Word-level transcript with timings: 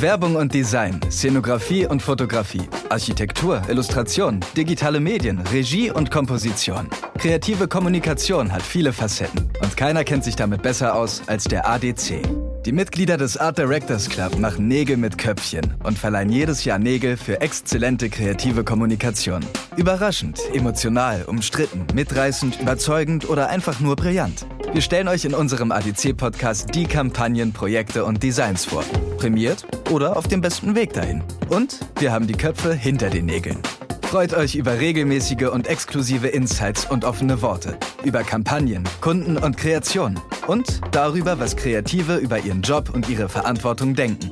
Werbung 0.00 0.36
und 0.36 0.52
Design, 0.52 1.00
Szenografie 1.10 1.86
und 1.86 2.02
Fotografie, 2.02 2.68
Architektur, 2.90 3.62
Illustration, 3.68 4.40
digitale 4.54 5.00
Medien, 5.00 5.38
Regie 5.38 5.90
und 5.90 6.10
Komposition. 6.10 6.88
Kreative 7.16 7.66
Kommunikation 7.66 8.52
hat 8.52 8.62
viele 8.62 8.92
Facetten 8.92 9.50
und 9.62 9.74
keiner 9.74 10.04
kennt 10.04 10.22
sich 10.24 10.36
damit 10.36 10.60
besser 10.60 10.94
aus 10.94 11.22
als 11.28 11.44
der 11.44 11.66
ADC. 11.66 12.20
Die 12.66 12.72
Mitglieder 12.72 13.16
des 13.16 13.38
Art 13.38 13.56
Directors 13.56 14.10
Club 14.10 14.38
machen 14.38 14.68
Nägel 14.68 14.98
mit 14.98 15.16
Köpfchen 15.16 15.74
und 15.84 15.96
verleihen 15.96 16.30
jedes 16.30 16.64
Jahr 16.64 16.78
Nägel 16.78 17.16
für 17.16 17.40
exzellente 17.40 18.10
kreative 18.10 18.64
Kommunikation. 18.64 19.40
Überraschend, 19.76 20.40
emotional, 20.52 21.24
umstritten, 21.26 21.86
mitreißend, 21.94 22.60
überzeugend 22.60 23.30
oder 23.30 23.48
einfach 23.48 23.80
nur 23.80 23.96
brillant. 23.96 24.46
Wir 24.76 24.82
stellen 24.82 25.08
euch 25.08 25.24
in 25.24 25.32
unserem 25.32 25.72
ADC-Podcast 25.72 26.74
die 26.74 26.84
Kampagnen, 26.84 27.50
Projekte 27.50 28.04
und 28.04 28.22
Designs 28.22 28.66
vor. 28.66 28.84
Prämiert 29.16 29.64
oder 29.90 30.18
auf 30.18 30.28
dem 30.28 30.42
besten 30.42 30.74
Weg 30.74 30.92
dahin. 30.92 31.24
Und 31.48 31.80
wir 31.98 32.12
haben 32.12 32.26
die 32.26 32.34
Köpfe 32.34 32.74
hinter 32.74 33.08
den 33.08 33.24
Nägeln. 33.24 33.56
Freut 34.02 34.34
euch 34.34 34.54
über 34.54 34.78
regelmäßige 34.78 35.48
und 35.50 35.66
exklusive 35.66 36.28
Insights 36.28 36.84
und 36.84 37.06
offene 37.06 37.40
Worte, 37.40 37.78
über 38.04 38.22
Kampagnen, 38.22 38.84
Kunden 39.00 39.38
und 39.38 39.56
Kreationen 39.56 40.20
und 40.46 40.82
darüber, 40.90 41.40
was 41.40 41.56
Kreative 41.56 42.16
über 42.16 42.38
ihren 42.38 42.60
Job 42.60 42.90
und 42.92 43.08
ihre 43.08 43.30
Verantwortung 43.30 43.94
denken. 43.94 44.30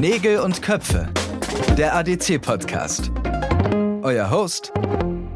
Nägel 0.00 0.38
und 0.38 0.62
Köpfe, 0.62 1.10
der 1.76 1.94
ADC-Podcast. 1.94 3.10
Euer 4.00 4.30
Host, 4.30 4.72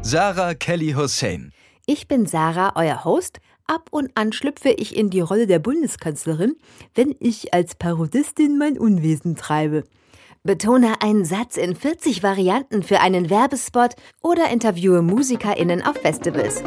Sarah 0.01 0.55
Kelly 0.55 0.93
Hussein. 0.93 1.51
Ich 1.89 2.09
bin 2.09 2.25
Sarah, 2.25 2.73
euer 2.75 3.05
Host. 3.05 3.39
Ab 3.65 3.87
und 3.91 4.11
an 4.15 4.33
schlüpfe 4.33 4.71
ich 4.71 4.93
in 4.93 5.09
die 5.09 5.21
Rolle 5.21 5.47
der 5.47 5.59
Bundeskanzlerin, 5.59 6.57
wenn 6.95 7.15
ich 7.21 7.53
als 7.53 7.75
Parodistin 7.75 8.57
mein 8.57 8.77
Unwesen 8.77 9.37
treibe. 9.37 9.85
Betone 10.43 11.01
einen 11.01 11.23
Satz 11.23 11.55
in 11.55 11.77
40 11.77 12.23
Varianten 12.23 12.83
für 12.83 12.99
einen 12.99 13.29
Werbespot 13.29 13.95
oder 14.21 14.49
interviewe 14.49 15.01
MusikerInnen 15.01 15.81
auf 15.81 15.95
Festivals. 15.95 16.61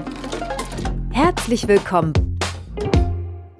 Herzlich 1.10 1.68
willkommen. 1.68 2.14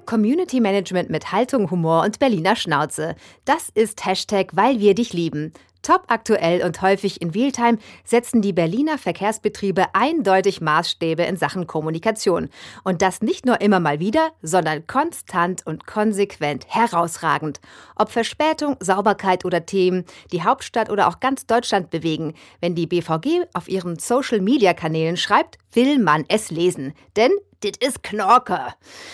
Community 0.07 0.61
Management 0.61 1.11
mit 1.11 1.31
Haltung, 1.31 1.69
Humor 1.69 2.01
und 2.03 2.17
Berliner 2.17 2.55
Schnauze. 2.55 3.15
Das 3.45 3.69
ist 3.75 4.03
Hashtag, 4.03 4.47
weil 4.53 4.79
wir 4.79 4.95
dich 4.95 5.13
lieben. 5.13 5.53
Top 5.81 6.03
aktuell 6.07 6.63
und 6.63 6.81
häufig 6.81 7.21
in 7.21 7.31
Realtime 7.31 7.79
setzen 8.03 8.41
die 8.41 8.53
Berliner 8.53 8.97
Verkehrsbetriebe 8.97 9.85
eindeutig 9.93 10.61
Maßstäbe 10.61 11.23
in 11.23 11.37
Sachen 11.37 11.65
Kommunikation. 11.65 12.49
Und 12.83 13.01
das 13.01 13.21
nicht 13.21 13.45
nur 13.45 13.61
immer 13.61 13.79
mal 13.79 13.99
wieder, 13.99 14.31
sondern 14.41 14.85
konstant 14.85 15.65
und 15.65 15.87
konsequent 15.87 16.65
herausragend. 16.67 17.59
Ob 17.95 18.11
Verspätung, 18.11 18.77
Sauberkeit 18.79 19.43
oder 19.43 19.65
Themen, 19.65 20.05
die 20.31 20.43
Hauptstadt 20.43 20.89
oder 20.89 21.07
auch 21.07 21.19
ganz 21.19 21.47
Deutschland 21.47 21.89
bewegen. 21.89 22.35
Wenn 22.59 22.75
die 22.75 22.87
BVG 22.87 23.45
auf 23.53 23.67
ihren 23.67 23.97
Social-Media-Kanälen 23.97 25.17
schreibt, 25.17 25.57
will 25.73 25.99
man 25.99 26.25
es 26.27 26.51
lesen. 26.51 26.93
Denn 27.15 27.31
dit 27.63 27.77
ist 27.77 28.03
Knorke. 28.03 28.73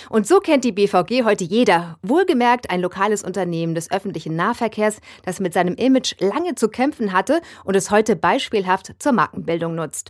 Und 0.10 0.28
so 0.28 0.40
kennt 0.40 0.64
die 0.64 0.72
BVG 0.72 1.24
heute 1.24 1.44
jeder. 1.44 1.98
Wohlgemerkt 2.02 2.70
ein 2.70 2.82
lokales 2.82 3.24
Unternehmen 3.24 3.76
des 3.76 3.92
öffentlichen 3.92 4.36
Nahverkehrs, 4.36 5.00
das 5.24 5.40
mit 5.40 5.54
seinem 5.54 5.76
Image 5.76 6.16
lange 6.20 6.56
zu 6.56 6.70
kämpfen 6.70 7.14
hatte 7.14 7.42
und 7.64 7.76
es 7.76 7.92
heute 7.92 8.16
beispielhaft 8.16 8.94
zur 9.00 9.12
Markenbildung 9.12 9.76
nutzt. 9.76 10.10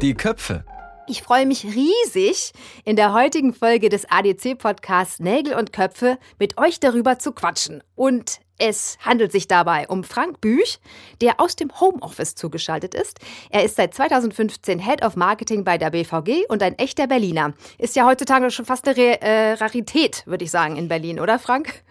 Die 0.00 0.14
Köpfe. 0.14 0.64
Ich 1.08 1.22
freue 1.22 1.46
mich 1.46 1.64
riesig, 1.64 2.52
in 2.84 2.96
der 2.96 3.12
heutigen 3.12 3.52
Folge 3.52 3.88
des 3.88 4.08
ADC-Podcasts 4.08 5.20
Nägel 5.20 5.54
und 5.54 5.72
Köpfe 5.72 6.16
mit 6.38 6.58
euch 6.58 6.80
darüber 6.80 7.18
zu 7.18 7.32
quatschen. 7.32 7.82
Und 7.94 8.40
es 8.58 8.98
handelt 9.00 9.32
sich 9.32 9.48
dabei 9.48 9.88
um 9.88 10.04
Frank 10.04 10.40
Büch, 10.40 10.78
der 11.20 11.40
aus 11.40 11.56
dem 11.56 11.70
Homeoffice 11.80 12.34
zugeschaltet 12.34 12.94
ist. 12.94 13.18
Er 13.50 13.64
ist 13.64 13.76
seit 13.76 13.94
2015 13.94 14.78
Head 14.78 15.04
of 15.04 15.16
Marketing 15.16 15.64
bei 15.64 15.78
der 15.78 15.90
BVG 15.90 16.46
und 16.48 16.62
ein 16.62 16.78
echter 16.78 17.06
Berliner. 17.06 17.54
Ist 17.78 17.96
ja 17.96 18.06
heutzutage 18.06 18.50
schon 18.50 18.64
fast 18.64 18.86
eine 18.86 18.96
Re 18.96 19.20
äh, 19.20 19.52
Rarität, 19.54 20.22
würde 20.26 20.44
ich 20.44 20.50
sagen, 20.50 20.76
in 20.76 20.88
Berlin, 20.88 21.18
oder 21.18 21.38
Frank? 21.38 21.82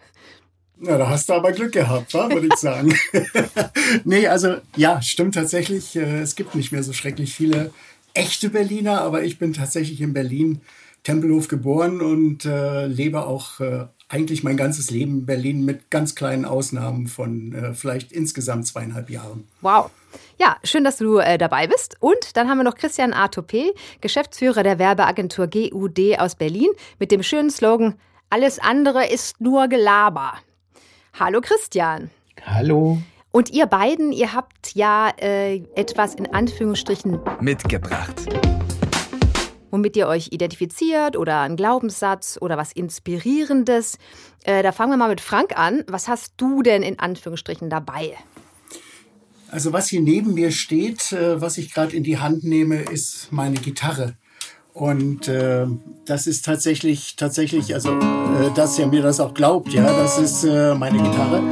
Na, 0.77 0.97
da 0.97 1.09
hast 1.09 1.29
du 1.29 1.33
aber 1.33 1.51
Glück 1.51 1.73
gehabt, 1.73 2.13
würde 2.13 2.47
ich 2.47 2.55
sagen. 2.55 2.97
nee, 4.03 4.27
also 4.27 4.57
ja, 4.75 5.01
stimmt 5.01 5.35
tatsächlich. 5.35 5.95
Äh, 5.95 6.21
es 6.21 6.35
gibt 6.35 6.55
nicht 6.55 6.71
mehr 6.71 6.83
so 6.83 6.93
schrecklich 6.93 7.35
viele 7.35 7.71
echte 8.13 8.49
Berliner, 8.49 9.01
aber 9.01 9.23
ich 9.23 9.37
bin 9.37 9.53
tatsächlich 9.53 10.01
in 10.01 10.13
Berlin 10.13 10.61
Tempelhof 11.03 11.47
geboren 11.47 12.01
und 12.01 12.45
äh, 12.45 12.85
lebe 12.85 13.25
auch 13.25 13.59
äh, 13.59 13.85
eigentlich 14.07 14.43
mein 14.43 14.57
ganzes 14.57 14.91
Leben 14.91 15.19
in 15.19 15.25
Berlin 15.25 15.65
mit 15.65 15.89
ganz 15.89 16.15
kleinen 16.15 16.45
Ausnahmen 16.45 17.07
von 17.07 17.53
äh, 17.53 17.73
vielleicht 17.73 18.11
insgesamt 18.11 18.67
zweieinhalb 18.67 19.09
Jahren. 19.09 19.47
Wow. 19.61 19.89
Ja, 20.37 20.57
schön, 20.63 20.83
dass 20.83 20.97
du 20.97 21.17
äh, 21.17 21.37
dabei 21.37 21.67
bist. 21.67 21.95
Und 22.01 22.35
dann 22.35 22.49
haben 22.49 22.57
wir 22.57 22.63
noch 22.63 22.75
Christian 22.75 23.13
Atopé, 23.13 23.71
Geschäftsführer 24.01 24.63
der 24.63 24.77
Werbeagentur 24.77 25.47
GUD 25.47 26.19
aus 26.19 26.35
Berlin, 26.35 26.69
mit 26.99 27.11
dem 27.11 27.23
schönen 27.23 27.49
Slogan: 27.49 27.95
Alles 28.29 28.59
andere 28.59 29.07
ist 29.07 29.39
nur 29.39 29.67
Gelaber. 29.69 30.33
Hallo 31.17 31.41
Christian. 31.41 32.09
Hallo. 32.45 33.01
Und 33.31 33.49
ihr 33.51 33.65
beiden, 33.65 34.11
ihr 34.11 34.33
habt 34.33 34.75
ja 34.75 35.09
äh, 35.17 35.63
etwas 35.75 36.15
in 36.15 36.33
Anführungsstrichen 36.33 37.19
mitgebracht 37.39 38.27
womit 39.71 39.97
ihr 39.97 40.07
euch 40.07 40.29
identifiziert 40.31 41.17
oder 41.17 41.41
ein 41.41 41.55
Glaubenssatz 41.55 42.37
oder 42.39 42.57
was 42.57 42.71
Inspirierendes. 42.71 43.97
Äh, 44.43 44.63
da 44.63 44.71
fangen 44.71 44.91
wir 44.91 44.97
mal 44.97 45.09
mit 45.09 45.21
Frank 45.21 45.57
an. 45.57 45.83
Was 45.87 46.07
hast 46.07 46.33
du 46.37 46.61
denn 46.61 46.83
in 46.83 46.99
Anführungsstrichen 46.99 47.69
dabei? 47.69 48.15
Also 49.49 49.73
was 49.73 49.89
hier 49.89 50.01
neben 50.01 50.33
mir 50.33 50.51
steht, 50.51 51.11
äh, 51.11 51.41
was 51.41 51.57
ich 51.57 51.73
gerade 51.73 51.95
in 51.95 52.03
die 52.03 52.19
Hand 52.19 52.43
nehme, 52.43 52.81
ist 52.83 53.31
meine 53.31 53.57
Gitarre. 53.57 54.15
Und 54.73 55.27
äh, 55.27 55.65
das 56.05 56.27
ist 56.27 56.45
tatsächlich, 56.45 57.17
tatsächlich, 57.17 57.73
also 57.73 57.91
äh, 57.91 58.53
dass 58.55 58.79
ihr 58.79 58.87
mir 58.87 59.01
das 59.01 59.19
auch 59.19 59.33
glaubt, 59.33 59.73
ja, 59.73 59.83
das 59.83 60.17
ist 60.17 60.45
äh, 60.45 60.73
meine 60.75 60.97
Gitarre. 60.97 61.43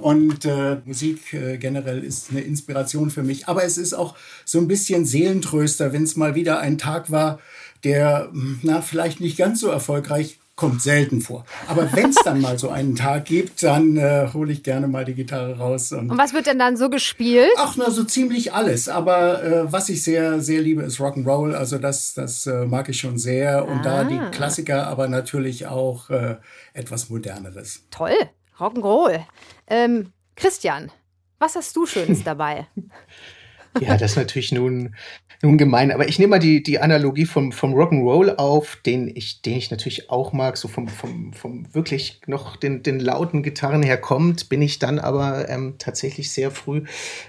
Und 0.00 0.44
äh, 0.44 0.76
Musik 0.84 1.32
äh, 1.34 1.58
generell 1.58 2.04
ist 2.04 2.30
eine 2.30 2.40
Inspiration 2.40 3.10
für 3.10 3.24
mich. 3.24 3.48
Aber 3.48 3.64
es 3.64 3.78
ist 3.78 3.94
auch 3.94 4.14
so 4.44 4.58
ein 4.58 4.68
bisschen 4.68 5.04
Seelentröster, 5.04 5.92
wenn 5.92 6.04
es 6.04 6.14
mal 6.14 6.36
wieder 6.36 6.60
ein 6.60 6.78
Tag 6.78 7.10
war, 7.10 7.40
der, 7.84 8.30
na, 8.62 8.80
vielleicht 8.80 9.20
nicht 9.20 9.36
ganz 9.36 9.60
so 9.60 9.68
erfolgreich 9.68 10.38
kommt 10.58 10.82
selten 10.82 11.20
vor. 11.20 11.46
Aber 11.68 11.90
wenn 11.92 12.10
es 12.10 12.16
dann 12.16 12.40
mal 12.40 12.58
so 12.58 12.68
einen 12.68 12.96
Tag 12.96 13.26
gibt, 13.26 13.62
dann 13.62 13.96
äh, 13.96 14.28
hole 14.34 14.52
ich 14.52 14.64
gerne 14.64 14.88
mal 14.88 15.04
die 15.04 15.14
Gitarre 15.14 15.56
raus. 15.56 15.92
Und, 15.92 16.10
und, 16.10 16.18
was 16.18 16.34
wird 16.34 16.46
denn 16.46 16.58
dann 16.58 16.76
so 16.76 16.90
gespielt? 16.90 17.52
Ach, 17.56 17.76
na, 17.76 17.90
so 17.90 18.02
ziemlich 18.02 18.52
alles. 18.52 18.88
Aber 18.88 19.42
äh, 19.44 19.72
was 19.72 19.88
ich 19.88 20.02
sehr, 20.02 20.40
sehr 20.40 20.60
liebe, 20.60 20.82
ist 20.82 20.98
Rock'n'Roll. 20.98 21.54
Also 21.54 21.78
das, 21.78 22.12
das 22.12 22.44
äh, 22.46 22.66
mag 22.66 22.88
ich 22.88 22.98
schon 22.98 23.18
sehr. 23.18 23.68
Und 23.68 23.86
ah. 23.86 24.02
da 24.02 24.04
die 24.04 24.18
Klassiker, 24.36 24.88
aber 24.88 25.06
natürlich 25.06 25.68
auch 25.68 26.10
äh, 26.10 26.36
etwas 26.72 27.08
Moderneres. 27.08 27.84
Toll, 27.92 28.16
Rock'n'Roll. 28.58 29.20
Ähm, 29.68 30.12
Christian, 30.34 30.90
was 31.38 31.54
hast 31.54 31.76
du 31.76 31.86
Schönes 31.86 32.24
dabei? 32.24 32.66
ja, 33.80 33.96
das 33.96 34.12
ist 34.12 34.16
natürlich 34.16 34.52
nun 34.52 34.94
nun 35.40 35.56
gemein, 35.56 35.92
aber 35.92 36.08
ich 36.08 36.18
nehme 36.18 36.30
mal 36.30 36.38
die, 36.40 36.62
die 36.64 36.80
Analogie 36.80 37.24
vom, 37.24 37.52
vom 37.52 37.72
Rock'n'Roll 37.72 38.36
auf, 38.36 38.76
den 38.84 39.08
ich, 39.14 39.40
den 39.40 39.56
ich 39.56 39.70
natürlich 39.70 40.10
auch 40.10 40.32
mag, 40.32 40.56
so 40.56 40.66
vom, 40.66 40.88
vom, 40.88 41.32
vom 41.32 41.72
wirklich 41.72 42.20
noch 42.26 42.56
den, 42.56 42.82
den 42.82 42.98
lauten 42.98 43.44
Gitarren 43.44 43.84
her 43.84 43.98
kommt, 43.98 44.48
bin 44.48 44.60
ich 44.62 44.80
dann 44.80 44.98
aber 44.98 45.48
ähm, 45.48 45.76
tatsächlich 45.78 46.32
sehr 46.32 46.50
früh 46.50 46.82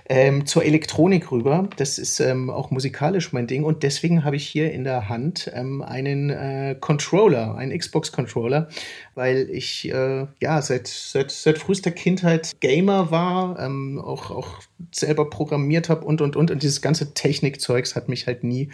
ähm, 0.07 0.47
zur 0.47 0.65
Elektronik 0.65 1.31
rüber. 1.31 1.69
Das 1.77 1.99
ist 1.99 2.19
ähm, 2.19 2.49
auch 2.49 2.71
musikalisch 2.71 3.31
mein 3.31 3.45
Ding. 3.45 3.63
Und 3.63 3.83
deswegen 3.83 4.23
habe 4.23 4.37
ich 4.37 4.47
hier 4.47 4.71
in 4.71 4.83
der 4.83 5.07
Hand 5.07 5.51
ähm, 5.53 5.83
einen 5.83 6.31
äh, 6.31 6.75
Controller, 6.79 7.55
einen 7.55 7.77
Xbox-Controller, 7.77 8.69
weil 9.13 9.49
ich 9.51 9.87
äh, 9.93 10.25
ja 10.41 10.61
seit, 10.63 10.87
seit, 10.87 11.29
seit 11.29 11.59
frühester 11.59 11.91
Kindheit 11.91 12.59
Gamer 12.59 13.11
war, 13.11 13.59
ähm, 13.59 14.01
auch, 14.03 14.31
auch 14.31 14.61
selber 14.91 15.29
programmiert 15.29 15.89
habe 15.89 16.05
und 16.05 16.21
und 16.21 16.35
und 16.39 16.51
und 16.51 16.63
dieses 16.63 16.81
ganze 16.81 17.13
Technikzeugs 17.13 17.95
hat 17.95 18.09
mich 18.09 18.27
halt 18.27 18.43
nie 18.43 18.69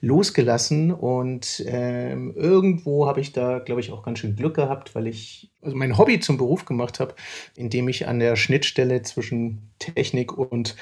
losgelassen. 0.00 0.92
Und 0.92 1.62
ähm, 1.66 2.34
irgendwo 2.36 3.06
habe 3.06 3.20
ich 3.20 3.32
da, 3.32 3.58
glaube 3.58 3.80
ich, 3.80 3.92
auch 3.92 4.02
ganz 4.02 4.18
schön 4.18 4.36
Glück 4.36 4.54
gehabt, 4.54 4.94
weil 4.94 5.06
ich 5.06 5.50
also 5.62 5.76
mein 5.76 5.96
Hobby 5.96 6.18
zum 6.18 6.38
Beruf 6.38 6.64
gemacht 6.64 6.98
habe, 6.98 7.14
indem 7.56 7.88
ich 7.88 8.08
an 8.08 8.18
der 8.18 8.36
Schnittstelle 8.36 9.02
zwischen 9.02 9.70
Technik 9.78 10.36
und 10.36 10.76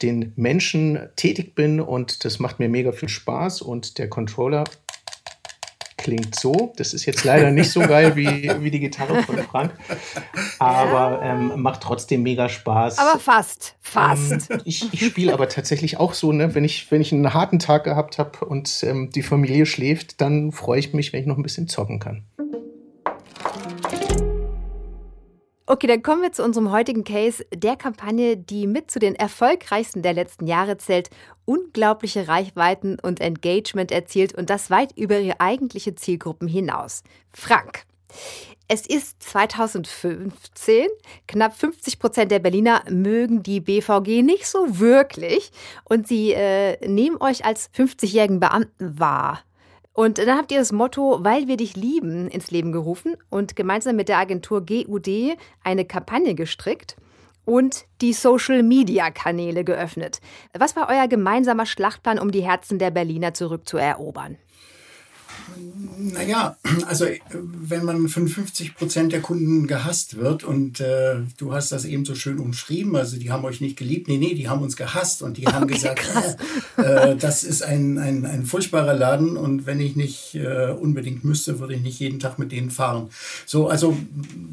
den 0.00 0.32
Menschen 0.36 0.98
tätig 1.16 1.54
bin. 1.54 1.80
Und 1.80 2.24
das 2.24 2.38
macht 2.38 2.58
mir 2.58 2.68
mega 2.68 2.92
viel 2.92 3.10
Spaß. 3.10 3.62
Und 3.62 3.98
der 3.98 4.08
Controller 4.08 4.64
klingt 6.02 6.34
so. 6.34 6.72
Das 6.76 6.92
ist 6.94 7.06
jetzt 7.06 7.24
leider 7.24 7.50
nicht 7.50 7.70
so 7.70 7.80
geil 7.80 8.16
wie, 8.16 8.50
wie 8.60 8.70
die 8.70 8.80
Gitarre 8.80 9.22
von 9.22 9.38
Frank, 9.38 9.72
aber 10.58 11.20
ähm, 11.22 11.52
macht 11.56 11.82
trotzdem 11.82 12.22
mega 12.22 12.48
Spaß. 12.48 12.98
Aber 12.98 13.18
fast, 13.18 13.76
fast. 13.80 14.50
Ähm, 14.50 14.60
ich, 14.64 14.92
ich 14.92 15.06
spiele 15.06 15.32
aber 15.32 15.48
tatsächlich 15.48 15.98
auch 15.98 16.14
so, 16.14 16.32
ne, 16.32 16.54
wenn 16.54 16.64
ich, 16.64 16.90
wenn 16.90 17.00
ich 17.00 17.12
einen 17.12 17.32
harten 17.32 17.58
Tag 17.58 17.84
gehabt 17.84 18.18
habe 18.18 18.44
und 18.44 18.82
ähm, 18.82 19.10
die 19.10 19.22
Familie 19.22 19.66
schläft, 19.66 20.20
dann 20.20 20.52
freue 20.52 20.80
ich 20.80 20.92
mich, 20.92 21.12
wenn 21.12 21.20
ich 21.20 21.26
noch 21.26 21.36
ein 21.36 21.42
bisschen 21.42 21.68
zocken 21.68 21.98
kann. 21.98 22.24
Okay, 25.72 25.86
dann 25.86 26.02
kommen 26.02 26.20
wir 26.20 26.32
zu 26.32 26.44
unserem 26.44 26.70
heutigen 26.70 27.02
Case, 27.02 27.46
der 27.50 27.76
Kampagne, 27.76 28.36
die 28.36 28.66
mit 28.66 28.90
zu 28.90 28.98
den 28.98 29.14
erfolgreichsten 29.14 30.02
der 30.02 30.12
letzten 30.12 30.46
Jahre 30.46 30.76
zählt, 30.76 31.08
unglaubliche 31.46 32.28
Reichweiten 32.28 32.98
und 33.00 33.22
Engagement 33.22 33.90
erzielt 33.90 34.34
und 34.34 34.50
das 34.50 34.68
weit 34.68 34.92
über 34.98 35.18
ihre 35.18 35.40
eigentliche 35.40 35.94
Zielgruppen 35.94 36.46
hinaus. 36.46 37.02
Frank. 37.32 37.84
Es 38.68 38.86
ist 38.86 39.22
2015. 39.22 40.88
Knapp 41.26 41.56
50 41.56 41.98
Prozent 41.98 42.30
der 42.30 42.40
Berliner 42.40 42.82
mögen 42.90 43.42
die 43.42 43.60
BVG 43.60 44.20
nicht 44.22 44.46
so 44.46 44.78
wirklich 44.78 45.52
und 45.84 46.06
sie 46.06 46.34
äh, 46.34 46.86
nehmen 46.86 47.16
euch 47.18 47.46
als 47.46 47.70
50-jährigen 47.72 48.40
Beamten 48.40 49.00
wahr. 49.00 49.40
Und 49.92 50.18
dann 50.18 50.38
habt 50.38 50.50
ihr 50.52 50.58
das 50.58 50.72
Motto 50.72 51.18
Weil 51.22 51.48
wir 51.48 51.56
dich 51.56 51.76
lieben 51.76 52.28
ins 52.28 52.50
Leben 52.50 52.72
gerufen 52.72 53.16
und 53.28 53.56
gemeinsam 53.56 53.96
mit 53.96 54.08
der 54.08 54.18
Agentur 54.18 54.64
GUD 54.64 55.36
eine 55.62 55.84
Kampagne 55.84 56.34
gestrickt 56.34 56.96
und 57.44 57.84
die 58.00 58.12
Social-Media-Kanäle 58.12 59.64
geöffnet. 59.64 60.20
Was 60.56 60.76
war 60.76 60.88
euer 60.88 61.08
gemeinsamer 61.08 61.66
Schlachtplan, 61.66 62.18
um 62.18 62.30
die 62.30 62.42
Herzen 62.42 62.78
der 62.78 62.90
Berliner 62.90 63.34
zurückzuerobern? 63.34 64.38
Naja, 65.98 66.56
also 66.86 67.06
wenn 67.32 67.84
man 67.84 68.08
von 68.08 68.26
50 68.26 68.74
Prozent 68.74 69.12
der 69.12 69.20
Kunden 69.20 69.66
gehasst 69.66 70.16
wird 70.16 70.42
und 70.42 70.80
äh, 70.80 71.16
du 71.36 71.52
hast 71.52 71.70
das 71.70 71.84
eben 71.84 72.04
so 72.04 72.14
schön 72.14 72.38
umschrieben, 72.38 72.96
also 72.96 73.18
die 73.18 73.30
haben 73.30 73.44
euch 73.44 73.60
nicht 73.60 73.76
geliebt, 73.76 74.08
nee, 74.08 74.18
nee, 74.18 74.34
die 74.34 74.48
haben 74.48 74.62
uns 74.62 74.76
gehasst 74.76 75.22
und 75.22 75.36
die 75.36 75.46
haben 75.46 75.64
okay, 75.64 75.74
gesagt, 75.74 76.06
äh, 76.78 76.82
äh, 77.12 77.16
das 77.16 77.44
ist 77.44 77.62
ein, 77.62 77.98
ein, 77.98 78.26
ein 78.26 78.44
furchtbarer 78.44 78.94
Laden 78.94 79.36
und 79.36 79.66
wenn 79.66 79.80
ich 79.80 79.94
nicht 79.94 80.34
äh, 80.34 80.72
unbedingt 80.72 81.24
müsste, 81.24 81.60
würde 81.60 81.74
ich 81.74 81.82
nicht 81.82 82.00
jeden 82.00 82.18
Tag 82.18 82.38
mit 82.38 82.50
denen 82.50 82.70
fahren. 82.70 83.08
So, 83.46 83.68
also 83.68 83.96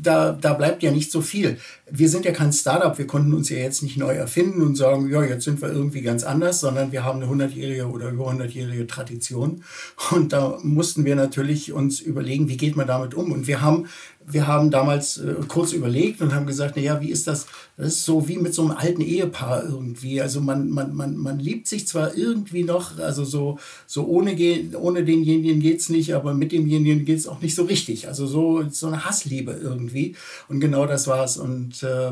da, 0.02 0.34
da 0.34 0.54
bleibt 0.54 0.84
ja 0.84 0.92
nicht 0.92 1.12
so 1.12 1.22
viel. 1.22 1.58
Wir 1.92 2.10
sind 2.10 2.26
ja 2.26 2.32
kein 2.32 2.54
Startup, 2.54 2.98
wir 2.98 3.08
konnten 3.08 3.34
uns 3.34 3.50
ja 3.50 3.58
jetzt 3.58 3.84
nicht 3.84 3.98
neu 3.98 4.14
erfinden 4.14 4.62
und 4.62 4.76
sagen, 4.76 5.10
ja, 5.10 5.24
jetzt 5.24 5.46
sind 5.46 5.62
wir 5.62 5.70
irgendwie 5.70 6.02
ganz 6.02 6.24
anders, 6.24 6.60
sondern 6.60 6.92
wir 6.92 7.04
haben 7.04 7.22
eine 7.22 7.32
100-jährige 7.32 7.88
oder 7.88 8.10
über 8.10 8.30
100-jährige 8.30 8.88
Tradition 8.88 9.64
und 10.12 10.34
da 10.34 10.60
mussten 10.64 11.06
wir 11.06 11.16
natürlich 11.16 11.74
uns 11.74 12.00
überlegen, 12.00 12.50
wie 12.50 12.58
geht 12.58 12.76
man 12.76 12.88
damit 12.88 13.14
um. 13.14 13.32
Und 13.32 13.48
wir 13.48 13.62
haben, 13.62 13.88
wir 14.26 14.48
haben 14.48 14.70
damals 14.70 15.18
äh, 15.18 15.36
kurz 15.48 15.74
überlegt 15.74 16.22
und 16.22 16.34
haben 16.34 16.46
gesagt, 16.46 16.76
naja, 16.76 17.02
wie 17.02 17.10
ist 17.10 17.28
das? 17.28 17.48
Das 17.78 17.88
ist 17.88 18.06
so 18.06 18.28
wie 18.28 18.38
mit 18.38 18.54
so 18.54 18.64
einem 18.64 18.72
alten 18.72 19.02
Ehepaar 19.02 19.64
irgendwie. 19.64 20.22
Also 20.22 20.42
man, 20.42 20.70
man, 20.70 20.94
man, 20.94 21.18
man 21.18 21.40
liebt 21.40 21.68
sich 21.68 21.88
zwar 21.88 22.16
irgendwie 22.16 22.64
noch, 22.64 23.00
also 23.00 23.24
so, 23.24 23.58
so 23.88 24.06
ohne, 24.06 24.36
ohne 24.80 25.04
denjenigen 25.04 25.60
geht 25.60 25.80
es 25.80 25.90
nicht, 25.90 26.14
aber 26.14 26.34
mit 26.34 26.52
demjenigen 26.52 27.06
geht 27.06 27.18
es 27.18 27.28
auch 27.28 27.42
nicht 27.42 27.56
so 27.56 27.64
richtig. 27.64 28.08
Also 28.08 28.28
so, 28.28 28.64
so 28.70 28.88
eine 28.88 29.06
Hassliebe 29.06 29.54
irgendwie. 29.54 30.16
Und 30.48 30.60
genau 30.60 30.86
das 30.86 31.08
war 31.08 31.24
es. 31.24 31.38
Und 31.38 31.82
äh, 31.82 32.12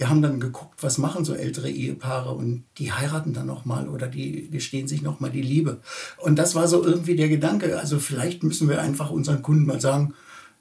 wir 0.00 0.08
haben 0.08 0.22
dann 0.22 0.40
geguckt, 0.40 0.82
was 0.82 0.96
machen 0.96 1.26
so 1.26 1.34
ältere 1.34 1.70
Ehepaare 1.70 2.30
und 2.30 2.64
die 2.78 2.90
heiraten 2.90 3.34
dann 3.34 3.46
nochmal 3.46 3.86
oder 3.86 4.08
die 4.08 4.48
gestehen 4.48 4.88
sich 4.88 5.02
nochmal 5.02 5.30
die 5.30 5.42
Liebe. 5.42 5.80
Und 6.16 6.38
das 6.38 6.54
war 6.54 6.68
so 6.68 6.82
irgendwie 6.82 7.16
der 7.16 7.28
Gedanke. 7.28 7.78
Also 7.78 7.98
vielleicht 7.98 8.42
müssen 8.42 8.66
wir 8.70 8.80
einfach 8.80 9.10
unseren 9.10 9.42
Kunden 9.42 9.66
mal 9.66 9.78
sagen, 9.78 10.14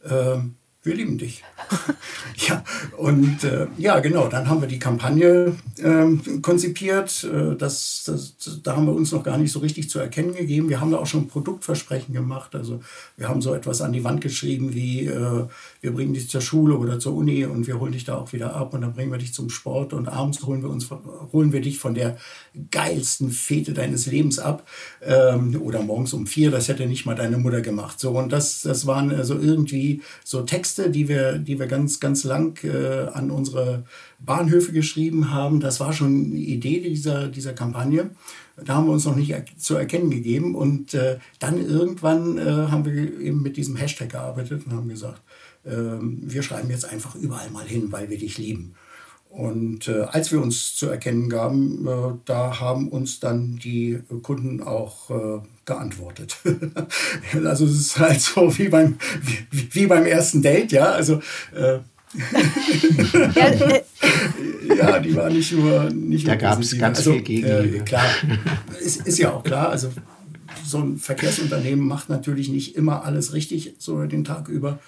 äh, 0.04 0.40
wir 0.82 0.96
lieben 0.96 1.18
dich. 1.18 1.44
ja, 2.48 2.64
und 2.98 3.44
äh, 3.44 3.68
ja, 3.78 4.00
genau, 4.00 4.30
dann 4.30 4.48
haben 4.48 4.62
wir 4.62 4.68
die 4.68 4.80
Kampagne 4.80 5.58
äh, 5.78 6.40
konzipiert. 6.42 7.26
Äh, 7.26 7.58
das, 7.58 8.04
das, 8.06 8.62
da 8.64 8.78
haben 8.78 8.86
wir 8.86 8.94
uns 8.94 9.12
noch 9.12 9.24
gar 9.24 9.38
nicht 9.38 9.52
so 9.52 9.60
richtig 9.60 9.90
zu 9.90 10.00
erkennen 10.00 10.34
gegeben. 10.34 10.70
Wir 10.70 10.80
haben 10.80 10.92
da 10.92 10.98
auch 10.98 11.06
schon 11.06 11.28
Produktversprechen 11.28 12.14
gemacht. 12.14 12.56
Also 12.56 12.80
wir 13.18 13.28
haben 13.28 13.42
so 13.42 13.54
etwas 13.54 13.82
an 13.82 13.92
die 13.92 14.06
Wand 14.06 14.22
geschrieben 14.22 14.74
wie, 14.74 15.08
äh, 15.08 15.48
wir 15.82 15.94
bringen 15.94 16.14
dich 16.14 16.30
zur 16.30 16.40
Schule 16.40 16.78
oder 16.78 16.98
zur 16.98 17.14
Uni 17.14 17.44
und 17.46 17.68
wir 17.68 17.80
holen 17.80 17.92
dich 17.92 18.06
da 18.06 18.16
auch 18.16 18.32
wieder 18.32 18.56
ab 18.56 18.74
und 18.74 18.80
dann 18.80 18.94
bringen 18.94 19.12
wir 19.12 19.20
dich 19.20 19.34
zum 19.34 19.50
Sport 19.50 19.92
und 19.92 20.08
abends 20.08 20.44
holen 20.44 20.62
wir, 20.62 20.70
uns, 20.70 20.90
holen 21.34 21.52
wir 21.52 21.60
dich 21.60 21.78
von 21.78 21.94
der 21.94 22.18
geilsten 22.72 23.32
Fete 23.32 23.74
deines 23.74 24.06
Lebens 24.06 24.40
ab. 24.40 24.66
Ähm, 25.02 25.62
oder 25.62 25.82
morgens 25.82 26.14
um 26.14 26.26
vier, 26.26 26.52
das 26.52 26.70
hätte 26.70 26.86
nicht 26.86 27.06
mal 27.06 27.16
deine 27.16 27.38
Mutter 27.38 27.60
gemacht. 27.60 28.00
So, 28.00 28.12
und 28.12 28.32
das, 28.32 28.62
das 28.62 28.88
waren 28.88 29.12
also 29.12 29.38
irgendwie 29.38 30.02
so 30.24 30.44
Texte, 30.44 30.69
Texte, 30.70 30.92
die 30.92 31.08
wir, 31.08 31.40
die 31.40 31.58
wir 31.58 31.66
ganz, 31.66 32.00
ganz 32.00 32.24
lang 32.24 32.64
äh, 32.64 33.08
an 33.12 33.32
unsere 33.32 33.86
Bahnhöfe 34.20 34.72
geschrieben 34.72 35.32
haben. 35.32 35.60
Das 35.60 35.80
war 35.80 35.94
schon 35.94 36.32
die 36.32 36.54
Idee 36.54 36.80
dieser, 36.80 37.28
dieser 37.28 37.54
Kampagne. 37.54 38.12
Da 38.56 38.76
haben 38.76 38.86
wir 38.86 38.94
uns 38.94 39.06
noch 39.06 39.16
nicht 39.16 39.32
er 39.32 39.44
zu 39.58 39.76
erkennen 39.76 40.12
gegeben. 40.12 40.54
Und 40.54 40.94
äh, 40.94 41.18
dann 41.40 41.58
irgendwann 41.58 42.38
äh, 42.38 42.42
haben 42.70 42.86
wir 42.86 43.20
eben 43.20 43.42
mit 43.42 43.58
diesem 43.58 43.78
Hashtag 43.78 44.12
gearbeitet 44.12 44.64
und 44.66 44.74
haben 44.74 44.90
gesagt, 44.90 45.22
ähm, 45.66 46.20
wir 46.22 46.44
schreiben 46.44 46.70
jetzt 46.70 46.86
einfach 46.86 47.16
überall 47.16 47.50
mal 47.50 47.66
hin, 47.66 47.92
weil 47.92 48.10
wir 48.10 48.20
dich 48.20 48.38
lieben. 48.38 48.76
Und 49.30 49.88
äh, 49.88 50.02
als 50.02 50.32
wir 50.32 50.42
uns 50.42 50.76
zu 50.76 50.88
erkennen 50.88 51.30
gaben, 51.30 51.88
äh, 51.88 52.18
da 52.26 52.60
haben 52.60 52.90
uns 52.90 53.20
dann 53.20 53.58
die 53.58 54.00
Kunden 54.24 54.62
auch 54.64 55.12
äh, 55.12 55.40
geantwortet. 55.66 56.38
also 57.46 57.66
es 57.66 57.80
ist 57.80 58.00
halt 58.00 58.20
so 58.20 58.58
wie 58.58 58.70
beim, 58.70 58.98
wie, 59.52 59.68
wie 59.72 59.88
beim 59.88 60.06
ersten 60.06 60.42
Date, 60.42 60.72
ja. 60.72 60.92
Also 60.92 61.22
äh, 61.56 61.78
ja, 64.78 65.00
die 65.04 65.16
war 65.16 65.30
nicht 65.30 65.52
nur 65.52 65.92
nicht 65.92 66.28
Da 66.28 66.36
gab 66.36 66.60
es 66.60 66.76
ganz 66.78 66.98
also, 66.98 67.14
viel 67.14 67.22
Gegenliebe. 67.22 67.78
Äh, 67.78 67.82
klar, 67.82 68.06
ist, 68.82 69.06
ist 69.06 69.20
ja 69.20 69.32
auch 69.32 69.44
klar. 69.44 69.70
Also 69.70 69.92
so 70.66 70.80
ein 70.80 70.98
Verkehrsunternehmen 70.98 71.86
macht 71.86 72.10
natürlich 72.10 72.50
nicht 72.50 72.76
immer 72.76 73.06
alles 73.06 73.34
richtig 73.34 73.76
so 73.78 74.04
den 74.06 74.24
Tag 74.24 74.48
über. 74.48 74.80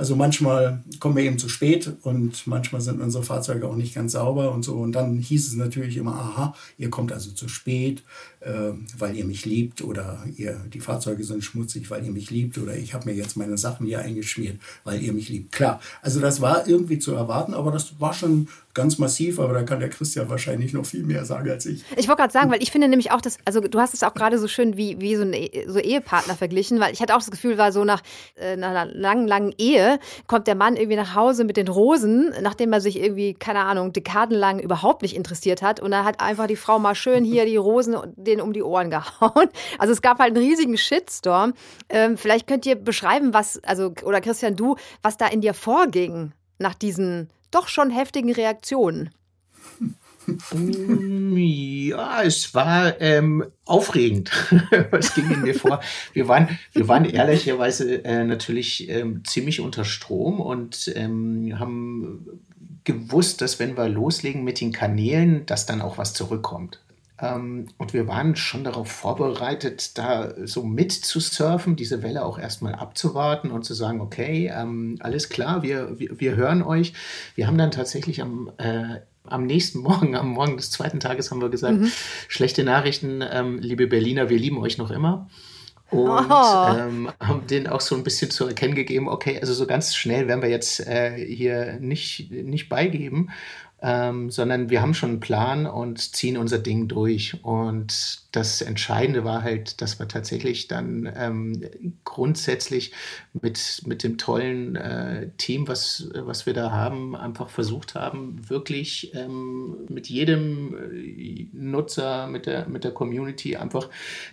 Also 0.00 0.16
manchmal 0.16 0.82
kommen 0.98 1.14
wir 1.14 1.24
eben 1.24 1.38
zu 1.38 1.50
spät 1.50 1.92
und 2.00 2.46
manchmal 2.46 2.80
sind 2.80 3.02
unsere 3.02 3.22
Fahrzeuge 3.22 3.68
auch 3.68 3.76
nicht 3.76 3.94
ganz 3.94 4.12
sauber 4.12 4.50
und 4.50 4.62
so. 4.62 4.76
Und 4.76 4.92
dann 4.92 5.18
hieß 5.18 5.46
es 5.46 5.56
natürlich 5.56 5.98
immer, 5.98 6.14
aha, 6.14 6.54
ihr 6.78 6.88
kommt 6.88 7.12
also 7.12 7.32
zu 7.32 7.48
spät, 7.48 8.02
weil 8.42 9.16
ihr 9.16 9.26
mich 9.26 9.44
liebt 9.44 9.82
oder 9.82 10.24
ihr, 10.36 10.58
die 10.72 10.80
Fahrzeuge 10.80 11.24
sind 11.24 11.44
schmutzig, 11.44 11.90
weil 11.90 12.04
ihr 12.04 12.10
mich 12.10 12.30
liebt 12.30 12.56
oder 12.56 12.74
ich 12.74 12.94
habe 12.94 13.10
mir 13.10 13.14
jetzt 13.14 13.36
meine 13.36 13.58
Sachen 13.58 13.86
hier 13.86 14.00
eingeschmiert, 14.00 14.58
weil 14.82 15.02
ihr 15.02 15.12
mich 15.12 15.28
liebt. 15.28 15.52
Klar, 15.52 15.80
also 16.00 16.20
das 16.20 16.40
war 16.40 16.66
irgendwie 16.66 16.98
zu 16.98 17.12
erwarten, 17.12 17.52
aber 17.52 17.70
das 17.70 18.00
war 18.00 18.14
schon 18.14 18.48
ganz 18.72 18.98
massiv, 18.98 19.40
aber 19.40 19.52
da 19.52 19.62
kann 19.62 19.80
der 19.80 19.90
Christian 19.90 20.28
wahrscheinlich 20.28 20.72
noch 20.72 20.86
viel 20.86 21.02
mehr 21.02 21.24
sagen 21.24 21.50
als 21.50 21.66
ich. 21.66 21.84
Ich 21.96 22.08
wollte 22.08 22.20
gerade 22.20 22.32
sagen, 22.32 22.50
weil 22.50 22.62
ich 22.62 22.70
finde 22.70 22.88
nämlich 22.88 23.10
auch, 23.10 23.20
dass, 23.20 23.38
also 23.44 23.60
du 23.60 23.80
hast 23.80 23.94
es 23.94 24.02
auch 24.02 24.14
gerade 24.14 24.38
so 24.38 24.46
schön 24.46 24.76
wie, 24.76 25.00
wie 25.00 25.16
so 25.16 25.22
ein 25.22 25.34
so 25.66 25.78
Ehepartner 25.78 26.36
verglichen, 26.36 26.78
weil 26.78 26.92
ich 26.92 27.02
hatte 27.02 27.14
auch 27.14 27.18
das 27.18 27.30
Gefühl, 27.30 27.58
war 27.58 27.72
so 27.72 27.84
nach, 27.84 28.02
äh, 28.36 28.56
nach 28.56 28.70
einer 28.70 28.86
langen, 28.86 29.26
langen 29.26 29.52
Ehe 29.58 29.98
kommt 30.28 30.46
der 30.46 30.54
Mann 30.54 30.76
irgendwie 30.76 30.96
nach 30.96 31.14
Hause 31.14 31.44
mit 31.44 31.56
den 31.56 31.68
Rosen, 31.68 32.32
nachdem 32.42 32.72
er 32.72 32.80
sich 32.80 33.00
irgendwie, 33.00 33.34
keine 33.34 33.60
Ahnung, 33.60 33.92
dekadenlang 33.92 34.60
überhaupt 34.60 35.02
nicht 35.02 35.16
interessiert 35.16 35.62
hat 35.62 35.80
und 35.80 35.90
dann 35.90 36.04
hat 36.04 36.20
einfach 36.20 36.46
die 36.46 36.56
Frau 36.56 36.78
mal 36.78 36.94
schön 36.94 37.24
hier 37.24 37.46
die 37.46 37.56
Rosen 37.56 37.96
denen 38.30 38.40
um 38.40 38.52
die 38.52 38.62
Ohren 38.62 38.90
gehauen. 38.90 39.48
Also 39.78 39.92
es 39.92 40.02
gab 40.02 40.18
halt 40.18 40.36
einen 40.36 40.44
riesigen 40.44 40.76
Shitstorm. 40.78 41.54
Ähm, 41.88 42.16
vielleicht 42.16 42.46
könnt 42.46 42.66
ihr 42.66 42.76
beschreiben, 42.76 43.34
was, 43.34 43.62
also, 43.64 43.92
oder 44.02 44.20
Christian, 44.20 44.56
du, 44.56 44.76
was 45.02 45.16
da 45.16 45.26
in 45.26 45.40
dir 45.40 45.54
vorging 45.54 46.32
nach 46.58 46.74
diesen 46.74 47.28
doch 47.50 47.68
schon 47.68 47.90
heftigen 47.90 48.32
Reaktionen. 48.32 49.10
Ja, 51.34 52.22
es 52.22 52.54
war 52.54 53.00
ähm, 53.00 53.46
aufregend. 53.64 54.30
Was 54.90 55.14
ging 55.14 55.30
in 55.30 55.42
mir 55.42 55.54
vor? 55.54 55.80
Wir 56.12 56.28
waren, 56.28 56.58
wir 56.72 56.88
waren 56.88 57.04
ehrlicherweise 57.04 58.04
äh, 58.04 58.24
natürlich 58.24 58.88
ähm, 58.88 59.24
ziemlich 59.24 59.60
unter 59.60 59.84
Strom 59.84 60.40
und 60.40 60.92
ähm, 60.94 61.58
haben 61.58 62.26
gewusst, 62.84 63.40
dass 63.40 63.58
wenn 63.58 63.76
wir 63.76 63.88
loslegen 63.88 64.44
mit 64.44 64.60
den 64.60 64.72
Kanälen, 64.72 65.46
dass 65.46 65.66
dann 65.66 65.80
auch 65.80 65.98
was 65.98 66.12
zurückkommt. 66.12 66.80
Ähm, 67.20 67.66
und 67.76 67.92
wir 67.92 68.06
waren 68.08 68.36
schon 68.36 68.64
darauf 68.64 68.90
vorbereitet, 68.90 69.98
da 69.98 70.32
so 70.44 70.62
mit 70.62 70.92
zu 70.92 71.20
surfen, 71.20 71.76
diese 71.76 72.02
Welle 72.02 72.24
auch 72.24 72.38
erstmal 72.38 72.74
abzuwarten 72.74 73.50
und 73.50 73.64
zu 73.64 73.74
sagen, 73.74 74.00
okay, 74.00 74.50
ähm, 74.54 74.96
alles 75.00 75.28
klar, 75.28 75.62
wir, 75.62 75.98
wir, 75.98 76.18
wir, 76.18 76.36
hören 76.36 76.62
euch. 76.62 76.94
Wir 77.34 77.46
haben 77.46 77.58
dann 77.58 77.70
tatsächlich 77.70 78.22
am, 78.22 78.50
äh, 78.58 79.00
am 79.24 79.44
nächsten 79.44 79.78
Morgen, 79.82 80.16
am 80.16 80.30
Morgen 80.30 80.56
des 80.56 80.70
zweiten 80.70 81.00
Tages 81.00 81.30
haben 81.30 81.42
wir 81.42 81.50
gesagt, 81.50 81.78
mhm. 81.78 81.92
schlechte 82.28 82.64
Nachrichten, 82.64 83.22
ähm, 83.30 83.58
liebe 83.58 83.86
Berliner, 83.86 84.30
wir 84.30 84.38
lieben 84.38 84.58
euch 84.58 84.78
noch 84.78 84.90
immer. 84.90 85.28
Und 85.90 86.08
oh. 86.08 86.76
ähm, 86.78 87.10
haben 87.18 87.48
denen 87.48 87.66
auch 87.66 87.80
so 87.80 87.96
ein 87.96 88.04
bisschen 88.04 88.30
zu 88.30 88.46
erkennen 88.46 88.76
gegeben, 88.76 89.08
okay, 89.08 89.40
also 89.40 89.52
so 89.52 89.66
ganz 89.66 89.96
schnell 89.96 90.28
werden 90.28 90.40
wir 90.40 90.48
jetzt 90.48 90.86
äh, 90.86 91.16
hier 91.16 91.78
nicht, 91.80 92.30
nicht 92.30 92.68
beigeben 92.68 93.30
ähm, 93.82 94.30
sondern 94.30 94.70
wir 94.70 94.82
haben 94.82 94.94
schon 94.94 95.10
einen 95.10 95.20
Plan 95.20 95.66
und 95.66 96.14
ziehen 96.14 96.36
unser 96.36 96.58
Ding 96.58 96.88
durch. 96.88 97.38
Und 97.42 98.20
das 98.32 98.62
Entscheidende 98.62 99.24
war 99.24 99.42
halt, 99.42 99.80
dass 99.80 99.98
wir 99.98 100.06
tatsächlich 100.06 100.68
dann 100.68 101.10
ähm, 101.16 101.62
grundsätzlich 102.04 102.92
mit, 103.32 103.82
mit 103.86 104.02
dem 104.04 104.18
tollen 104.18 104.76
äh, 104.76 105.30
Team, 105.36 105.66
was, 105.66 106.08
was 106.14 106.46
wir 106.46 106.54
da 106.54 106.70
haben, 106.70 107.16
einfach 107.16 107.48
versucht 107.48 107.94
haben, 107.94 108.48
wirklich 108.48 109.12
ähm, 109.14 109.78
mit 109.88 110.08
jedem 110.08 110.76
äh, 110.92 111.48
Nutzer, 111.52 112.28
mit 112.28 112.46
der, 112.46 112.68
mit 112.68 112.84
der 112.84 112.92
Community 112.92 113.56
einfach 113.56 113.88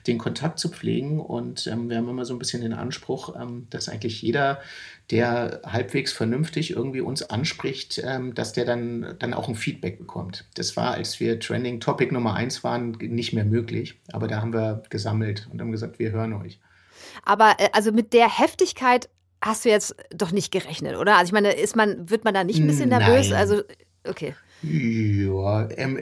den 0.05 0.19
Kontakt 0.19 0.59
zu 0.59 0.69
pflegen. 0.69 1.19
Und 1.19 1.65
ähm, 1.67 1.89
wir 1.89 1.97
haben 1.97 2.09
immer 2.09 2.25
so 2.25 2.33
ein 2.35 2.39
bisschen 2.39 2.61
den 2.61 2.73
Anspruch, 2.73 3.35
ähm, 3.39 3.67
dass 3.69 3.89
eigentlich 3.89 4.21
jeder 4.21 4.59
der 5.09 5.61
halbwegs 5.65 6.11
vernünftig 6.11 6.71
irgendwie 6.71 6.99
uns 6.99 7.23
anspricht, 7.23 8.01
ähm, 8.03 8.33
dass 8.35 8.51
der 8.51 8.65
dann, 8.65 9.15
dann 9.19 9.33
auch 9.33 9.47
ein 9.47 9.55
Feedback 9.55 9.99
bekommt. 9.99 10.45
Das 10.55 10.75
war, 10.75 10.91
als 10.91 11.19
wir 11.19 11.39
Trending 11.39 11.79
Topic 11.79 12.13
Nummer 12.13 12.33
eins 12.33 12.63
waren, 12.63 12.91
nicht 12.91 13.31
mehr 13.31 13.45
möglich. 13.45 13.86
Aber 14.11 14.27
da 14.27 14.41
haben 14.41 14.53
wir 14.53 14.83
gesammelt 14.89 15.47
und 15.51 15.61
haben 15.61 15.71
gesagt, 15.71 15.99
wir 15.99 16.11
hören 16.11 16.33
euch. 16.33 16.59
Aber 17.23 17.55
äh, 17.57 17.69
also 17.73 17.91
mit 17.91 18.13
der 18.13 18.39
Heftigkeit 18.39 19.09
hast 19.41 19.65
du 19.65 19.69
jetzt 19.69 19.95
doch 20.09 20.31
nicht 20.31 20.51
gerechnet, 20.51 20.97
oder? 20.97 21.17
Also 21.17 21.29
ich 21.29 21.33
meine, 21.33 21.53
ist 21.53 21.75
man, 21.75 22.09
wird 22.09 22.23
man 22.23 22.33
da 22.33 22.43
nicht 22.43 22.59
ein 22.59 22.67
bisschen 22.67 22.89
nervös? 22.89 23.29
Nein. 23.29 23.39
Also, 23.39 23.61
okay. 24.07 24.35
Ja, 24.63 25.69
ähm, 25.77 25.99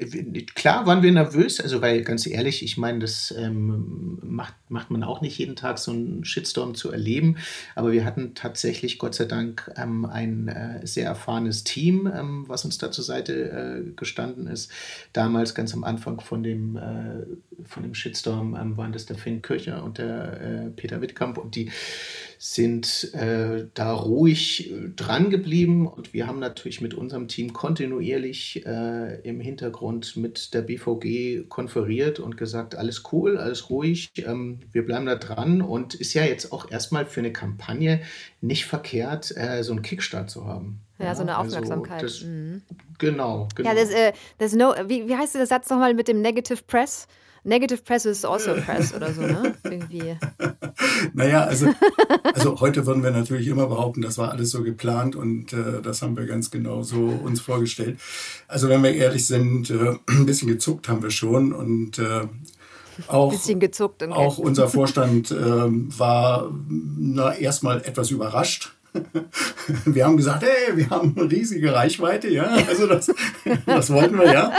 klar 0.55 0.85
waren 0.85 1.03
wir 1.03 1.11
nervös, 1.11 1.59
also 1.59 1.81
weil 1.81 2.03
ganz 2.03 2.25
ehrlich, 2.25 2.63
ich 2.63 2.77
meine, 2.77 2.99
das 2.99 3.35
ähm, 3.37 4.17
macht, 4.23 4.53
macht 4.69 4.89
man 4.89 5.03
auch 5.03 5.19
nicht 5.19 5.37
jeden 5.37 5.57
Tag 5.57 5.77
so 5.77 5.91
einen 5.91 6.23
Shitstorm 6.23 6.73
zu 6.73 6.89
erleben, 6.89 7.35
aber 7.75 7.91
wir 7.91 8.05
hatten 8.05 8.33
tatsächlich 8.33 8.97
Gott 8.97 9.13
sei 9.13 9.25
Dank 9.25 9.69
ähm, 9.75 10.05
ein 10.05 10.47
äh, 10.47 10.87
sehr 10.87 11.05
erfahrenes 11.05 11.65
Team, 11.65 12.09
ähm, 12.15 12.45
was 12.47 12.63
uns 12.63 12.77
da 12.77 12.91
zur 12.91 13.03
Seite 13.03 13.33
äh, 13.33 13.91
gestanden 13.93 14.47
ist. 14.47 14.71
Damals 15.11 15.53
ganz 15.53 15.73
am 15.73 15.83
Anfang 15.83 16.21
von 16.21 16.41
dem, 16.41 16.77
äh, 16.77 17.65
von 17.65 17.83
dem 17.83 17.93
Shitstorm 17.93 18.55
ähm, 18.55 18.77
waren 18.77 18.93
das 18.93 19.05
der 19.05 19.17
Finn 19.17 19.41
Kircher 19.41 19.83
und 19.83 19.97
der 19.97 20.41
äh, 20.41 20.69
Peter 20.69 21.01
Wittkamp. 21.01 21.37
Und 21.37 21.55
die 21.55 21.71
sind 22.37 23.13
äh, 23.13 23.65
da 23.73 23.93
ruhig 23.93 24.71
äh, 24.71 24.89
dran 24.95 25.29
geblieben 25.29 25.87
und 25.87 26.13
wir 26.13 26.27
haben 26.27 26.39
natürlich 26.39 26.81
mit 26.81 26.93
unserem 26.93 27.27
Team 27.27 27.53
kontinuierlich 27.53 28.65
äh, 28.65 29.19
im 29.21 29.39
Hintergrund 29.39 30.17
mit 30.17 30.53
der 30.53 30.61
BVG 30.61 31.47
konferiert 31.49 32.19
und 32.19 32.37
gesagt, 32.37 32.75
alles 32.75 33.03
cool, 33.11 33.37
alles 33.37 33.69
ruhig, 33.69 34.09
ähm, 34.17 34.59
wir 34.71 34.85
bleiben 34.85 35.05
da 35.05 35.15
dran 35.15 35.61
und 35.61 35.93
ist 35.93 36.13
ja 36.13 36.23
jetzt 36.23 36.51
auch 36.51 36.69
erstmal 36.71 37.05
für 37.05 37.21
eine 37.21 37.33
Kampagne 37.33 38.01
nicht 38.41 38.65
verkehrt, 38.65 39.35
äh, 39.35 39.63
so 39.63 39.71
einen 39.71 39.81
Kickstart 39.81 40.29
zu 40.29 40.45
haben. 40.45 40.81
Ja, 40.99 41.05
ja 41.05 41.15
so 41.15 41.21
eine 41.21 41.37
also 41.37 41.55
Aufmerksamkeit. 41.55 42.03
Also 42.03 42.19
das, 42.19 42.27
mhm. 42.27 42.61
Genau, 42.97 43.47
genau. 43.55 43.69
Ja, 43.69 43.75
das, 43.75 43.89
äh, 43.91 44.13
das 44.37 44.53
no, 44.53 44.73
wie, 44.87 45.07
wie 45.07 45.15
heißt 45.15 45.35
der 45.35 45.47
Satz 45.47 45.69
nochmal 45.69 45.93
mit 45.93 46.07
dem 46.07 46.21
Negative 46.21 46.63
Press? 46.65 47.07
Negative 47.45 47.83
Press 47.83 48.05
is 48.05 48.25
also 48.25 48.55
Press 48.55 48.93
oder 48.93 49.13
so, 49.13 49.21
ne? 49.21 49.55
Irgendwie. 49.63 50.17
naja, 51.13 51.43
also, 51.43 51.67
also 52.33 52.59
heute 52.59 52.87
würden 52.87 53.03
wir 53.03 53.11
natürlich 53.11 53.47
immer 53.47 53.67
behaupten, 53.67 54.01
das 54.01 54.17
war 54.17 54.31
alles 54.31 54.49
so 54.49 54.63
geplant 54.63 55.15
und 55.15 55.53
äh, 55.53 55.81
das 55.83 56.01
haben 56.01 56.17
wir 56.17 56.25
ganz 56.25 56.49
genau 56.49 56.81
so 56.81 56.97
uns 56.97 57.41
vorgestellt. 57.41 57.99
Also 58.47 58.67
wenn 58.67 58.81
wir 58.81 58.95
ehrlich 58.95 59.27
sind, 59.27 59.69
äh, 59.69 59.95
ein 60.07 60.25
bisschen 60.25 60.47
gezuckt 60.47 60.89
haben 60.89 61.03
wir 61.03 61.11
schon 61.11 61.53
und 61.53 61.99
äh, 61.99 62.21
auch. 63.07 63.31
Auch 64.11 64.37
unser 64.37 64.67
Vorstand 64.67 65.29
äh, 65.29 65.35
war 65.35 66.49
na, 66.69 67.35
erstmal 67.35 67.81
etwas 67.81 68.09
überrascht 68.09 68.71
wir 69.85 70.05
haben 70.05 70.17
gesagt, 70.17 70.43
hey, 70.43 70.75
wir 70.75 70.89
haben 70.89 71.15
eine 71.17 71.29
riesige 71.29 71.73
Reichweite, 71.73 72.29
ja, 72.29 72.43
also 72.67 72.87
das, 72.87 73.11
das 73.65 73.89
wollten 73.89 74.17
wir, 74.17 74.33
ja. 74.33 74.51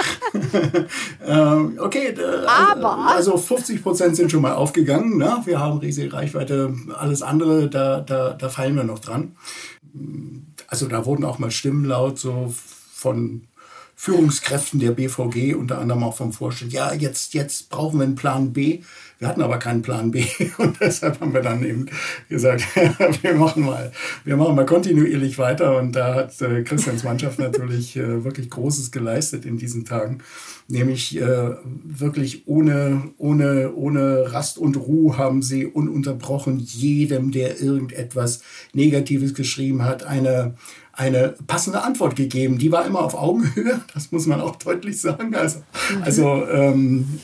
Ähm, 1.27 1.79
okay, 1.81 2.15
Aber. 2.47 2.99
also 3.09 3.37
50 3.37 3.83
Prozent 3.83 4.17
sind 4.17 4.31
schon 4.31 4.43
mal 4.43 4.55
aufgegangen, 4.55 5.19
ne? 5.19 5.43
wir 5.45 5.59
haben 5.59 5.79
riesige 5.79 6.13
Reichweite, 6.13 6.75
alles 6.97 7.23
andere, 7.23 7.69
da, 7.69 8.01
da, 8.01 8.33
da 8.33 8.49
fallen 8.49 8.77
wir 8.77 8.85
noch 8.85 9.01
dran. 9.01 9.37
Also 10.69 10.87
da 10.87 11.05
wurden 11.05 11.25
auch 11.25 11.39
mal 11.39 11.51
Stimmen 11.51 11.85
laut, 11.85 12.19
so 12.19 12.53
von 12.93 13.43
Führungskräften 13.99 14.79
der 14.79 14.91
BVG, 14.91 15.55
unter 15.55 15.79
anderem 15.79 16.05
auch 16.05 16.17
vom 16.17 16.33
Vorstand, 16.33 16.73
ja, 16.73 16.93
jetzt, 16.93 17.33
jetzt 17.35 17.71
brauchen 17.71 17.99
wir 17.99 18.05
einen 18.05 18.15
Plan 18.15 18.53
B. 18.53 18.83
Wir 19.19 19.29
hatten 19.29 19.41
aber 19.41 19.59
keinen 19.59 19.81
Plan 19.81 20.11
B. 20.11 20.25
Und 20.59 20.79
deshalb 20.81 21.21
haben 21.21 21.33
wir 21.33 21.41
dann 21.41 21.65
eben 21.65 21.87
gesagt, 22.29 22.65
wir 23.23 23.35
machen 23.35 23.65
mal, 23.65 23.91
wir 24.25 24.37
machen 24.37 24.55
mal 24.55 24.67
kontinuierlich 24.67 25.39
weiter. 25.39 25.79
Und 25.79 25.93
da 25.93 26.15
hat 26.15 26.41
äh, 26.43 26.63
Christians 26.63 27.03
Mannschaft 27.03 27.39
natürlich 27.39 27.97
äh, 27.97 28.25
wirklich 28.25 28.51
Großes 28.51 28.91
geleistet 28.91 29.47
in 29.47 29.57
diesen 29.57 29.85
Tagen, 29.85 30.19
nämlich 30.69 31.19
äh, 31.19 31.51
wirklich 31.85 32.47
ohne, 32.47 33.11
ohne, 33.17 33.73
ohne 33.75 34.33
Rast 34.33 34.59
und 34.59 34.77
Ruhe 34.77 35.17
haben 35.17 35.41
sie 35.41 35.67
ununterbrochen 35.67 36.59
jedem, 36.59 37.31
der 37.31 37.61
irgendetwas 37.61 38.43
Negatives 38.75 39.35
geschrieben 39.35 39.85
hat, 39.85 40.05
eine 40.05 40.55
eine 40.97 41.35
passende 41.47 41.83
Antwort 41.83 42.17
gegeben. 42.17 42.59
Die 42.59 42.73
war 42.73 42.87
immer 42.87 43.01
auf 43.01 43.15
Augenhöhe, 43.15 43.81
das 43.95 44.13
muss 44.13 44.27
man 44.27 44.41
auch 44.41 44.57
deutlich 44.57 45.01
sagen. 45.01 45.35
Also, 45.35 45.63
also 46.03 46.47
ähm, 46.47 47.21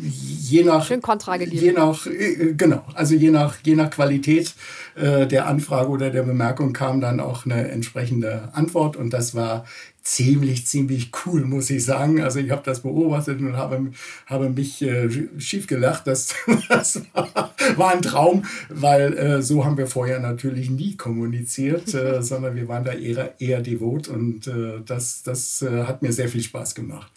je 0.00 0.64
nach 0.64 0.86
Schön 0.86 1.02
Kontra 1.02 1.36
gegeben. 1.36 1.62
Je 1.62 1.72
nach, 1.72 2.06
äh, 2.06 2.54
genau, 2.56 2.82
also 2.94 3.14
je 3.14 3.30
nach, 3.30 3.56
je 3.64 3.74
nach 3.74 3.90
Qualität 3.90 4.54
äh, 4.94 5.26
der 5.26 5.46
Anfrage 5.46 5.90
oder 5.90 6.10
der 6.10 6.22
Bemerkung 6.22 6.72
kam 6.72 7.00
dann 7.00 7.20
auch 7.20 7.44
eine 7.44 7.68
entsprechende 7.68 8.48
Antwort 8.54 8.96
und 8.96 9.10
das 9.10 9.34
war 9.34 9.64
ziemlich, 10.02 10.66
ziemlich 10.66 11.10
cool, 11.24 11.44
muss 11.44 11.70
ich 11.70 11.84
sagen. 11.84 12.20
Also 12.20 12.40
ich 12.40 12.50
habe 12.50 12.62
das 12.64 12.80
beobachtet 12.80 13.40
und 13.40 13.56
habe, 13.56 13.92
habe 14.26 14.50
mich 14.50 14.82
äh, 14.82 15.08
schief 15.38 15.66
gelacht. 15.66 16.06
Das, 16.06 16.34
das 16.68 17.02
war, 17.12 17.54
war, 17.76 17.92
ein 17.92 18.02
Traum, 18.02 18.44
weil 18.68 19.16
äh, 19.16 19.42
so 19.42 19.64
haben 19.64 19.78
wir 19.78 19.86
vorher 19.86 20.18
natürlich 20.20 20.70
nie 20.70 20.96
kommuniziert, 20.96 21.94
äh, 21.94 22.22
sondern 22.22 22.56
wir 22.56 22.68
waren 22.68 22.84
da 22.84 22.92
eher, 22.92 23.34
eher 23.40 23.60
devot 23.60 24.08
und 24.08 24.46
äh, 24.46 24.80
das, 24.84 25.22
das 25.22 25.62
äh, 25.62 25.84
hat 25.84 26.02
mir 26.02 26.12
sehr 26.12 26.28
viel 26.28 26.42
Spaß 26.42 26.74
gemacht. 26.74 27.10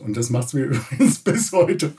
Und 0.00 0.16
das 0.16 0.30
macht 0.30 0.48
es 0.48 0.54
mir 0.54 0.64
übrigens 0.64 1.18
bis 1.18 1.52
heute. 1.52 1.92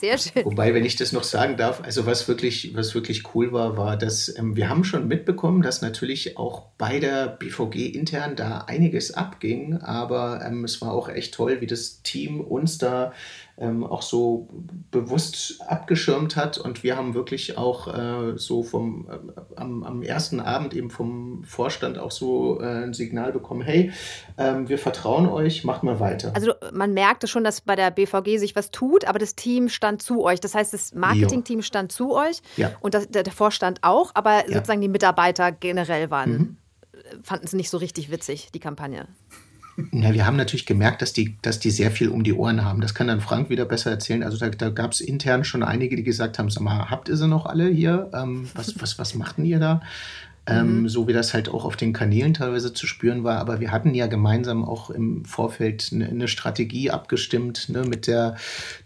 Sehr 0.00 0.16
schön. 0.16 0.46
Wobei, 0.46 0.72
wenn 0.72 0.86
ich 0.86 0.96
das 0.96 1.12
noch 1.12 1.24
sagen 1.24 1.58
darf, 1.58 1.82
also 1.82 2.06
was 2.06 2.26
wirklich, 2.26 2.74
was 2.74 2.94
wirklich 2.94 3.34
cool 3.34 3.52
war, 3.52 3.76
war, 3.76 3.98
dass 3.98 4.34
ähm, 4.34 4.56
wir 4.56 4.70
haben 4.70 4.82
schon 4.82 5.06
mitbekommen, 5.08 5.60
dass 5.60 5.82
natürlich 5.82 6.38
auch 6.38 6.68
bei 6.78 6.98
der 7.00 7.28
BVG 7.28 7.94
intern 7.94 8.34
da 8.34 8.64
einiges 8.66 9.12
abging, 9.12 9.76
aber 9.76 10.40
ähm, 10.42 10.64
es 10.64 10.80
war 10.80 10.92
auch 10.92 11.10
echt 11.10 11.34
toll, 11.34 11.60
wie 11.60 11.66
das 11.66 12.02
Team 12.02 12.40
uns 12.40 12.78
da 12.78 13.12
ähm, 13.60 13.84
auch 13.84 14.02
so 14.02 14.48
bewusst 14.90 15.60
abgeschirmt 15.68 16.34
hat. 16.34 16.56
Und 16.58 16.82
wir 16.82 16.96
haben 16.96 17.14
wirklich 17.14 17.58
auch 17.58 17.86
äh, 17.86 18.36
so 18.36 18.62
vom 18.62 19.06
äh, 19.08 19.40
am, 19.56 19.82
am, 19.84 20.02
ersten 20.02 20.40
Abend 20.40 20.74
eben 20.74 20.90
vom 20.90 21.44
Vorstand 21.44 21.98
auch 21.98 22.10
so 22.10 22.60
äh, 22.60 22.84
ein 22.84 22.94
Signal 22.94 23.32
bekommen, 23.32 23.60
hey, 23.60 23.92
ähm, 24.38 24.68
wir 24.68 24.78
vertrauen 24.78 25.26
euch, 25.26 25.62
macht 25.64 25.82
mal 25.82 26.00
weiter. 26.00 26.32
Also 26.34 26.52
man 26.72 26.94
merkte 26.94 27.28
schon, 27.28 27.44
dass 27.44 27.60
bei 27.60 27.76
der 27.76 27.90
BVG 27.90 28.38
sich 28.38 28.56
was 28.56 28.70
tut, 28.70 29.04
aber 29.04 29.18
das 29.18 29.34
Team 29.34 29.68
stand 29.68 30.02
zu 30.02 30.24
euch. 30.24 30.40
Das 30.40 30.54
heißt, 30.54 30.72
das 30.72 30.94
Marketing-Team 30.94 31.60
stand 31.62 31.92
zu 31.92 32.14
euch 32.14 32.40
ja. 32.56 32.72
und 32.80 32.94
das, 32.94 33.08
der, 33.08 33.22
der, 33.22 33.32
Vorstand 33.32 33.80
auch, 33.82 34.12
aber 34.14 34.48
ja. 34.48 34.54
sozusagen 34.54 34.80
die 34.80 34.88
Mitarbeiter 34.88 35.52
generell 35.52 36.10
waren, 36.10 36.32
mhm. 36.32 36.56
fanden 37.22 37.44
es 37.44 37.52
nicht 37.52 37.70
so 37.70 37.76
richtig 37.76 38.10
witzig, 38.10 38.50
die 38.52 38.60
Kampagne. 38.60 39.06
Ja, 39.92 40.12
wir 40.12 40.26
haben 40.26 40.36
natürlich 40.36 40.66
gemerkt, 40.66 41.02
dass 41.02 41.12
die, 41.12 41.36
dass 41.42 41.58
die 41.58 41.70
sehr 41.70 41.90
viel 41.90 42.08
um 42.08 42.24
die 42.24 42.32
Ohren 42.32 42.64
haben. 42.64 42.80
Das 42.80 42.94
kann 42.94 43.06
dann 43.06 43.20
Frank 43.20 43.50
wieder 43.50 43.64
besser 43.64 43.90
erzählen. 43.90 44.22
Also 44.22 44.38
da, 44.38 44.48
da 44.48 44.70
gab 44.70 44.92
es 44.92 45.00
intern 45.00 45.44
schon 45.44 45.62
einige, 45.62 45.96
die 45.96 46.02
gesagt 46.02 46.38
haben, 46.38 46.50
sag 46.50 46.62
mal, 46.62 46.90
habt 46.90 47.08
ihr 47.08 47.16
sie 47.16 47.28
noch 47.28 47.46
alle 47.46 47.68
hier? 47.68 48.10
Ähm, 48.14 48.48
was, 48.54 48.80
was, 48.80 48.98
was 48.98 49.14
macht 49.14 49.38
denn 49.38 49.44
ihr 49.44 49.58
da? 49.58 49.80
Ähm, 50.46 50.82
mhm. 50.82 50.88
so 50.88 51.06
wie 51.06 51.12
das 51.12 51.34
halt 51.34 51.50
auch 51.50 51.64
auf 51.66 51.76
den 51.76 51.92
Kanälen 51.92 52.32
teilweise 52.32 52.72
zu 52.72 52.86
spüren 52.86 53.24
war. 53.24 53.38
Aber 53.38 53.60
wir 53.60 53.70
hatten 53.70 53.94
ja 53.94 54.06
gemeinsam 54.06 54.64
auch 54.64 54.88
im 54.88 55.24
Vorfeld 55.24 55.90
eine, 55.92 56.08
eine 56.08 56.28
Strategie 56.28 56.90
abgestimmt 56.90 57.68
ne, 57.68 57.84
mit 57.84 58.06
der 58.06 58.36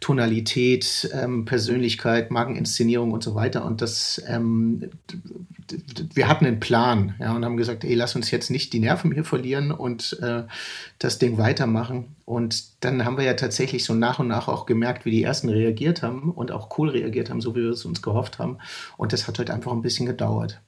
Tonalität, 0.01 1.09
ähm, 1.15 1.45
Persönlichkeit, 1.45 2.33
Markeninszenierung 2.33 3.13
und 3.13 3.23
so 3.23 3.37
weiter. 3.37 3.65
Und 3.65 3.83
das, 3.83 4.21
ähm, 4.27 4.91
wir 6.13 6.29
hatten 6.29 6.45
einen 6.45 6.61
Plan 6.61 7.15
ja, 7.21 7.33
und 7.33 7.45
haben 7.45 7.57
gesagt, 7.57 7.85
ey, 7.85 7.95
lass 7.95 8.17
uns 8.17 8.33
jetzt 8.33 8.51
nicht 8.51 8.73
die 8.73 8.81
Nerven 8.81 9.13
hier 9.13 9.25
verlieren 9.25 9.71
und 9.71 10.19
äh, 10.21 10.43
das 10.99 11.19
Ding 11.19 11.39
weitermachen. 11.39 12.17
Und 12.25 12.85
dann 12.85 13.05
haben 13.05 13.17
wir 13.17 13.25
ja 13.25 13.35
tatsächlich 13.35 13.85
so 13.85 13.95
nach 13.95 14.19
und 14.19 14.29
nach 14.29 14.49
auch 14.49 14.67
gemerkt, 14.67 15.05
wie 15.05 15.11
die 15.13 15.23
ersten 15.23 15.49
reagiert 15.49 16.03
haben 16.03 16.33
und 16.33 16.51
auch 16.51 16.79
cool 16.79 16.91
reagiert 16.91 17.31
haben, 17.31 17.41
so 17.41 17.55
wie 17.55 17.63
wir 17.63 17.71
es 17.71 17.85
uns 17.85 18.03
gehofft 18.03 18.39
haben. 18.39 18.59
Und 18.97 19.13
das 19.13 19.29
hat 19.29 19.39
halt 19.39 19.51
einfach 19.51 19.73
ein 19.73 19.83
bisschen 19.83 20.07
gedauert. 20.07 20.61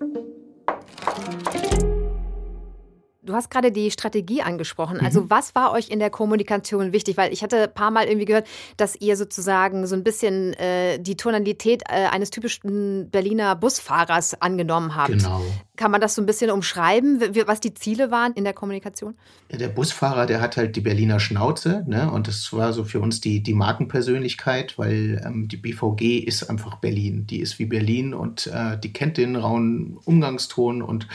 Du 3.26 3.34
hast 3.34 3.50
gerade 3.50 3.72
die 3.72 3.90
Strategie 3.90 4.42
angesprochen. 4.42 5.00
Also 5.00 5.22
mhm. 5.22 5.30
was 5.30 5.54
war 5.56 5.72
euch 5.72 5.88
in 5.88 5.98
der 5.98 6.10
Kommunikation 6.10 6.92
wichtig? 6.92 7.16
Weil 7.16 7.32
ich 7.32 7.42
hatte 7.42 7.64
ein 7.64 7.74
paar 7.74 7.90
Mal 7.90 8.06
irgendwie 8.06 8.24
gehört, 8.24 8.46
dass 8.76 8.94
ihr 9.00 9.16
sozusagen 9.16 9.86
so 9.88 9.96
ein 9.96 10.04
bisschen 10.04 10.54
äh, 10.54 11.00
die 11.00 11.16
Tonalität 11.16 11.82
äh, 11.88 12.06
eines 12.06 12.30
typischen 12.30 13.10
Berliner 13.10 13.56
Busfahrers 13.56 14.40
angenommen 14.40 14.94
habt. 14.94 15.10
Genau. 15.10 15.42
Kann 15.76 15.90
man 15.90 16.00
das 16.00 16.14
so 16.14 16.22
ein 16.22 16.26
bisschen 16.26 16.50
umschreiben, 16.50 17.20
was 17.46 17.60
die 17.60 17.74
Ziele 17.74 18.10
waren 18.10 18.32
in 18.32 18.44
der 18.44 18.52
Kommunikation? 18.52 19.14
Der 19.50 19.68
Busfahrer, 19.68 20.26
der 20.26 20.40
hat 20.40 20.56
halt 20.56 20.76
die 20.76 20.80
Berliner 20.80 21.20
Schnauze, 21.20 21.84
ne? 21.86 22.10
Und 22.10 22.28
das 22.28 22.52
war 22.52 22.72
so 22.72 22.84
für 22.84 23.00
uns 23.00 23.20
die, 23.20 23.42
die 23.42 23.54
Markenpersönlichkeit, 23.54 24.78
weil 24.78 25.22
ähm, 25.24 25.48
die 25.48 25.56
BVG 25.56 26.18
ist 26.18 26.48
einfach 26.50 26.76
Berlin. 26.76 27.26
Die 27.26 27.40
ist 27.40 27.58
wie 27.58 27.66
Berlin 27.66 28.14
und 28.14 28.46
äh, 28.48 28.78
die 28.78 28.92
kennt 28.92 29.18
den 29.18 29.36
rauen 29.36 29.98
Umgangston 30.04 30.82
und 30.82 31.06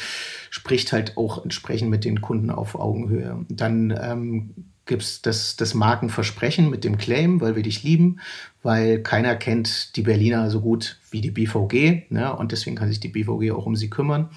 spricht 0.50 0.94
halt 0.94 1.18
auch 1.18 1.44
entsprechend 1.44 1.90
mit 1.90 2.06
den 2.06 2.22
Kunden 2.22 2.50
auf 2.50 2.76
Augenhöhe. 2.76 3.46
Dann 3.50 3.98
ähm, 4.02 4.71
gibt 4.92 5.04
es 5.04 5.22
das, 5.22 5.56
das 5.56 5.74
Markenversprechen 5.74 6.70
mit 6.70 6.84
dem 6.84 6.98
Claim, 6.98 7.40
weil 7.40 7.56
wir 7.56 7.64
dich 7.64 7.82
lieben, 7.82 8.20
weil 8.62 9.02
keiner 9.02 9.38
kennt 9.38 9.96
die 9.96 10.02
Berliner 10.02 10.50
so 10.50 10.60
gut 10.60 11.00
wie 11.12 11.22
die 11.22 11.32
BVG 11.32 12.12
ne? 12.12 12.36
und 12.36 12.52
deswegen 12.52 12.76
kann 12.76 12.90
sich 12.90 13.00
die 13.00 13.08
BVG 13.08 13.52
auch 13.52 13.66
um 13.66 13.78
sie 13.78 13.90
kümmern. 13.90 14.30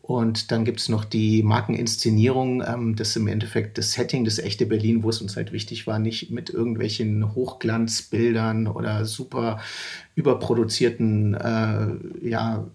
Und 0.00 0.50
dann 0.50 0.64
gibt 0.64 0.80
es 0.80 0.88
noch 0.88 1.04
die 1.04 1.42
Markeninszenierung, 1.42 2.62
ähm, 2.66 2.96
das 2.96 3.14
im 3.16 3.28
Endeffekt 3.28 3.76
das 3.76 3.92
Setting, 3.92 4.24
das 4.24 4.38
echte 4.38 4.64
Berlin, 4.64 5.02
wo 5.02 5.10
es 5.10 5.20
uns 5.20 5.36
halt 5.36 5.52
wichtig 5.52 5.86
war, 5.86 5.98
nicht 5.98 6.30
mit 6.30 6.48
irgendwelchen 6.48 7.34
Hochglanzbildern 7.34 8.66
oder 8.66 9.04
super 9.04 9.60
überproduzierten, 10.14 11.34
äh, 11.34 12.26
ja, 12.26 12.66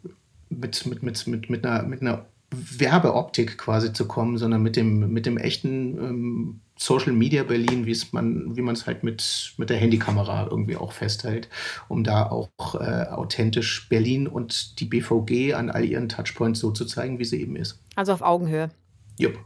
mit, 0.49 0.85
mit, 0.85 1.01
mit, 1.01 1.25
mit, 1.25 1.49
mit, 1.49 1.65
einer, 1.65 1.81
mit 1.81 2.01
einer 2.01 2.27
Werbeoptik 2.51 3.57
quasi 3.57 3.91
zu 3.91 4.07
kommen, 4.07 4.37
sondern 4.37 4.61
mit 4.61 4.75
dem, 4.75 5.11
mit 5.11 5.25
dem 5.25 5.39
echten 5.39 5.97
ähm, 5.97 6.59
Social 6.83 7.13
Media 7.13 7.43
Berlin, 7.43 7.85
wie 7.85 7.97
man, 8.11 8.57
wie 8.57 8.61
man 8.61 8.75
es 8.75 8.85
halt 8.85 9.03
mit, 9.03 9.53
mit 9.57 9.69
der 9.69 9.77
Handykamera 9.77 10.47
irgendwie 10.51 10.75
auch 10.75 10.91
festhält, 10.91 11.47
um 11.87 12.03
da 12.03 12.29
auch 12.29 12.75
äh, 12.75 13.05
authentisch 13.09 13.87
Berlin 13.87 14.27
und 14.27 14.79
die 14.81 14.85
BVG 14.85 15.53
an 15.53 15.69
all 15.69 15.85
ihren 15.85 16.09
Touchpoints 16.09 16.59
so 16.59 16.71
zu 16.71 16.85
zeigen, 16.85 17.19
wie 17.19 17.25
sie 17.25 17.41
eben 17.41 17.55
ist. 17.55 17.81
Also 17.95 18.11
auf 18.11 18.21
Augenhöhe. 18.21 18.69
Jupp. 19.17 19.39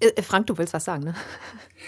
Äh, 0.00 0.20
Frank, 0.22 0.48
du 0.48 0.58
willst 0.58 0.74
was 0.74 0.84
sagen, 0.84 1.04
ne? 1.04 1.14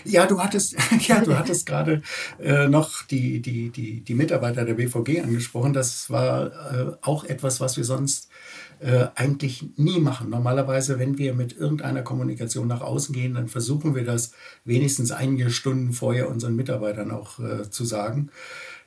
Ja, 0.05 0.27
du 0.27 0.39
hattest, 0.41 0.77
ja, 1.09 1.21
du 1.21 1.37
hattest 1.37 1.65
gerade 1.65 2.03
äh, 2.39 2.69
noch 2.69 3.03
die, 3.05 3.41
die, 3.41 3.71
die, 3.71 4.03
die 4.03 4.15
Mitarbeiter 4.15 4.67
der 4.67 4.75
BVG 4.75 5.23
angesprochen. 5.23 5.73
Das 5.73 6.11
war 6.11 6.47
äh, 6.47 6.93
auch 7.01 7.25
etwas, 7.25 7.61
was 7.61 7.79
wir 7.79 7.85
sonst 7.85 8.29
äh, 8.81 9.07
eigentlich 9.15 9.65
nie 9.77 10.01
machen. 10.01 10.31
Normalerweise, 10.31 10.99
wenn 10.99 11.19
wir 11.19 11.35
mit 11.35 11.57
irgendeiner 11.57 12.03
Kommunikation 12.03 12.69
nach 12.69 12.83
außen 12.83 13.15
gehen, 13.15 13.35
dann 13.35 13.49
versuchen 13.49 13.95
wir 13.95 14.05
das 14.05 14.33
wenigstens 14.65 15.13
einige 15.13 15.51
Stunden 15.51 15.93
vorher 15.93 16.29
unseren 16.29 16.57
Mitarbeitern 16.57 17.11
auch 17.11 17.39
äh, 17.39 17.71
zu 17.71 17.85
sagen, 17.85 18.31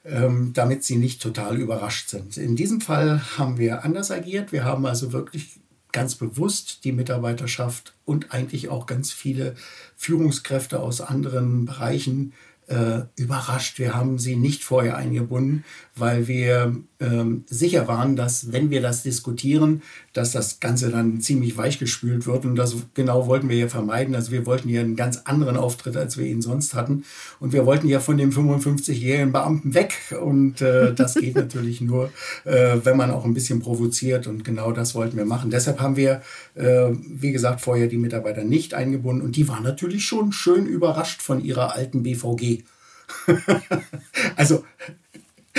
ähm, 0.05 0.51
damit 0.53 0.83
sie 0.83 0.97
nicht 0.97 1.21
total 1.21 1.57
überrascht 1.57 2.09
sind. 2.09 2.37
In 2.37 2.55
diesem 2.55 2.81
Fall 2.81 3.21
haben 3.37 3.57
wir 3.57 3.83
anders 3.83 4.11
agiert. 4.11 4.51
Wir 4.51 4.63
haben 4.63 4.85
also 4.85 5.11
wirklich 5.11 5.59
ganz 5.91 6.15
bewusst 6.15 6.83
die 6.83 6.91
Mitarbeiterschaft 6.91 7.95
und 8.05 8.31
eigentlich 8.31 8.69
auch 8.69 8.85
ganz 8.85 9.11
viele 9.11 9.55
Führungskräfte 9.95 10.79
aus 10.79 11.01
anderen 11.01 11.65
Bereichen 11.65 12.33
äh, 12.67 13.01
überrascht. 13.15 13.79
Wir 13.79 13.95
haben 13.95 14.19
sie 14.19 14.35
nicht 14.35 14.63
vorher 14.63 14.97
eingebunden, 14.97 15.63
weil 15.95 16.27
wir 16.27 16.75
ähm, 16.99 17.45
sicher 17.47 17.87
waren, 17.87 18.15
dass 18.15 18.51
wenn 18.51 18.69
wir 18.69 18.81
das 18.81 19.03
diskutieren, 19.03 19.81
dass 20.13 20.31
das 20.31 20.59
Ganze 20.59 20.89
dann 20.89 21.21
ziemlich 21.21 21.57
weichgespült 21.57 22.27
wird. 22.27 22.45
Und 22.45 22.55
das 22.55 22.75
genau 22.93 23.27
wollten 23.27 23.47
wir 23.47 23.57
ja 23.57 23.67
vermeiden. 23.69 24.15
Also 24.15 24.31
wir 24.31 24.45
wollten 24.45 24.67
hier 24.67 24.81
einen 24.81 24.95
ganz 24.95 25.21
anderen 25.23 25.55
Auftritt, 25.55 25.95
als 25.95 26.17
wir 26.17 26.25
ihn 26.25 26.41
sonst 26.41 26.73
hatten. 26.73 27.05
Und 27.39 27.53
wir 27.53 27.65
wollten 27.65 27.87
ja 27.87 27.99
von 27.99 28.17
dem 28.17 28.31
55-jährigen 28.31 29.31
Beamten 29.31 29.73
weg. 29.73 29.93
Und 30.21 30.61
äh, 30.61 30.93
das 30.93 31.15
geht 31.15 31.35
natürlich 31.35 31.79
nur, 31.79 32.11
äh, 32.43 32.77
wenn 32.83 32.97
man 32.97 33.11
auch 33.11 33.23
ein 33.23 33.33
bisschen 33.33 33.61
provoziert. 33.61 34.27
Und 34.27 34.43
genau 34.43 34.71
das 34.73 34.93
wollten 34.93 35.15
wir 35.15 35.25
machen. 35.25 35.51
Deshalb 35.51 35.79
haben 35.79 35.95
wir, 35.95 36.21
äh, 36.55 36.89
wie 36.91 37.31
gesagt, 37.31 37.61
vorher 37.61 37.87
die 37.87 37.97
Mitarbeiter 37.97 38.43
nicht 38.43 38.73
eingebunden. 38.73 39.21
Und 39.21 39.37
die 39.37 39.47
waren 39.47 39.63
natürlich 39.63 40.03
schon 40.03 40.33
schön 40.33 40.65
überrascht 40.65 41.21
von 41.21 41.43
ihrer 41.43 41.75
alten 41.75 42.03
BVG. 42.03 42.63
also 44.35 44.63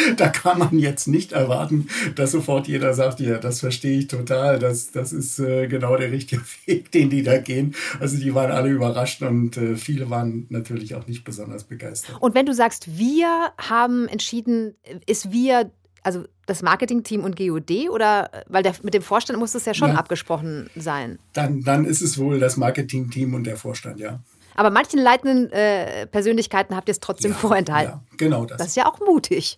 da 0.16 0.28
kann 0.28 0.58
man 0.58 0.78
jetzt 0.78 1.08
nicht 1.08 1.32
erwarten, 1.32 1.88
dass 2.14 2.32
sofort 2.32 2.68
jeder 2.68 2.94
sagt, 2.94 3.20
ja, 3.20 3.38
das 3.38 3.60
verstehe 3.60 3.98
ich 3.98 4.08
total, 4.08 4.58
das, 4.58 4.90
das 4.90 5.12
ist 5.12 5.38
äh, 5.38 5.66
genau 5.66 5.96
der 5.96 6.12
richtige 6.12 6.42
Weg, 6.66 6.90
den 6.92 7.10
die 7.10 7.22
da 7.22 7.38
gehen. 7.38 7.74
Also 7.98 8.16
die 8.16 8.34
waren 8.34 8.50
alle 8.50 8.70
überrascht 8.70 9.22
und 9.22 9.56
äh, 9.56 9.76
viele 9.76 10.10
waren 10.10 10.46
natürlich 10.48 10.94
auch 10.94 11.06
nicht 11.06 11.24
besonders 11.24 11.64
begeistert. 11.64 12.16
Und 12.20 12.34
wenn 12.34 12.46
du 12.46 12.54
sagst, 12.54 12.98
wir 12.98 13.52
haben 13.58 14.08
entschieden, 14.08 14.74
ist 15.06 15.32
wir 15.32 15.70
also 16.02 16.24
das 16.46 16.62
Marketingteam 16.62 17.24
und 17.24 17.36
GOD 17.36 17.90
oder 17.90 18.30
weil 18.48 18.62
der, 18.62 18.74
mit 18.82 18.94
dem 18.94 19.02
Vorstand 19.02 19.38
muss 19.38 19.52
das 19.52 19.66
ja 19.66 19.74
schon 19.74 19.90
ja, 19.90 19.96
abgesprochen 19.96 20.70
sein? 20.74 21.18
Dann, 21.32 21.62
dann 21.62 21.84
ist 21.84 22.00
es 22.00 22.18
wohl 22.18 22.40
das 22.40 22.56
Marketingteam 22.56 23.34
und 23.34 23.44
der 23.44 23.56
Vorstand, 23.56 24.00
ja. 24.00 24.20
Aber 24.60 24.68
manchen 24.68 25.00
leitenden 25.00 25.50
äh, 25.52 26.06
Persönlichkeiten 26.06 26.76
habt 26.76 26.86
ihr 26.90 26.92
es 26.92 27.00
trotzdem 27.00 27.30
ja, 27.30 27.36
vorenthalten. 27.38 27.94
Ja, 27.94 28.16
genau 28.18 28.44
das. 28.44 28.58
Das 28.58 28.66
ist 28.66 28.76
ja 28.76 28.84
auch 28.84 29.00
mutig. 29.00 29.56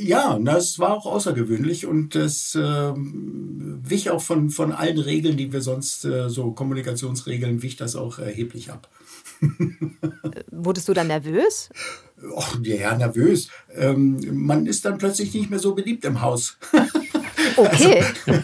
Ja, 0.00 0.38
das 0.38 0.78
war 0.78 0.92
auch 0.92 1.06
außergewöhnlich 1.06 1.86
und 1.86 2.14
das 2.14 2.54
äh, 2.54 2.92
wich 2.94 4.10
auch 4.10 4.22
von, 4.22 4.50
von 4.50 4.70
allen 4.70 5.00
Regeln, 5.00 5.36
die 5.36 5.52
wir 5.52 5.60
sonst, 5.60 6.04
äh, 6.04 6.30
so 6.30 6.52
Kommunikationsregeln, 6.52 7.62
wich 7.62 7.74
das 7.74 7.96
auch 7.96 8.20
erheblich 8.20 8.70
ab. 8.70 8.88
Wurdest 10.52 10.88
du 10.88 10.94
dann 10.94 11.08
nervös? 11.08 11.70
Och, 12.32 12.60
ja, 12.62 12.96
nervös. 12.96 13.48
Ähm, 13.74 14.20
man 14.30 14.66
ist 14.66 14.84
dann 14.84 14.98
plötzlich 14.98 15.34
nicht 15.34 15.50
mehr 15.50 15.58
so 15.58 15.74
beliebt 15.74 16.04
im 16.04 16.20
Haus. 16.20 16.58
Okay. 17.56 18.02
Also, 18.26 18.42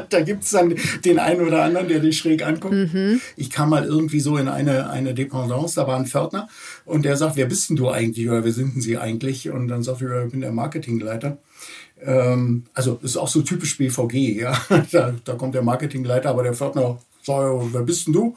da 0.08 0.20
gibt 0.20 0.44
es 0.44 0.50
dann 0.50 0.74
den 1.04 1.18
einen 1.18 1.40
oder 1.40 1.62
anderen, 1.62 1.88
der 1.88 2.00
dich 2.00 2.18
schräg 2.18 2.44
anguckt. 2.44 2.74
Mhm. 2.74 3.20
Ich 3.36 3.50
kam 3.50 3.70
mal 3.70 3.84
irgendwie 3.84 4.20
so 4.20 4.36
in 4.36 4.48
eine, 4.48 4.90
eine 4.90 5.14
Dependance, 5.14 5.74
da 5.74 5.86
war 5.86 5.96
ein 5.96 6.06
Pförtner 6.06 6.48
und 6.84 7.04
der 7.04 7.16
sagt, 7.16 7.36
wer 7.36 7.46
bist 7.46 7.70
denn 7.70 7.76
du 7.76 7.90
eigentlich 7.90 8.28
oder 8.28 8.44
wer 8.44 8.52
sind 8.52 8.74
denn 8.74 8.82
Sie 8.82 8.98
eigentlich? 8.98 9.50
Und 9.50 9.68
dann 9.68 9.82
sagt 9.82 10.02
er, 10.02 10.24
ich 10.24 10.30
bin 10.30 10.40
der 10.40 10.52
Marketingleiter. 10.52 11.38
Ähm, 12.02 12.64
also 12.74 12.98
ist 13.02 13.16
auch 13.16 13.28
so 13.28 13.42
typisch 13.42 13.76
BVG, 13.78 14.40
ja. 14.40 14.58
Da, 14.90 15.14
da 15.24 15.34
kommt 15.34 15.54
der 15.54 15.62
Marketingleiter, 15.62 16.30
aber 16.30 16.42
der 16.42 16.54
Pförtner 16.54 16.98
sagt, 17.30 17.74
wer 17.74 17.82
bist 17.82 18.06
denn 18.06 18.14
du? 18.14 18.36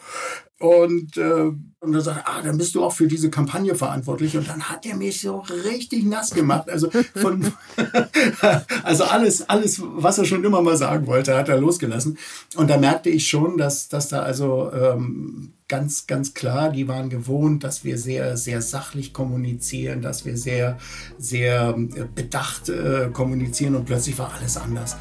Und, 0.63 1.17
äh, 1.17 1.51
und 1.81 1.93
er 1.93 1.99
sagt, 1.99 2.25
ah, 2.25 2.41
dann 2.41 2.57
bist 2.57 2.73
du 2.73 2.85
auch 2.85 2.93
für 2.93 3.07
diese 3.07 3.29
Kampagne 3.29 3.75
verantwortlich. 3.75 4.37
Und 4.37 4.47
dann 4.47 4.69
hat 4.69 4.85
er 4.85 4.95
mich 4.95 5.19
so 5.19 5.39
richtig 5.39 6.05
nass 6.05 6.29
gemacht. 6.29 6.69
Also, 6.69 6.89
von, 6.89 7.51
also 8.83 9.03
alles, 9.03 9.49
alles, 9.49 9.81
was 9.83 10.19
er 10.19 10.25
schon 10.25 10.45
immer 10.45 10.61
mal 10.61 10.77
sagen 10.77 11.05
wollte, 11.05 11.35
hat 11.35 11.49
er 11.49 11.59
losgelassen. 11.59 12.17
Und 12.55 12.69
da 12.69 12.77
merkte 12.77 13.09
ich 13.09 13.27
schon, 13.27 13.57
dass, 13.57 13.89
dass 13.89 14.07
da 14.07 14.21
also 14.21 14.71
ähm, 14.71 15.51
ganz, 15.67 16.07
ganz 16.07 16.33
klar, 16.33 16.69
die 16.69 16.87
waren 16.87 17.09
gewohnt, 17.09 17.65
dass 17.65 17.83
wir 17.83 17.97
sehr, 17.97 18.37
sehr 18.37 18.61
sachlich 18.61 19.11
kommunizieren, 19.11 20.01
dass 20.01 20.23
wir 20.23 20.37
sehr, 20.37 20.77
sehr 21.17 21.75
äh, 21.77 22.05
bedacht 22.15 22.69
äh, 22.69 23.09
kommunizieren 23.11 23.75
und 23.75 23.83
plötzlich 23.83 24.17
war 24.17 24.33
alles 24.33 24.55
anders. 24.55 24.95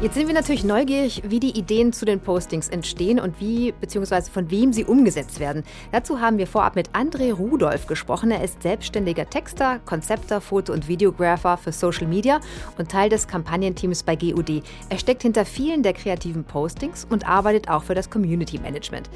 Jetzt 0.00 0.14
sind 0.14 0.28
wir 0.28 0.34
natürlich 0.34 0.62
neugierig, 0.62 1.24
wie 1.26 1.40
die 1.40 1.58
Ideen 1.58 1.92
zu 1.92 2.04
den 2.04 2.20
Postings 2.20 2.68
entstehen 2.68 3.18
und 3.18 3.40
wie 3.40 3.72
bzw. 3.72 4.30
von 4.30 4.48
wem 4.48 4.72
sie 4.72 4.84
umgesetzt 4.84 5.40
werden. 5.40 5.64
Dazu 5.90 6.20
haben 6.20 6.38
wir 6.38 6.46
vorab 6.46 6.76
mit 6.76 6.90
André 6.90 7.32
Rudolph 7.32 7.88
gesprochen. 7.88 8.30
Er 8.30 8.44
ist 8.44 8.62
selbstständiger 8.62 9.28
Texter, 9.28 9.80
Konzepter, 9.86 10.40
Foto- 10.40 10.72
und 10.72 10.86
Videographer 10.86 11.56
für 11.56 11.72
Social 11.72 12.06
Media 12.06 12.38
und 12.78 12.92
Teil 12.92 13.10
des 13.10 13.26
Kampagnenteams 13.26 14.04
bei 14.04 14.14
GUD. 14.14 14.62
Er 14.88 14.98
steckt 15.00 15.22
hinter 15.22 15.44
vielen 15.44 15.82
der 15.82 15.94
kreativen 15.94 16.44
Postings 16.44 17.04
und 17.10 17.28
arbeitet 17.28 17.68
auch 17.68 17.82
für 17.82 17.96
das 17.96 18.08
Community 18.08 18.60
Management. 18.60 19.10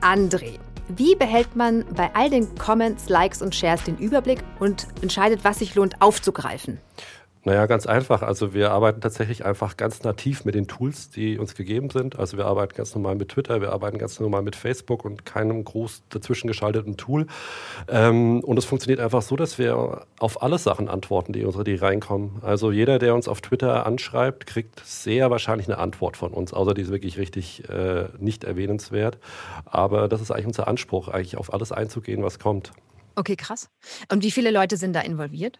André, 0.00 0.60
wie 0.86 1.16
behält 1.16 1.56
man 1.56 1.84
bei 1.96 2.14
all 2.14 2.30
den 2.30 2.54
Comments, 2.54 3.08
Likes 3.08 3.42
und 3.42 3.56
Shares 3.56 3.82
den 3.82 3.98
Überblick 3.98 4.44
und 4.60 4.86
entscheidet, 5.02 5.42
was 5.42 5.58
sich 5.58 5.74
lohnt 5.74 6.00
aufzugreifen? 6.00 6.78
Naja, 7.48 7.64
ganz 7.64 7.86
einfach. 7.86 8.20
Also 8.20 8.52
wir 8.52 8.72
arbeiten 8.72 9.00
tatsächlich 9.00 9.46
einfach 9.46 9.78
ganz 9.78 10.02
nativ 10.02 10.44
mit 10.44 10.54
den 10.54 10.68
Tools, 10.68 11.08
die 11.08 11.38
uns 11.38 11.54
gegeben 11.54 11.88
sind. 11.88 12.18
Also 12.18 12.36
wir 12.36 12.44
arbeiten 12.44 12.74
ganz 12.74 12.94
normal 12.94 13.14
mit 13.14 13.30
Twitter, 13.30 13.62
wir 13.62 13.72
arbeiten 13.72 13.96
ganz 13.96 14.20
normal 14.20 14.42
mit 14.42 14.54
Facebook 14.54 15.02
und 15.02 15.24
keinem 15.24 15.64
groß 15.64 16.02
dazwischen 16.10 16.46
geschalteten 16.46 16.98
Tool. 16.98 17.26
Ähm, 17.88 18.40
und 18.40 18.58
es 18.58 18.66
funktioniert 18.66 19.00
einfach 19.00 19.22
so, 19.22 19.34
dass 19.34 19.56
wir 19.56 20.04
auf 20.18 20.42
alle 20.42 20.58
Sachen 20.58 20.90
antworten, 20.90 21.32
die 21.32 21.46
unsere 21.46 21.64
die 21.64 21.76
reinkommen. 21.76 22.32
Also 22.42 22.70
jeder, 22.70 22.98
der 22.98 23.14
uns 23.14 23.28
auf 23.28 23.40
Twitter 23.40 23.86
anschreibt, 23.86 24.46
kriegt 24.46 24.84
sehr 24.84 25.30
wahrscheinlich 25.30 25.68
eine 25.68 25.78
Antwort 25.78 26.18
von 26.18 26.34
uns, 26.34 26.52
außer 26.52 26.74
die 26.74 26.82
ist 26.82 26.90
wirklich 26.90 27.16
richtig 27.16 27.66
äh, 27.70 28.08
nicht 28.18 28.44
erwähnenswert. 28.44 29.16
Aber 29.64 30.08
das 30.08 30.20
ist 30.20 30.30
eigentlich 30.30 30.48
unser 30.48 30.68
Anspruch, 30.68 31.08
eigentlich 31.08 31.38
auf 31.38 31.54
alles 31.54 31.72
einzugehen, 31.72 32.22
was 32.22 32.38
kommt. 32.38 32.72
Okay, 33.14 33.36
krass. 33.36 33.70
Und 34.12 34.22
wie 34.22 34.30
viele 34.30 34.50
Leute 34.50 34.76
sind 34.76 34.92
da 34.92 35.00
involviert? 35.00 35.58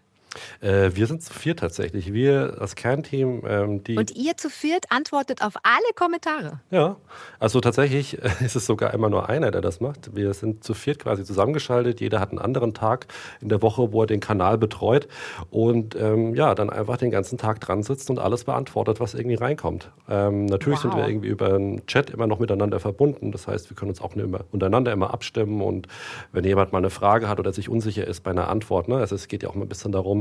Äh, 0.61 0.91
wir 0.95 1.07
sind 1.07 1.23
zu 1.23 1.33
viert 1.33 1.61
tatsächlich. 1.61 2.13
Wir, 2.13 2.49
das 2.59 2.77
Kernteam, 2.77 3.43
ähm, 3.47 3.85
die. 3.85 3.97
Und 3.97 4.17
ihr 4.17 4.37
zu 4.37 4.51
viert 4.51 4.87
antwortet 4.91 5.43
auf 5.43 5.55
alle 5.63 5.95
Kommentare. 5.95 6.61
Ja, 6.71 6.97
also 7.39 7.61
tatsächlich 7.61 8.15
ist 8.41 8.57
es 8.57 8.67
sogar 8.67 8.95
immer 8.95 9.09
nur 9.09 9.29
einer, 9.29 9.51
der 9.51 9.61
das 9.61 9.81
macht. 9.81 10.15
Wir 10.15 10.35
sind 10.35 10.65
zu 10.65 10.75
viert 10.75 11.01
quasi 11.01 11.25
zusammengeschaltet. 11.25 12.01
Jeder 12.01 12.21
hat 12.21 12.31
einen 12.31 12.39
anderen 12.39 12.75
Tag 12.75 13.07
in 13.41 13.49
der 13.49 13.63
Woche, 13.63 13.93
wo 13.93 14.03
er 14.03 14.07
den 14.07 14.21
Kanal 14.21 14.59
betreut 14.59 15.09
und 15.51 15.95
ähm, 15.97 16.35
ja, 16.35 16.55
dann 16.55 16.71
einfach 16.71 16.97
den 16.97 17.11
ganzen 17.11 17.39
Tag 17.39 17.61
dran 17.61 17.83
sitzt 17.83 18.11
und 18.11 18.19
alles 18.19 18.45
beantwortet, 18.45 19.01
was 19.01 19.15
irgendwie 19.15 19.37
reinkommt. 19.37 19.91
Ähm, 20.09 20.47
natürlich 20.47 20.83
wow. 20.85 20.93
sind 20.93 20.97
wir 20.97 21.09
irgendwie 21.09 21.29
über 21.29 21.55
einen 21.55 21.87
Chat 21.87 22.11
immer 22.11 22.27
noch 22.27 22.39
miteinander 22.39 22.81
verbunden. 22.81 23.33
Das 23.33 23.47
heißt, 23.47 23.71
wir 23.71 23.77
können 23.77 23.91
uns 23.91 24.01
auch 24.01 24.15
immer, 24.15 24.41
untereinander 24.51 24.93
immer 24.93 25.13
abstimmen 25.13 25.63
und 25.63 25.89
wenn 26.33 26.45
jemand 26.45 26.73
mal 26.73 26.79
eine 26.79 26.91
Frage 26.91 27.29
hat 27.29 27.39
oder 27.39 27.53
sich 27.53 27.69
unsicher 27.69 28.07
ist 28.07 28.23
bei 28.23 28.31
einer 28.31 28.49
Antwort, 28.49 28.89
ne, 28.89 28.97
also 28.97 29.15
es 29.15 29.29
geht 29.29 29.43
ja 29.43 29.49
auch 29.49 29.55
mal 29.55 29.65
ein 29.65 29.69
bisschen 29.69 29.93
darum, 29.93 30.18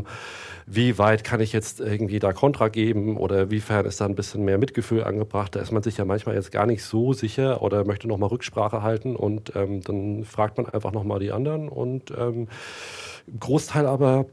wie 0.65 0.97
weit 0.97 1.23
kann 1.23 1.39
ich 1.39 1.53
jetzt 1.53 1.79
irgendwie 1.79 2.19
da 2.19 2.33
Kontra 2.33 2.67
geben 2.67 3.17
oder 3.17 3.49
wiefern 3.49 3.85
ist 3.85 4.01
da 4.01 4.05
ein 4.05 4.15
bisschen 4.15 4.43
mehr 4.43 4.57
Mitgefühl 4.57 5.03
angebracht. 5.03 5.55
Da 5.55 5.61
ist 5.61 5.71
man 5.71 5.81
sich 5.81 5.97
ja 5.97 6.05
manchmal 6.05 6.35
jetzt 6.35 6.51
gar 6.51 6.65
nicht 6.65 6.83
so 6.83 7.13
sicher 7.13 7.61
oder 7.61 7.85
möchte 7.85 8.07
nochmal 8.07 8.29
Rücksprache 8.29 8.81
halten 8.81 9.15
und 9.15 9.55
ähm, 9.55 9.81
dann 9.81 10.25
fragt 10.25 10.57
man 10.57 10.67
einfach 10.67 10.91
nochmal 10.91 11.19
die 11.19 11.31
anderen 11.31 11.69
und 11.69 12.11
ähm, 12.11 12.47
Großteil 13.39 13.85
aber 13.85 14.25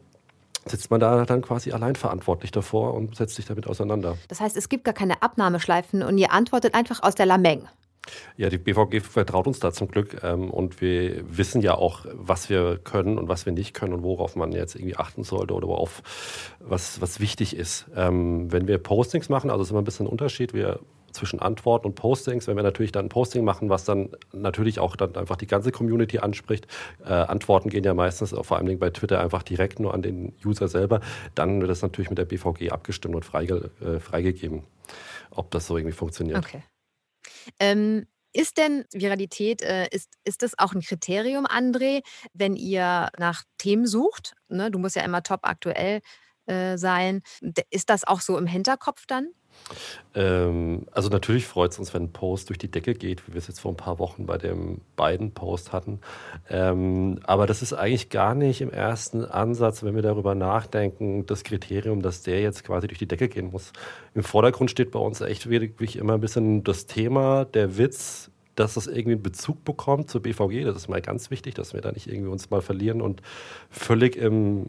sitzt 0.66 0.90
man 0.90 1.00
da 1.00 1.24
dann 1.24 1.42
quasi 1.42 1.72
allein 1.72 1.94
verantwortlich 1.94 2.50
davor 2.50 2.94
und 2.94 3.16
setzt 3.16 3.36
sich 3.36 3.46
damit 3.46 3.66
auseinander. 3.66 4.16
Das 4.28 4.40
heißt, 4.40 4.56
es 4.56 4.68
gibt 4.68 4.84
gar 4.84 4.94
keine 4.94 5.22
Abnahmeschleifen 5.22 6.02
und 6.02 6.18
ihr 6.18 6.32
antwortet 6.32 6.74
einfach 6.74 7.02
aus 7.02 7.14
der 7.14 7.26
Lameng. 7.26 7.68
Ja, 8.36 8.48
die 8.48 8.58
BVG 8.58 9.00
vertraut 9.00 9.46
uns 9.46 9.60
da 9.60 9.72
zum 9.72 9.88
Glück 9.88 10.22
ähm, 10.22 10.50
und 10.50 10.80
wir 10.80 11.24
wissen 11.36 11.62
ja 11.62 11.74
auch, 11.74 12.04
was 12.12 12.50
wir 12.50 12.78
können 12.78 13.18
und 13.18 13.28
was 13.28 13.46
wir 13.46 13.52
nicht 13.52 13.74
können 13.74 13.94
und 13.94 14.02
worauf 14.02 14.36
man 14.36 14.52
jetzt 14.52 14.74
irgendwie 14.74 14.96
achten 14.96 15.24
sollte 15.24 15.54
oder 15.54 15.68
worauf 15.68 16.02
was, 16.60 17.00
was 17.00 17.20
wichtig 17.20 17.56
ist. 17.56 17.86
Ähm, 17.96 18.52
wenn 18.52 18.66
wir 18.66 18.78
Postings 18.78 19.28
machen, 19.28 19.50
also 19.50 19.62
ist 19.62 19.70
immer 19.70 19.80
ein 19.80 19.84
bisschen 19.84 20.06
ein 20.06 20.10
Unterschied, 20.10 20.54
wir 20.54 20.80
zwischen 21.14 21.38
Antworten 21.38 21.86
und 21.86 21.94
Postings, 21.94 22.46
wenn 22.48 22.56
wir 22.56 22.62
natürlich 22.62 22.92
dann 22.92 23.06
ein 23.06 23.08
Posting 23.08 23.44
machen, 23.44 23.70
was 23.70 23.84
dann 23.84 24.10
natürlich 24.32 24.80
auch 24.80 24.96
dann 24.96 25.14
einfach 25.14 25.36
die 25.36 25.46
ganze 25.46 25.70
Community 25.70 26.18
anspricht, 26.18 26.66
äh, 27.04 27.12
Antworten 27.12 27.70
gehen 27.70 27.84
ja 27.84 27.94
meistens 27.94 28.34
vor 28.42 28.56
allem 28.56 28.78
bei 28.78 28.90
Twitter 28.90 29.20
einfach 29.20 29.44
direkt 29.44 29.80
nur 29.80 29.94
an 29.94 30.02
den 30.02 30.34
User 30.44 30.68
selber, 30.68 31.00
dann 31.34 31.60
wird 31.60 31.70
das 31.70 31.82
natürlich 31.82 32.10
mit 32.10 32.18
der 32.18 32.24
BVG 32.24 32.70
abgestimmt 32.70 33.14
und 33.14 33.24
freige, 33.24 33.70
äh, 33.80 34.00
freigegeben, 34.00 34.64
ob 35.30 35.50
das 35.52 35.66
so 35.68 35.76
irgendwie 35.76 35.94
funktioniert. 35.94 36.38
Okay. 36.38 36.62
Ähm, 37.60 38.06
ist 38.32 38.58
denn 38.58 38.84
Viralität, 38.92 39.62
äh, 39.62 39.88
ist, 39.90 40.10
ist 40.24 40.42
das 40.42 40.58
auch 40.58 40.74
ein 40.74 40.80
Kriterium, 40.80 41.46
André, 41.46 42.02
wenn 42.32 42.56
ihr 42.56 43.10
nach 43.16 43.44
Themen 43.58 43.86
sucht? 43.86 44.34
Ne, 44.48 44.70
du 44.70 44.78
musst 44.78 44.96
ja 44.96 45.02
immer 45.04 45.22
top 45.22 45.40
aktuell 45.44 46.00
äh, 46.46 46.76
sein. 46.76 47.22
Ist 47.70 47.90
das 47.90 48.04
auch 48.04 48.20
so 48.20 48.36
im 48.36 48.46
Hinterkopf 48.46 49.06
dann? 49.06 49.28
Ähm, 50.14 50.86
also 50.92 51.08
natürlich 51.08 51.46
freut 51.46 51.72
es 51.72 51.78
uns, 51.78 51.92
wenn 51.92 52.04
ein 52.04 52.12
Post 52.12 52.48
durch 52.48 52.58
die 52.58 52.70
Decke 52.70 52.94
geht, 52.94 53.26
wie 53.26 53.32
wir 53.32 53.38
es 53.38 53.48
jetzt 53.48 53.60
vor 53.60 53.72
ein 53.72 53.76
paar 53.76 53.98
Wochen 53.98 54.26
bei 54.26 54.38
dem 54.38 54.80
beiden 54.96 55.32
Post 55.32 55.72
hatten. 55.72 56.00
Ähm, 56.48 57.18
aber 57.24 57.46
das 57.46 57.62
ist 57.62 57.72
eigentlich 57.72 58.10
gar 58.10 58.34
nicht 58.34 58.60
im 58.60 58.70
ersten 58.70 59.24
Ansatz, 59.24 59.82
wenn 59.82 59.94
wir 59.94 60.02
darüber 60.02 60.34
nachdenken, 60.34 61.26
das 61.26 61.42
Kriterium, 61.42 62.02
dass 62.02 62.22
der 62.22 62.40
jetzt 62.40 62.64
quasi 62.64 62.86
durch 62.86 62.98
die 62.98 63.08
Decke 63.08 63.28
gehen 63.28 63.50
muss. 63.50 63.72
Im 64.14 64.22
Vordergrund 64.22 64.70
steht 64.70 64.90
bei 64.92 65.00
uns 65.00 65.20
echt 65.20 65.48
wirklich 65.50 65.96
immer 65.96 66.14
ein 66.14 66.20
bisschen 66.20 66.62
das 66.62 66.86
Thema, 66.86 67.44
der 67.44 67.76
Witz, 67.76 68.30
dass 68.54 68.74
das 68.74 68.86
irgendwie 68.86 69.12
einen 69.12 69.22
Bezug 69.22 69.64
bekommt 69.64 70.10
zur 70.10 70.22
BVG. 70.22 70.64
Das 70.64 70.76
ist 70.76 70.88
mal 70.88 71.00
ganz 71.00 71.30
wichtig, 71.30 71.54
dass 71.54 71.74
wir 71.74 71.80
da 71.80 71.92
nicht 71.92 72.06
irgendwie 72.06 72.30
uns 72.30 72.50
mal 72.50 72.62
verlieren 72.62 73.00
und 73.00 73.20
völlig 73.70 74.16
im, 74.16 74.66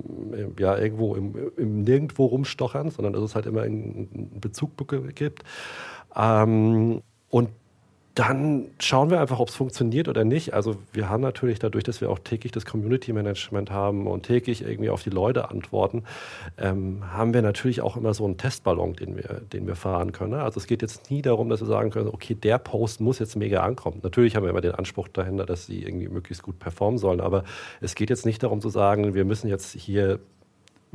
ja, 0.60 0.78
irgendwo 0.78 1.16
im, 1.16 1.52
im 1.58 1.82
Nirgendwo 1.84 2.26
rumstochern, 2.26 2.90
sondern 2.90 3.14
dass 3.14 3.24
es 3.24 3.36
halt 3.36 3.46
immer 3.46 3.62
einen 3.62 4.40
Bezug 4.40 4.72
gibt. 5.16 5.44
Ähm, 6.16 7.02
und 7.30 7.50
dann 8.16 8.70
schauen 8.80 9.10
wir 9.10 9.20
einfach, 9.20 9.40
ob 9.40 9.50
es 9.50 9.56
funktioniert 9.56 10.08
oder 10.08 10.24
nicht. 10.24 10.54
Also 10.54 10.78
wir 10.94 11.10
haben 11.10 11.22
natürlich 11.22 11.60
dadurch, 11.60 11.84
dass 11.84 12.00
wir 12.00 12.10
auch 12.10 12.20
täglich 12.20 12.54
das 12.54 12.66
Community 12.66 13.12
Management 13.12 13.72
haben 13.72 14.08
und 14.08 14.24
täglich 14.24 14.62
irgendwie 14.62 14.90
auf 14.90 15.04
die 15.04 15.10
Leute 15.10 15.52
antworten, 15.52 16.06
ähm, 16.58 17.04
haben 17.12 17.34
wir 17.34 17.42
natürlich 17.42 17.82
auch 17.82 17.98
immer 17.98 18.14
so 18.14 18.24
einen 18.24 18.38
Testballon, 18.38 18.94
den 18.94 19.18
wir, 19.18 19.42
den 19.52 19.68
wir 19.68 19.76
fahren 19.76 20.14
können. 20.14 20.36
Also 20.36 20.62
es 20.62 20.66
geht 20.66 20.82
jetzt 20.82 21.12
nie 21.12 21.22
darum, 21.22 21.50
dass 21.50 21.60
wir 21.60 21.68
sagen 21.68 21.90
können, 21.90 22.08
okay, 22.08 22.36
der 22.36 22.58
Post 22.58 23.02
muss 23.02 23.20
jetzt 23.20 23.36
mega 23.36 23.64
ankommen. 23.64 24.00
Natürlich 24.02 24.38
haben 24.38 24.44
wir 24.44 24.50
immer 24.50 24.62
den 24.62 24.76
Anspruch 24.76 25.10
dahinter, 25.10 25.46
dass 25.46 25.66
sie 25.66 25.84
irgendwie 25.84 26.08
möglichst 26.08 26.42
gut 26.42 26.58
performen 26.58 26.98
sollen, 26.98 27.20
aber 27.20 27.44
es 27.82 27.96
geht 27.96 28.10
jetzt 28.10 28.26
nicht 28.26 28.42
darum 28.42 28.62
zu 28.62 28.70
sagen, 28.70 29.14
wir 29.14 29.26
müssen 29.26 29.50
jetzt 29.50 29.74
hier 29.74 30.22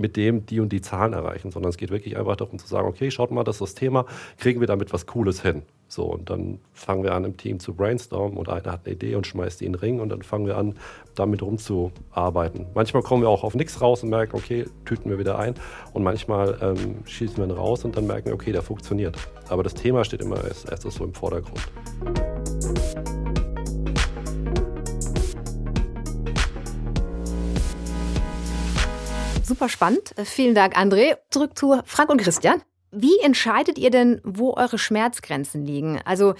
mit 0.00 0.16
dem 0.16 0.46
die 0.46 0.60
und 0.60 0.70
die 0.70 0.80
Zahlen 0.80 1.12
erreichen, 1.12 1.50
sondern 1.50 1.70
es 1.70 1.76
geht 1.76 1.90
wirklich 1.90 2.16
einfach 2.16 2.36
darum 2.36 2.58
zu 2.58 2.66
sagen, 2.66 2.88
okay, 2.88 3.10
schaut 3.10 3.30
mal, 3.30 3.44
das 3.44 3.56
ist 3.56 3.60
das 3.60 3.74
Thema, 3.74 4.06
kriegen 4.38 4.60
wir 4.60 4.66
damit 4.66 4.92
was 4.92 5.06
Cooles 5.06 5.42
hin. 5.42 5.62
So, 5.88 6.04
und 6.04 6.30
dann 6.30 6.60
fangen 6.72 7.02
wir 7.02 7.14
an, 7.14 7.24
im 7.24 7.36
Team 7.36 7.58
zu 7.58 7.74
brainstormen 7.74 8.38
oder 8.38 8.52
einer 8.52 8.70
hat 8.70 8.86
eine 8.86 8.94
Idee 8.94 9.16
und 9.16 9.26
schmeißt 9.26 9.60
die 9.60 9.66
in 9.66 9.72
den 9.72 9.80
Ring 9.80 10.00
und 10.00 10.10
dann 10.10 10.22
fangen 10.22 10.46
wir 10.46 10.56
an, 10.56 10.74
damit 11.16 11.42
rumzuarbeiten. 11.42 12.66
Manchmal 12.74 13.02
kommen 13.02 13.22
wir 13.22 13.28
auch 13.28 13.42
auf 13.42 13.56
nichts 13.56 13.80
raus 13.80 14.04
und 14.04 14.10
merken, 14.10 14.36
okay, 14.36 14.66
tüten 14.84 15.10
wir 15.10 15.18
wieder 15.18 15.38
ein. 15.38 15.54
Und 15.92 16.04
manchmal 16.04 16.56
ähm, 16.62 17.04
schießen 17.06 17.38
wir 17.38 17.44
ihn 17.44 17.50
raus 17.50 17.84
und 17.84 17.96
dann 17.96 18.06
merken 18.06 18.26
wir, 18.26 18.34
okay, 18.34 18.52
der 18.52 18.62
funktioniert. 18.62 19.16
Aber 19.48 19.64
das 19.64 19.74
Thema 19.74 20.04
steht 20.04 20.22
immer 20.22 20.44
erst, 20.44 20.70
erst 20.70 20.88
so 20.88 21.04
im 21.04 21.12
Vordergrund. 21.12 21.60
Super 29.50 29.68
spannend. 29.68 30.14
Vielen 30.22 30.54
Dank, 30.54 30.78
André. 30.78 31.16
Zurück 31.28 31.58
zu 31.58 31.80
Frank 31.84 32.08
und 32.08 32.22
Christian. 32.22 32.62
Wie 32.92 33.18
entscheidet 33.18 33.78
ihr 33.78 33.90
denn, 33.90 34.20
wo 34.22 34.54
eure 34.54 34.78
Schmerzgrenzen 34.78 35.64
liegen? 35.66 35.98
Also 36.04 36.36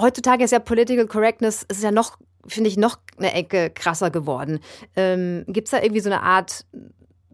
heutzutage 0.00 0.42
ist 0.42 0.52
ja 0.52 0.58
Political 0.58 1.06
Correctness, 1.06 1.66
ist 1.68 1.82
ja 1.82 1.90
noch, 1.90 2.16
finde 2.46 2.70
ich, 2.70 2.78
noch 2.78 2.98
eine 3.18 3.34
Ecke 3.34 3.68
krasser 3.68 4.10
geworden. 4.10 4.60
Ähm, 4.96 5.44
Gibt 5.48 5.66
es 5.68 5.72
da 5.72 5.82
irgendwie 5.82 6.00
so 6.00 6.08
eine 6.08 6.22
Art 6.22 6.64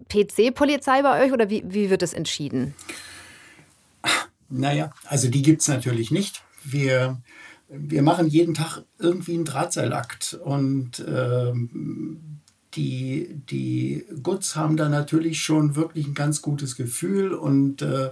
PC-Polizei 0.09 1.03
bei 1.03 1.25
euch 1.25 1.33
oder 1.33 1.49
wie, 1.49 1.63
wie 1.69 1.89
wird 1.89 2.03
das 2.03 2.15
entschieden? 2.15 2.75
Naja, 4.49 4.91
also 5.05 5.29
die 5.29 5.43
gibt 5.43 5.61
es 5.61 5.69
natürlich 5.69 6.11
nicht. 6.11 6.43
Wir, 6.65 7.23
wir 7.69 8.03
machen 8.03 8.27
jeden 8.27 8.55
Tag 8.55 8.83
irgendwie 8.99 9.35
einen 9.35 9.45
Drahtseilakt 9.45 10.35
und 10.43 10.99
ähm, 11.07 12.32
die, 12.75 13.43
die 13.51 14.05
Goods 14.23 14.57
haben 14.57 14.77
da 14.77 14.89
natürlich 14.89 15.43
schon 15.43 15.77
wirklich 15.77 16.07
ein 16.07 16.15
ganz 16.15 16.41
gutes 16.41 16.77
Gefühl 16.77 17.35
und 17.35 17.83
äh, 17.83 18.07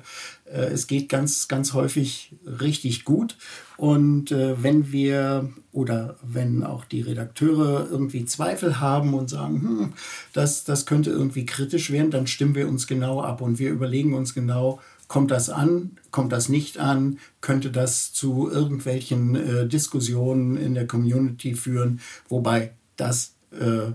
äh, 0.45 0.67
es 0.73 0.87
geht 0.87 1.09
ganz, 1.09 1.49
ganz 1.49 1.73
häufig 1.73 2.35
richtig 2.45 3.05
gut. 3.05 3.37
Und 3.77 4.33
äh, 4.33 4.63
wenn 4.63 4.93
wir 4.93 5.51
oder 5.73 6.17
wenn 6.23 6.63
auch 6.63 6.85
die 6.85 7.01
Redakteure 7.01 7.89
irgendwie 7.91 8.27
Zweifel 8.27 8.81
haben 8.81 9.15
und 9.15 9.31
sagen, 9.31 9.63
hm, 9.63 9.93
das, 10.35 10.65
das 10.65 10.85
könnte 10.85 11.11
irgendwie 11.11 11.47
kritisch 11.47 11.91
werden, 11.91 12.11
dann 12.11 12.27
stimmen 12.27 12.55
wir 12.55 12.69
uns 12.69 12.87
genau 12.87 13.23
ab 13.23 13.41
und 13.41 13.59
wir 13.59 13.71
überlegen 13.71 14.13
uns 14.13 14.35
genau, 14.35 14.81
kommt 15.09 15.31
das 15.31 15.49
an, 15.49 15.93
kommt 16.11 16.33
das 16.33 16.49
nicht 16.49 16.79
an, 16.79 17.19
könnte 17.41 17.71
das 17.71 18.13
zu 18.13 18.51
irgendwelchen 18.51 19.35
äh, 19.35 19.67
Diskussionen 19.67 20.57
in 20.57 20.75
der 20.75 20.87
Community 20.87 21.55
führen, 21.55 22.01
wobei 22.29 22.73
das 22.97 23.35
äh, 23.53 23.93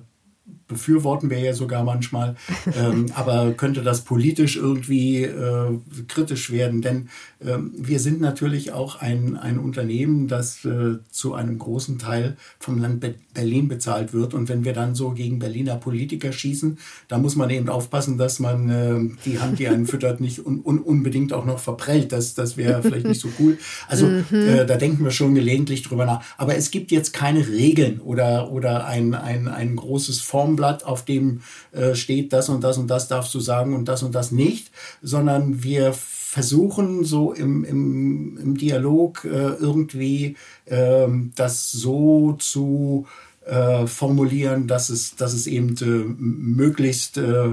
befürworten 0.67 1.29
wir 1.29 1.39
ja 1.39 1.53
sogar 1.53 1.83
manchmal, 1.83 2.35
ähm, 2.77 3.07
aber 3.13 3.53
könnte 3.53 3.81
das 3.81 4.01
politisch 4.01 4.57
irgendwie 4.57 5.23
äh, 5.23 5.79
kritisch 6.07 6.51
werden? 6.51 6.81
Denn 6.81 7.09
ähm, 7.45 7.71
wir 7.77 7.99
sind 7.99 8.21
natürlich 8.21 8.71
auch 8.71 9.01
ein, 9.01 9.37
ein 9.37 9.59
Unternehmen, 9.59 10.27
das 10.27 10.65
äh, 10.65 10.97
zu 11.11 11.33
einem 11.33 11.59
großen 11.59 11.99
Teil 11.99 12.37
vom 12.59 12.79
Land 12.79 12.99
Be 12.99 13.15
Berlin 13.33 13.67
bezahlt 13.67 14.13
wird. 14.13 14.33
Und 14.33 14.47
wenn 14.47 14.63
wir 14.63 14.71
dann 14.71 14.95
so 14.95 15.11
gegen 15.11 15.39
Berliner 15.39 15.75
Politiker 15.75 16.31
schießen, 16.31 16.77
da 17.09 17.17
muss 17.17 17.35
man 17.35 17.49
eben 17.49 17.67
aufpassen, 17.67 18.17
dass 18.17 18.39
man 18.39 18.69
äh, 18.69 19.15
die 19.25 19.39
Hand, 19.39 19.59
die 19.59 19.67
einen 19.67 19.87
füttert, 19.87 20.21
nicht 20.21 20.45
un 20.45 20.61
un 20.63 20.79
unbedingt 20.79 21.33
auch 21.33 21.43
noch 21.43 21.59
verprellt. 21.59 22.13
Das, 22.13 22.33
das 22.33 22.55
wäre 22.55 22.81
vielleicht 22.81 23.05
nicht 23.05 23.19
so 23.19 23.27
cool. 23.39 23.57
Also 23.89 24.07
mhm. 24.07 24.23
Äh, 24.31 24.65
da 24.65 24.77
denken 24.77 25.03
wir 25.03 25.11
schon 25.11 25.35
gelegentlich 25.35 25.83
drüber 25.83 26.05
nach. 26.05 26.23
Aber 26.37 26.55
es 26.55 26.71
gibt 26.71 26.91
jetzt 26.91 27.11
keine 27.11 27.45
Regeln 27.45 27.99
oder, 27.99 28.51
oder 28.51 28.85
ein, 28.85 29.13
ein, 29.13 29.49
ein 29.49 29.75
großes 29.75 30.21
Formblatt, 30.35 30.83
auf 30.83 31.05
dem 31.05 31.43
äh, 31.71 31.95
steht, 31.95 32.33
das 32.33 32.49
und 32.49 32.61
das 32.61 32.77
und 32.77 32.87
das 32.89 33.07
darfst 33.07 33.33
du 33.33 33.39
sagen 33.39 33.73
und 33.73 33.85
das 33.85 34.03
und 34.03 34.13
das 34.13 34.31
nicht, 34.33 34.69
sondern 35.01 35.63
wir 35.63 35.93
versuchen 35.93 37.05
so 37.05 37.31
im, 37.31 37.63
im, 37.63 38.37
im 38.37 38.57
Dialog 38.57 39.23
äh, 39.23 39.29
irgendwie 39.29 40.35
äh, 40.65 41.07
das 41.37 41.71
so 41.71 42.33
zu 42.33 43.07
äh, 43.45 43.87
formulieren, 43.87 44.67
dass 44.67 44.89
es, 44.89 45.15
dass 45.15 45.31
es 45.31 45.47
eben 45.47 45.77
äh, 45.81 46.13
möglichst 46.17 47.17
äh, 47.17 47.51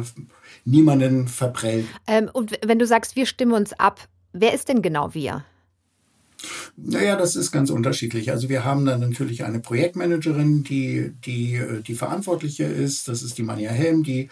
niemanden 0.65 1.29
verprellt. 1.29 1.87
Ähm, 2.09 2.31
und 2.33 2.59
wenn 2.67 2.81
du 2.81 2.87
sagst, 2.89 3.15
wir 3.15 3.27
stimmen 3.27 3.53
uns 3.53 3.73
ab, 3.75 4.01
wer 4.33 4.55
ist 4.55 4.69
denn 4.69 4.83
genau 4.83 5.15
wir? 5.15 5.45
Naja, 6.77 7.17
das 7.17 7.37
ist 7.37 7.53
ganz 7.53 7.71
unterschiedlich. 7.71 8.31
Also 8.31 8.49
wir 8.49 8.65
haben 8.65 8.85
dann 8.85 9.01
natürlich 9.01 9.45
eine 9.45 9.61
Projektmanagerin, 9.61 10.65
die, 10.65 11.13
die, 11.25 11.61
die 11.87 11.95
Verantwortliche 11.95 12.65
ist. 12.65 13.09
Das 13.09 13.23
ist 13.23 13.39
die 13.39 13.43
Manja 13.43 13.71
Helm, 13.71 14.03
die 14.03 14.29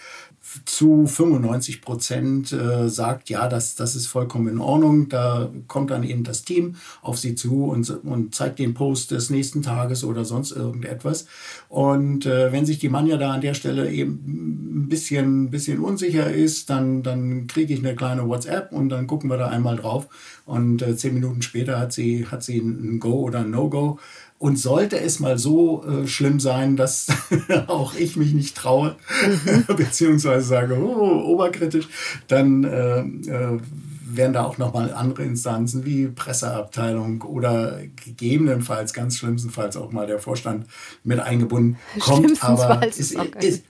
zu 0.65 1.07
95 1.07 1.81
Prozent 1.81 2.53
äh, 2.53 2.89
sagt, 2.89 3.31
ja, 3.31 3.49
das, 3.49 3.77
das 3.77 3.95
ist 3.95 4.07
vollkommen 4.07 4.49
in 4.49 4.59
Ordnung. 4.59 5.09
Da 5.09 5.51
kommt 5.69 5.91
dann 5.91 6.03
eben 6.03 6.25
das 6.25 6.43
Team 6.43 6.77
auf 7.03 7.19
sie 7.19 7.35
zu 7.35 7.65
und, 7.67 7.89
und 8.05 8.35
zeigt 8.35 8.59
den 8.59 8.75
Post 8.75 9.13
des 9.13 9.31
nächsten 9.31 9.63
Tages 9.63 10.03
oder 10.03 10.25
sonst 10.25 10.53
irgendetwas. 10.53 11.27
Und 11.69 12.27
äh, 12.27 12.53
wenn 12.53 12.67
sich 12.67 12.79
die 12.79 12.89
Manja 12.89 13.17
da 13.17 13.33
an 13.33 13.41
der 13.41 13.55
Stelle 13.55 13.91
eben 13.91 14.85
ein 14.85 14.89
bisschen, 14.89 15.51
bisschen 15.51 15.81
unsicher 15.81 16.33
ist, 16.33 16.69
dann, 16.71 17.03
dann 17.03 17.47
kriege 17.47 17.73
ich 17.73 17.81
eine 17.81 17.95
kleine 17.95 18.29
WhatsApp 18.29 18.73
und 18.73 18.89
dann 18.89 19.07
gucken 19.07 19.31
wir 19.31 19.37
da 19.37 19.49
einmal 19.49 19.77
drauf. 19.77 20.09
Und 20.47 20.83
äh, 20.83 20.97
zehn 20.97 21.15
Minuten 21.15 21.43
später 21.43 21.79
hat 21.79 21.93
sie, 21.93 22.27
hat 22.27 22.43
sie 22.43 22.59
ein 22.59 22.99
Go 22.99 23.21
oder 23.21 23.41
ein 23.41 23.51
No-Go. 23.51 23.99
Und 24.41 24.59
sollte 24.59 24.99
es 24.99 25.21
mal 25.21 25.37
so 25.37 25.85
äh, 25.85 26.07
schlimm 26.07 26.41
sein, 26.41 26.75
dass 26.75 27.09
auch 27.67 27.95
ich 27.95 28.17
mich 28.17 28.33
nicht 28.33 28.57
traue, 28.57 28.97
mhm. 29.45 29.67
beziehungsweise 29.77 30.47
sage, 30.47 30.79
oh, 30.83 31.25
oberkritisch, 31.27 31.87
dann 32.27 32.65
äh, 32.65 33.01
äh, 33.01 33.61
werden 34.17 34.33
da 34.33 34.45
auch 34.45 34.57
nochmal 34.57 34.95
andere 34.95 35.25
Instanzen 35.25 35.85
wie 35.85 36.07
Presseabteilung 36.07 37.21
oder 37.21 37.81
gegebenenfalls, 38.03 38.95
ganz 38.95 39.19
schlimmstenfalls 39.19 39.77
auch 39.77 39.93
mal 39.93 40.07
der 40.07 40.19
Vorstand 40.19 40.67
mit 41.05 41.21
eingebunden. 41.21 41.77
Kommt 41.99 42.43
aber 42.43 42.87
ist, 42.87 43.13
ist, 43.43 43.65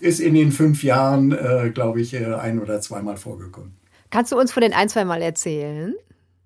ist, 0.00 0.20
in 0.20 0.34
den 0.34 0.52
fünf 0.52 0.84
Jahren, 0.84 1.32
äh, 1.32 1.72
glaube 1.74 2.00
ich, 2.00 2.14
äh, 2.14 2.34
ein 2.34 2.60
oder 2.60 2.80
zweimal 2.80 3.16
vorgekommen. 3.16 3.74
Kannst 4.10 4.30
du 4.30 4.38
uns 4.38 4.52
von 4.52 4.60
den 4.60 4.74
ein, 4.74 4.88
zwei 4.88 5.04
Mal 5.04 5.22
erzählen? 5.22 5.92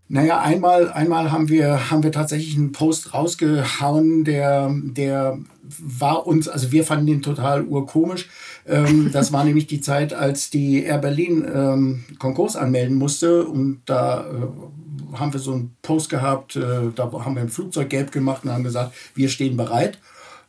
Naja, 0.08 0.40
einmal, 0.40 0.90
einmal 0.92 1.32
haben 1.32 1.48
wir, 1.48 1.90
haben 1.90 2.04
wir 2.04 2.12
tatsächlich 2.12 2.56
einen 2.56 2.70
Post 2.70 3.12
rausgehauen, 3.12 4.22
der, 4.22 4.72
der 4.72 5.38
war 5.62 6.28
uns, 6.28 6.48
also 6.48 6.70
wir 6.70 6.84
fanden 6.84 7.06
den 7.06 7.22
total 7.22 7.64
urkomisch. 7.64 8.28
Ähm, 8.68 9.10
das 9.12 9.32
war 9.32 9.42
nämlich 9.44 9.66
die 9.66 9.80
Zeit, 9.80 10.14
als 10.14 10.50
die 10.50 10.84
Air 10.84 10.98
Berlin 10.98 11.44
ähm, 11.52 12.04
Konkurs 12.20 12.54
anmelden 12.54 12.96
musste 12.96 13.46
und 13.46 13.82
da 13.86 14.20
äh, 14.20 15.18
haben 15.18 15.32
wir 15.32 15.40
so 15.40 15.54
einen 15.54 15.76
Post 15.82 16.08
gehabt, 16.08 16.54
äh, 16.54 16.92
da 16.94 17.10
haben 17.10 17.34
wir 17.34 17.42
ein 17.42 17.48
Flugzeug 17.48 17.90
gelb 17.90 18.12
gemacht 18.12 18.44
und 18.44 18.52
haben 18.52 18.64
gesagt, 18.64 18.94
wir 19.14 19.28
stehen 19.28 19.56
bereit. 19.56 19.98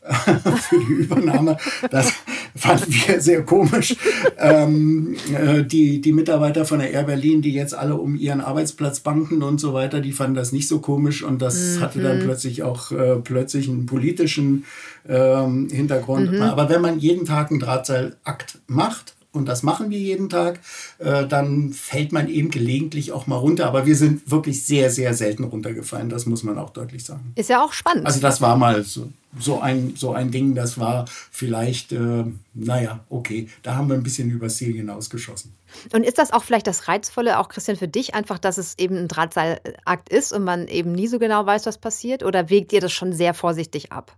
für 0.69 0.79
die 0.79 0.93
Übernahme. 0.93 1.57
Das 1.91 2.13
fanden 2.57 2.93
wir 2.93 3.21
sehr 3.21 3.43
komisch. 3.43 3.95
Ähm, 4.37 5.15
äh, 5.33 5.63
die, 5.63 6.01
die 6.01 6.11
Mitarbeiter 6.11 6.65
von 6.65 6.79
der 6.79 6.91
Air 6.91 7.03
Berlin, 7.03 7.41
die 7.41 7.53
jetzt 7.53 7.73
alle 7.73 7.95
um 7.95 8.15
ihren 8.15 8.41
Arbeitsplatz 8.41 8.99
banken 8.99 9.43
und 9.43 9.59
so 9.59 9.73
weiter, 9.73 10.01
die 10.01 10.11
fanden 10.11 10.35
das 10.35 10.51
nicht 10.51 10.67
so 10.67 10.79
komisch 10.79 11.23
und 11.23 11.41
das 11.41 11.75
mhm. 11.75 11.81
hatte 11.81 12.01
dann 12.01 12.19
plötzlich 12.19 12.63
auch 12.63 12.91
äh, 12.91 13.17
plötzlich 13.17 13.69
einen 13.69 13.85
politischen 13.85 14.65
ähm, 15.07 15.69
Hintergrund. 15.71 16.33
Mhm. 16.33 16.41
Aber 16.41 16.69
wenn 16.69 16.81
man 16.81 16.99
jeden 16.99 17.25
Tag 17.25 17.51
einen 17.51 17.59
Drahtseilakt 17.59 18.59
macht, 18.67 19.16
und 19.37 19.45
das 19.45 19.63
machen 19.63 19.89
wir 19.89 19.99
jeden 19.99 20.29
Tag, 20.29 20.59
äh, 20.99 21.25
dann 21.25 21.71
fällt 21.71 22.11
man 22.11 22.27
eben 22.27 22.49
gelegentlich 22.49 23.11
auch 23.11 23.27
mal 23.27 23.37
runter. 23.37 23.67
Aber 23.67 23.85
wir 23.85 23.95
sind 23.95 24.29
wirklich 24.29 24.65
sehr, 24.65 24.89
sehr 24.89 25.13
selten 25.13 25.43
runtergefallen. 25.43 26.09
Das 26.09 26.25
muss 26.25 26.43
man 26.43 26.57
auch 26.57 26.71
deutlich 26.71 27.05
sagen. 27.05 27.31
Ist 27.35 27.49
ja 27.49 27.63
auch 27.63 27.73
spannend. 27.73 28.05
Also 28.05 28.19
das 28.19 28.41
war 28.41 28.57
mal 28.57 28.83
so, 28.83 29.09
so, 29.39 29.59
ein, 29.59 29.93
so 29.95 30.11
ein 30.13 30.31
Ding, 30.31 30.55
das 30.55 30.77
war 30.77 31.05
vielleicht, 31.31 31.91
äh, 31.91 32.25
naja, 32.53 32.99
okay, 33.09 33.47
da 33.63 33.75
haben 33.75 33.87
wir 33.87 33.95
ein 33.95 34.03
bisschen 34.03 34.29
übers 34.29 34.57
Ziel 34.57 34.73
hinausgeschossen. 34.75 35.53
Und 35.93 36.03
ist 36.03 36.17
das 36.17 36.31
auch 36.31 36.43
vielleicht 36.43 36.67
das 36.67 36.87
Reizvolle, 36.87 37.39
auch 37.39 37.49
Christian, 37.49 37.77
für 37.77 37.87
dich 37.87 38.15
einfach, 38.15 38.39
dass 38.39 38.57
es 38.57 38.77
eben 38.77 38.97
ein 38.97 39.07
Drahtseilakt 39.07 40.09
ist 40.09 40.33
und 40.33 40.43
man 40.43 40.67
eben 40.67 40.91
nie 40.91 41.07
so 41.07 41.19
genau 41.19 41.45
weiß, 41.45 41.65
was 41.65 41.77
passiert? 41.77 42.23
Oder 42.23 42.49
wägt 42.49 42.73
ihr 42.73 42.81
das 42.81 42.93
schon 42.93 43.13
sehr 43.13 43.33
vorsichtig 43.33 43.91
ab? 43.91 44.15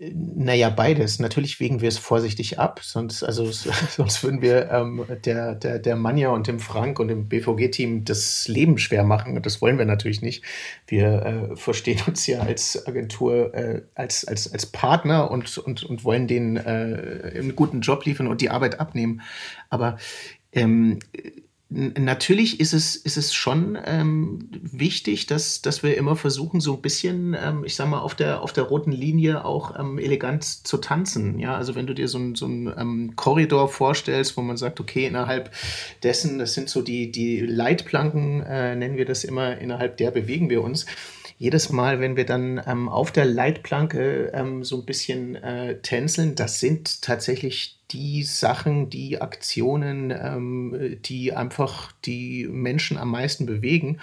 Naja, 0.00 0.70
beides. 0.70 1.18
Natürlich 1.18 1.58
wägen 1.58 1.80
wir 1.80 1.88
es 1.88 1.98
vorsichtig 1.98 2.60
ab, 2.60 2.80
sonst, 2.84 3.24
also, 3.24 3.46
sonst 3.50 4.22
würden 4.22 4.42
wir 4.42 4.70
ähm, 4.70 5.04
der, 5.24 5.56
der, 5.56 5.80
der 5.80 5.96
Manja 5.96 6.28
und 6.28 6.46
dem 6.46 6.60
Frank 6.60 7.00
und 7.00 7.08
dem 7.08 7.28
BVG-Team 7.28 8.04
das 8.04 8.46
Leben 8.46 8.78
schwer 8.78 9.02
machen. 9.02 9.36
Und 9.36 9.44
das 9.44 9.60
wollen 9.60 9.76
wir 9.76 9.86
natürlich 9.86 10.22
nicht. 10.22 10.44
Wir 10.86 11.50
äh, 11.52 11.56
verstehen 11.56 12.00
uns 12.06 12.28
ja 12.28 12.40
als 12.40 12.86
Agentur 12.86 13.52
äh, 13.54 13.82
als, 13.96 14.24
als, 14.24 14.52
als 14.52 14.66
Partner 14.66 15.32
und, 15.32 15.58
und, 15.58 15.82
und 15.82 16.04
wollen 16.04 16.28
denen 16.28 16.56
äh, 16.56 17.32
einen 17.36 17.56
guten 17.56 17.80
Job 17.80 18.04
liefern 18.04 18.28
und 18.28 18.40
die 18.40 18.50
Arbeit 18.50 18.78
abnehmen. 18.78 19.22
Aber 19.68 19.98
ähm, 20.52 21.00
Natürlich 21.70 22.60
ist 22.60 22.72
es, 22.72 22.96
ist 22.96 23.18
es 23.18 23.34
schon 23.34 23.76
ähm, 23.84 24.48
wichtig, 24.50 25.26
dass, 25.26 25.60
dass 25.60 25.82
wir 25.82 25.98
immer 25.98 26.16
versuchen, 26.16 26.60
so 26.60 26.76
ein 26.76 26.80
bisschen, 26.80 27.36
ähm, 27.38 27.62
ich 27.62 27.76
sag 27.76 27.90
mal, 27.90 28.00
auf 28.00 28.14
der, 28.14 28.40
auf 28.40 28.54
der 28.54 28.64
roten 28.64 28.90
Linie 28.90 29.44
auch 29.44 29.78
ähm, 29.78 29.98
elegant 29.98 30.44
zu 30.44 30.78
tanzen. 30.78 31.38
Ja, 31.38 31.56
also 31.56 31.74
wenn 31.74 31.86
du 31.86 31.92
dir 31.92 32.08
so 32.08 32.16
einen 32.16 32.36
so 32.36 32.46
ähm, 32.46 33.12
Korridor 33.16 33.68
vorstellst, 33.68 34.38
wo 34.38 34.40
man 34.40 34.56
sagt, 34.56 34.80
okay, 34.80 35.06
innerhalb 35.06 35.52
dessen, 36.02 36.38
das 36.38 36.54
sind 36.54 36.70
so 36.70 36.80
die, 36.80 37.12
die 37.12 37.40
Leitplanken, 37.40 38.42
äh, 38.44 38.74
nennen 38.74 38.96
wir 38.96 39.04
das 39.04 39.24
immer, 39.24 39.58
innerhalb 39.58 39.98
der 39.98 40.10
bewegen 40.10 40.48
wir 40.48 40.62
uns 40.62 40.86
jedes 41.36 41.70
Mal, 41.70 42.00
wenn 42.00 42.16
wir 42.16 42.26
dann 42.26 42.60
ähm, 42.66 42.88
auf 42.88 43.12
der 43.12 43.24
Leitplanke 43.24 44.32
ähm, 44.34 44.64
so 44.64 44.78
ein 44.78 44.86
bisschen 44.86 45.36
äh, 45.36 45.78
tänzeln, 45.82 46.34
das 46.34 46.60
sind 46.60 47.02
tatsächlich 47.02 47.77
die 47.90 48.22
Sachen, 48.22 48.90
die 48.90 49.20
Aktionen, 49.20 50.10
ähm, 50.10 50.98
die 51.04 51.32
einfach 51.32 51.92
die 52.04 52.46
Menschen 52.46 52.98
am 52.98 53.10
meisten 53.10 53.46
bewegen. 53.46 54.00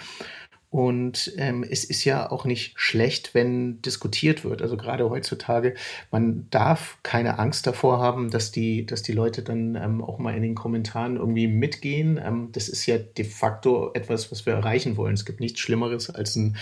Und 0.75 1.31
ähm, 1.37 1.63
es 1.63 1.85
ist 1.85 2.03
ja 2.03 2.29
auch 2.29 2.43
nicht 2.43 2.73
schlecht, 2.75 3.33
wenn 3.33 3.81
diskutiert 3.81 4.43
wird. 4.43 4.61
Also 4.61 4.75
gerade 4.75 5.09
heutzutage, 5.09 5.73
man 6.11 6.47
darf 6.49 6.97
keine 7.01 7.39
Angst 7.39 7.65
davor 7.65 7.99
haben, 7.99 8.29
dass 8.29 8.51
die, 8.51 8.85
dass 8.85 9.01
die 9.01 9.13
Leute 9.13 9.41
dann 9.41 9.75
ähm, 9.75 10.03
auch 10.03 10.19
mal 10.19 10.35
in 10.35 10.41
den 10.41 10.53
Kommentaren 10.53 11.15
irgendwie 11.15 11.47
mitgehen. 11.47 12.19
Ähm, 12.21 12.49
das 12.51 12.67
ist 12.67 12.85
ja 12.87 12.97
de 12.97 13.23
facto 13.23 13.91
etwas, 13.93 14.33
was 14.33 14.45
wir 14.45 14.51
erreichen 14.51 14.97
wollen. 14.97 15.13
Es 15.13 15.23
gibt 15.23 15.39
nichts 15.39 15.61
Schlimmeres 15.61 16.09
als 16.09 16.35
ein, 16.35 16.57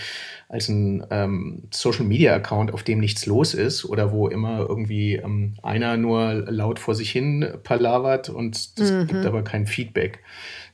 als 0.48 0.68
ein 0.68 1.04
ähm, 1.10 1.64
Social-Media-Account, 1.72 2.72
auf 2.72 2.84
dem 2.84 3.00
nichts 3.00 3.26
los 3.26 3.52
ist 3.52 3.84
oder 3.84 4.12
wo 4.12 4.28
immer 4.28 4.60
irgendwie 4.60 5.16
ähm, 5.16 5.54
einer 5.64 5.96
nur 5.96 6.34
laut 6.34 6.78
vor 6.78 6.94
sich 6.94 7.10
hin 7.10 7.52
palavert 7.64 8.28
und 8.28 8.54
es 8.54 8.92
mhm. 8.92 9.08
gibt 9.08 9.26
aber 9.26 9.42
kein 9.42 9.66
Feedback. 9.66 10.20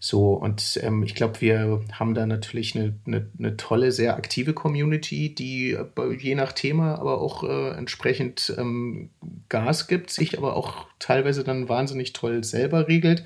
So, 0.03 0.33
und 0.33 0.81
ähm, 0.83 1.03
ich 1.03 1.15
glaube, 1.15 1.43
wir 1.43 1.83
haben 1.93 2.15
da 2.15 2.25
natürlich 2.25 2.75
eine, 2.75 2.95
eine, 3.07 3.29
eine, 3.39 3.59
tolle, 3.59 3.93
sehr 3.93 4.17
aktive 4.17 4.55
Community, 4.55 5.35
die 5.35 5.73
äh, 5.73 6.15
je 6.19 6.35
nach 6.35 6.53
Thema 6.53 6.99
aber 6.99 7.21
auch 7.21 7.45
äh, 7.45 7.77
entsprechend 7.77 8.55
ähm, 8.57 9.11
Gas 9.51 9.89
gibt, 9.89 10.09
sich 10.09 10.39
aber 10.39 10.57
auch 10.57 10.87
teilweise 10.99 11.45
dann 11.45 11.69
wahnsinnig 11.69 12.15
toll 12.15 12.43
selber 12.45 12.89
regelt. 12.89 13.25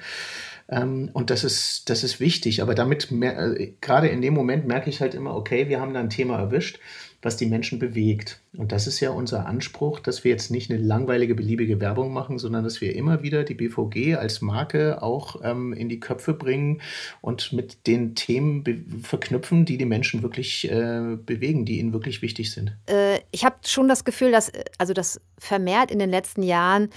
Ähm, 0.69 1.11
und 1.13 1.31
das 1.31 1.45
ist, 1.45 1.91
das 1.91 2.03
ist 2.03 2.19
wichtig. 2.19 2.61
Aber 2.61 2.75
damit, 2.75 3.09
äh, 3.13 3.73
gerade 3.81 4.09
in 4.09 4.21
dem 4.21 4.35
Moment 4.35 4.67
merke 4.67 4.91
ich 4.91 5.01
halt 5.01 5.15
immer, 5.15 5.37
okay, 5.37 5.69
wir 5.69 5.81
haben 5.81 5.95
da 5.95 6.01
ein 6.01 6.11
Thema 6.11 6.39
erwischt 6.39 6.81
was 7.25 7.37
die 7.39 7.47
Menschen 7.47 7.79
bewegt. 7.79 8.41
Und 8.57 8.71
das 8.71 8.87
ist 8.87 9.01
ja 9.01 9.11
unser 9.11 9.47
Anspruch, 9.47 9.99
dass 9.99 10.25
wir 10.25 10.31
jetzt 10.31 10.51
nicht 10.51 10.71
eine 10.71 10.81
langweilige, 10.81 11.35
beliebige 11.35 11.81
Werbung 11.81 12.13
machen, 12.13 12.39
sondern 12.39 12.65
dass 12.65 12.81
wir 12.83 12.95
immer 12.95 13.23
wieder 13.23 13.45
die 13.45 13.55
BVG 13.55 14.17
als 14.17 14.43
Marke 14.43 15.03
auch 15.03 15.41
ähm, 15.43 15.73
in 15.73 15.89
die 15.89 16.01
Köpfe 16.01 16.35
bringen 16.35 16.83
und 17.23 17.53
mit 17.53 17.87
den 17.87 18.15
Themen 18.15 19.03
verknüpfen, 19.03 19.65
die 19.65 19.79
die 19.79 19.87
Menschen 19.87 20.23
wirklich 20.23 20.71
äh, 20.71 21.17
bewegen, 21.17 21.65
die 21.65 21.79
ihnen 21.79 21.95
wirklich 21.95 22.21
wichtig 22.21 22.53
sind. 22.53 22.77
Äh, 22.87 23.21
ich 23.31 23.45
habe 23.45 23.57
schon 23.65 23.89
das 23.89 24.05
Gefühl, 24.05 24.31
dass 24.31 24.53
also 24.77 24.93
das 24.93 25.19
vermehrt 25.39 25.91
in 25.91 25.99
den 25.99 26.11
letzten 26.11 26.43
Jahren 26.43 26.91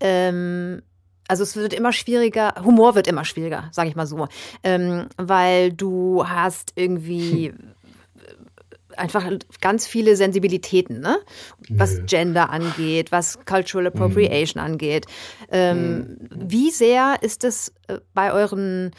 ähm, 0.00 0.82
also 1.28 1.44
es 1.44 1.54
wird 1.54 1.72
immer 1.72 1.92
schwieriger, 1.92 2.54
Humor 2.64 2.96
wird 2.96 3.06
immer 3.06 3.24
schwieriger, 3.24 3.68
sage 3.70 3.88
ich 3.88 3.94
mal 3.94 4.06
so, 4.06 4.26
ähm, 4.64 5.06
weil 5.16 5.72
du 5.72 6.24
hast 6.26 6.72
irgendwie 6.74 7.54
einfach 8.96 9.30
ganz 9.60 9.86
viele 9.86 10.16
Sensibilitäten, 10.16 11.00
ne? 11.00 11.18
was 11.68 11.98
Nö. 11.98 12.04
Gender 12.06 12.50
angeht, 12.50 13.12
was 13.12 13.38
Cultural 13.44 13.88
Appropriation 13.88 14.62
mhm. 14.62 14.72
angeht. 14.72 15.06
Ähm, 15.50 15.98
mhm. 15.98 16.28
Wie 16.30 16.70
sehr 16.70 17.16
ist 17.22 17.44
es 17.44 17.72
äh, 17.88 17.98
bei 18.14 18.32
euren 18.32 18.92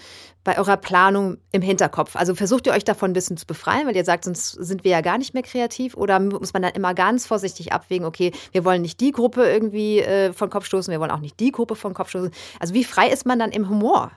bei 0.44 0.58
eurer 0.58 0.78
Planung 0.78 1.38
im 1.52 1.62
Hinterkopf? 1.62 2.16
Also 2.16 2.34
versucht 2.36 2.66
ihr 2.66 2.74
euch 2.74 2.84
davon 2.84 3.12
ein 3.12 3.14
bisschen 3.14 3.38
zu 3.38 3.46
befreien, 3.46 3.88
weil 3.88 3.96
ihr 3.96 4.06
sagt, 4.06 4.26
sonst 4.26 4.52
sind 4.52 4.84
wir 4.84 4.92
ja 4.92 5.02
gar 5.02 5.18
nicht 5.18 5.34
mehr 5.34 5.44
kreativ? 5.44 5.96
Oder 5.96 6.20
muss 6.20 6.54
man 6.54 6.64
dann 6.64 6.74
immer 6.74 6.94
ganz 6.94 7.28
vorsichtig 7.28 7.74
abwägen, 7.74 8.06
okay, 8.06 8.32
wir 8.52 8.66
wollen 8.66 8.82
nicht 8.82 9.00
die 9.02 9.12
Gruppe 9.12 9.48
irgendwie 9.48 10.00
äh, 10.00 10.34
von 10.34 10.50
Kopf 10.50 10.66
stoßen, 10.66 10.92
wir 10.92 11.00
wollen 11.00 11.12
auch 11.12 11.20
nicht 11.20 11.40
die 11.40 11.52
Gruppe 11.52 11.76
von 11.76 11.94
Kopf 11.94 12.10
stoßen? 12.10 12.32
Also 12.60 12.74
wie 12.74 12.84
frei 12.84 13.10
ist 13.10 13.26
man 13.26 13.38
dann 13.38 13.52
im 13.52 13.70
Humor? 13.70 14.12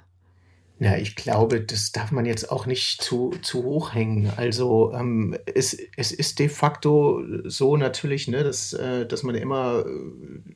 Ja, 0.80 0.96
ich 0.96 1.14
glaube, 1.14 1.60
das 1.60 1.92
darf 1.92 2.10
man 2.10 2.26
jetzt 2.26 2.50
auch 2.50 2.66
nicht 2.66 3.00
zu, 3.00 3.30
zu 3.42 3.62
hoch 3.62 3.94
hängen. 3.94 4.32
Also 4.36 4.92
ähm, 4.92 5.36
es, 5.54 5.78
es 5.96 6.10
ist 6.10 6.40
de 6.40 6.48
facto 6.48 7.22
so 7.44 7.76
natürlich, 7.76 8.26
ne, 8.26 8.42
dass, 8.42 8.72
äh, 8.72 9.06
dass 9.06 9.22
man 9.22 9.36
immer 9.36 9.84
äh, 9.86 9.90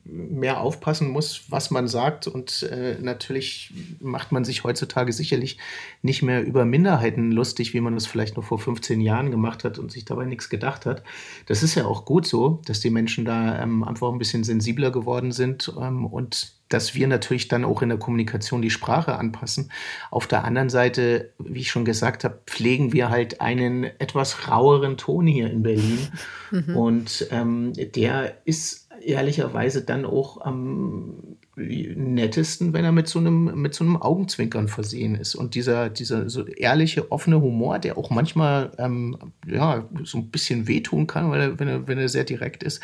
mehr 0.03 0.59
aufpassen 0.59 1.09
muss, 1.09 1.43
was 1.47 1.71
man 1.71 1.87
sagt. 1.87 2.27
Und 2.27 2.63
äh, 2.63 2.97
natürlich 2.99 3.73
macht 4.01 4.33
man 4.33 4.43
sich 4.43 4.65
heutzutage 4.65 5.13
sicherlich 5.13 5.57
nicht 6.01 6.21
mehr 6.21 6.43
über 6.43 6.65
Minderheiten 6.65 7.31
lustig, 7.31 7.73
wie 7.73 7.81
man 7.81 7.93
das 7.93 8.05
vielleicht 8.05 8.35
noch 8.35 8.43
vor 8.43 8.59
15 8.59 8.99
Jahren 8.99 9.31
gemacht 9.31 9.63
hat 9.63 9.79
und 9.79 9.89
sich 9.89 10.03
dabei 10.03 10.25
nichts 10.25 10.49
gedacht 10.49 10.85
hat. 10.85 11.01
Das 11.45 11.63
ist 11.63 11.75
ja 11.75 11.85
auch 11.85 12.03
gut 12.03 12.27
so, 12.27 12.61
dass 12.65 12.81
die 12.81 12.89
Menschen 12.89 13.23
da 13.23 13.63
ähm, 13.63 13.85
einfach 13.85 14.11
ein 14.11 14.19
bisschen 14.19 14.43
sensibler 14.43 14.91
geworden 14.91 15.31
sind 15.31 15.73
ähm, 15.79 16.05
und 16.05 16.58
dass 16.69 16.95
wir 16.95 17.07
natürlich 17.07 17.47
dann 17.47 17.65
auch 17.65 17.81
in 17.81 17.89
der 17.89 17.97
Kommunikation 17.97 18.61
die 18.61 18.69
Sprache 18.69 19.17
anpassen. 19.17 19.71
Auf 20.11 20.27
der 20.27 20.43
anderen 20.43 20.69
Seite, 20.69 21.33
wie 21.39 21.61
ich 21.61 21.71
schon 21.71 21.85
gesagt 21.85 22.23
habe, 22.23 22.39
pflegen 22.45 22.93
wir 22.93 23.09
halt 23.09 23.41
einen 23.41 23.83
etwas 23.83 24.47
raueren 24.47 24.97
Ton 24.97 25.27
hier 25.27 25.49
in 25.49 25.63
Berlin. 25.63 26.07
Mhm. 26.51 26.75
Und 26.75 27.27
ähm, 27.29 27.73
der 27.73 28.37
ist 28.43 28.89
ehrlicherweise 29.01 29.83
dann 29.83 30.03
auch 30.03 30.41
am 30.41 31.37
nettesten, 31.59 32.73
wenn 32.73 32.85
er 32.85 32.91
mit 32.91 33.07
so 33.07 33.19
einem, 33.19 33.61
mit 33.61 33.73
so 33.73 33.83
einem 33.83 33.97
Augenzwinkern 33.97 34.67
versehen 34.67 35.15
ist. 35.15 35.35
Und 35.35 35.55
dieser, 35.55 35.89
dieser 35.89 36.29
so 36.29 36.45
ehrliche, 36.45 37.11
offene 37.11 37.41
Humor, 37.41 37.79
der 37.79 37.97
auch 37.97 38.09
manchmal 38.09 38.71
ähm, 38.77 39.17
ja, 39.45 39.87
so 40.03 40.17
ein 40.17 40.29
bisschen 40.29 40.67
wehtun 40.67 41.07
kann, 41.07 41.29
weil 41.29 41.41
er, 41.41 41.59
wenn, 41.59 41.67
er, 41.67 41.87
wenn 41.87 41.97
er 41.97 42.09
sehr 42.09 42.23
direkt 42.23 42.63
ist, 42.63 42.81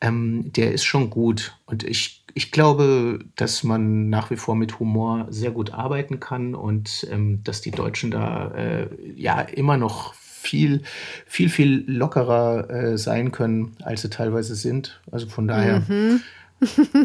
ähm, 0.00 0.52
der 0.52 0.72
ist 0.72 0.84
schon 0.84 1.10
gut. 1.10 1.56
Und 1.66 1.84
ich, 1.84 2.24
ich 2.34 2.50
glaube, 2.50 3.20
dass 3.36 3.62
man 3.62 4.08
nach 4.08 4.30
wie 4.30 4.36
vor 4.36 4.56
mit 4.56 4.78
Humor 4.80 5.26
sehr 5.30 5.50
gut 5.50 5.72
arbeiten 5.72 6.20
kann 6.20 6.54
und 6.54 7.06
ähm, 7.10 7.42
dass 7.44 7.60
die 7.60 7.70
Deutschen 7.70 8.10
da 8.10 8.52
äh, 8.54 8.88
ja 9.14 9.40
immer 9.40 9.76
noch 9.76 10.14
viel, 10.46 10.82
viel, 11.26 11.48
viel 11.48 11.84
lockerer 11.86 12.70
äh, 12.70 12.98
sein 12.98 13.32
können, 13.32 13.76
als 13.82 14.02
sie 14.02 14.10
teilweise 14.10 14.54
sind. 14.54 15.00
Also 15.10 15.28
von 15.28 15.48
daher. 15.48 15.82
Mhm. 15.88 16.20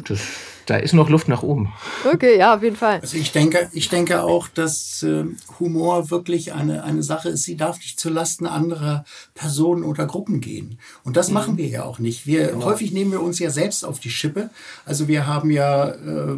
Das, 0.07 0.50
da 0.65 0.77
ist 0.77 0.93
noch 0.93 1.09
Luft 1.09 1.27
nach 1.27 1.43
oben. 1.43 1.73
Okay, 2.11 2.37
ja, 2.37 2.55
auf 2.55 2.63
jeden 2.63 2.75
Fall. 2.75 2.99
Also 3.01 3.17
ich 3.17 3.31
denke, 3.31 3.69
ich 3.73 3.89
denke 3.89 4.23
auch, 4.23 4.47
dass 4.47 5.03
äh, 5.03 5.25
Humor 5.59 6.09
wirklich 6.11 6.53
eine, 6.53 6.83
eine 6.83 7.03
Sache 7.03 7.29
ist, 7.29 7.43
sie 7.43 7.57
darf 7.57 7.77
nicht 7.77 7.99
zulasten 7.99 8.47
anderer 8.47 9.05
Personen 9.33 9.83
oder 9.83 10.05
Gruppen 10.05 10.41
gehen. 10.41 10.79
Und 11.03 11.17
das 11.17 11.29
mhm. 11.29 11.33
machen 11.33 11.57
wir 11.57 11.67
ja 11.67 11.83
auch 11.83 11.99
nicht. 11.99 12.27
Wir, 12.27 12.47
genau. 12.47 12.65
Häufig 12.65 12.91
nehmen 12.91 13.11
wir 13.11 13.21
uns 13.21 13.39
ja 13.39 13.49
selbst 13.49 13.83
auf 13.83 13.99
die 13.99 14.11
Schippe. 14.11 14.49
Also 14.85 15.07
wir 15.07 15.27
haben 15.27 15.51
ja 15.51 15.89
äh, 15.89 16.37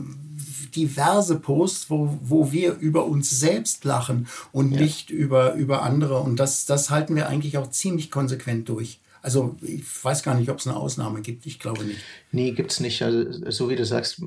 diverse 0.75 1.39
Posts, 1.39 1.89
wo, 1.89 2.17
wo 2.21 2.51
wir 2.51 2.77
über 2.79 3.05
uns 3.05 3.29
selbst 3.29 3.85
lachen 3.85 4.27
und 4.51 4.71
ja. 4.71 4.81
nicht 4.81 5.09
über, 5.09 5.53
über 5.53 5.83
andere. 5.83 6.19
Und 6.19 6.39
das, 6.39 6.65
das 6.65 6.89
halten 6.89 7.15
wir 7.15 7.27
eigentlich 7.27 7.57
auch 7.57 7.69
ziemlich 7.69 8.11
konsequent 8.11 8.69
durch. 8.69 8.99
Also 9.23 9.55
ich 9.61 9.83
weiß 10.03 10.21
gar 10.21 10.35
nicht, 10.35 10.49
ob 10.49 10.59
es 10.59 10.67
eine 10.67 10.75
Ausnahme 10.75 11.21
gibt. 11.21 11.45
Ich 11.45 11.57
glaube 11.57 11.85
nicht. 11.85 12.01
Nee, 12.33 12.51
gibt 12.51 12.71
es 12.71 12.81
nicht. 12.81 13.01
Also, 13.01 13.49
so 13.49 13.69
wie 13.69 13.77
du 13.77 13.85
sagst, 13.85 14.21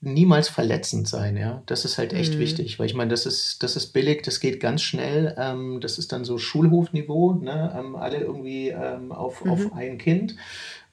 niemals 0.00 0.48
verletzend 0.48 1.06
sein, 1.06 1.36
ja. 1.36 1.62
Das 1.66 1.84
ist 1.84 1.98
halt 1.98 2.12
echt 2.12 2.34
mhm. 2.34 2.40
wichtig, 2.40 2.80
weil 2.80 2.86
ich 2.86 2.94
meine, 2.94 3.12
das 3.12 3.26
ist, 3.26 3.62
das 3.62 3.76
ist 3.76 3.92
billig, 3.92 4.22
das 4.22 4.40
geht 4.40 4.58
ganz 4.58 4.82
schnell. 4.82 5.36
Ähm, 5.38 5.80
das 5.80 5.98
ist 5.98 6.10
dann 6.10 6.24
so 6.24 6.36
Schulhofniveau, 6.36 7.34
ne? 7.34 7.72
Ähm, 7.78 7.94
alle 7.94 8.18
irgendwie 8.18 8.70
ähm, 8.70 9.12
auf, 9.12 9.44
mhm. 9.44 9.50
auf 9.52 9.72
ein 9.72 9.98
Kind. 9.98 10.34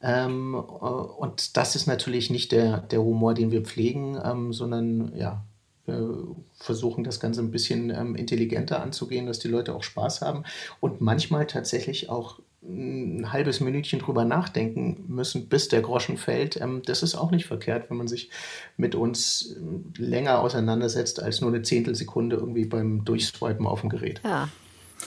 Ähm, 0.04 0.54
äh, 0.54 0.58
und 0.58 1.58
das 1.58 1.76
ist 1.76 1.88
natürlich 1.88 2.30
nicht 2.30 2.52
der, 2.52 2.78
der 2.78 3.02
Humor, 3.02 3.34
den 3.34 3.50
wir 3.50 3.64
pflegen, 3.64 4.20
ähm, 4.24 4.54
sondern 4.54 5.16
ja, 5.16 5.44
wir 5.88 6.36
versuchen 6.54 7.04
das 7.04 7.20
Ganze 7.20 7.42
ein 7.42 7.50
bisschen 7.50 7.90
ähm, 7.90 8.16
intelligenter 8.16 8.84
anzugehen, 8.84 9.26
dass 9.26 9.40
die 9.40 9.48
Leute 9.48 9.74
auch 9.74 9.82
Spaß 9.82 10.22
haben 10.22 10.44
und 10.80 11.02
manchmal 11.02 11.48
tatsächlich 11.48 12.08
auch 12.08 12.40
ein 12.72 13.32
halbes 13.32 13.60
Minütchen 13.60 14.00
drüber 14.00 14.26
nachdenken 14.26 15.06
müssen, 15.08 15.48
bis 15.48 15.68
der 15.68 15.82
Groschen 15.82 16.18
fällt. 16.18 16.60
Ähm, 16.60 16.82
das 16.86 17.04
ist 17.04 17.16
auch 17.16 17.32
nicht 17.32 17.46
verkehrt, 17.46 17.90
wenn 17.90 17.98
man 17.98 18.08
sich 18.08 18.30
mit 18.78 18.96
uns 18.96 19.56
ähm, 19.58 19.94
länger 19.98 20.40
auseinandersetzt 20.40 21.22
als 21.22 21.42
nur 21.42 21.52
eine 21.52 21.62
Zehntelsekunde 21.62 22.38
irgendwie 22.38 22.66
beim 22.66 23.06
Durchswipen 23.06 23.68
auf 23.68 23.82
dem 23.82 23.90
Gerät. 23.90 24.22
Ja. 24.24 24.50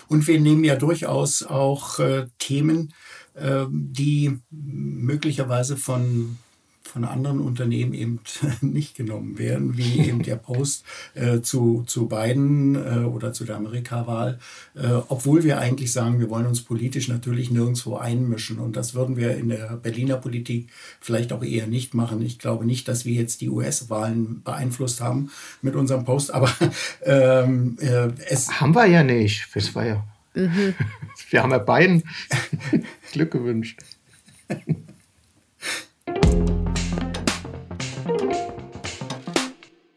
Und 0.08 0.26
wir 0.26 0.40
nehmen 0.40 0.64
ja 0.64 0.76
durchaus 0.76 1.42
auch 1.42 1.98
äh, 1.98 2.26
Themen, 2.38 2.92
äh, 3.34 3.64
die 3.70 4.38
möglicherweise 4.50 5.76
von 5.76 6.38
von 6.84 7.04
anderen 7.04 7.40
Unternehmen 7.40 7.94
eben 7.94 8.20
nicht 8.60 8.94
genommen 8.94 9.38
werden, 9.38 9.76
wie 9.76 10.00
eben 10.00 10.22
der 10.22 10.36
Post 10.36 10.84
äh, 11.14 11.40
zu, 11.40 11.82
zu 11.86 12.06
Biden 12.08 12.74
äh, 12.74 13.04
oder 13.04 13.32
zu 13.32 13.44
der 13.44 13.56
Amerikawahl, 13.56 14.38
äh, 14.74 14.86
obwohl 15.08 15.42
wir 15.42 15.58
eigentlich 15.58 15.92
sagen, 15.92 16.20
wir 16.20 16.30
wollen 16.30 16.46
uns 16.46 16.62
politisch 16.62 17.08
natürlich 17.08 17.50
nirgendwo 17.50 17.96
einmischen. 17.96 18.58
Und 18.58 18.76
das 18.76 18.94
würden 18.94 19.16
wir 19.16 19.36
in 19.36 19.48
der 19.48 19.76
Berliner 19.76 20.16
Politik 20.16 20.68
vielleicht 21.00 21.32
auch 21.32 21.42
eher 21.42 21.66
nicht 21.66 21.94
machen. 21.94 22.22
Ich 22.22 22.38
glaube 22.38 22.64
nicht, 22.66 22.86
dass 22.86 23.04
wir 23.04 23.14
jetzt 23.14 23.40
die 23.40 23.48
US-Wahlen 23.48 24.42
beeinflusst 24.42 25.00
haben 25.00 25.30
mit 25.62 25.74
unserem 25.74 26.04
Post, 26.04 26.32
aber 26.32 26.50
ähm, 27.04 27.76
äh, 27.80 28.08
es. 28.28 28.60
Haben 28.60 28.74
wir 28.74 28.86
ja 28.86 29.02
nicht. 29.02 29.48
Das 29.54 29.74
war 29.74 29.86
ja. 29.86 30.04
Mhm. 30.34 30.74
Wir 31.30 31.42
haben 31.42 31.52
ja 31.52 31.58
beiden 31.58 32.02
Glück 33.12 33.30
gewünscht. 33.30 33.80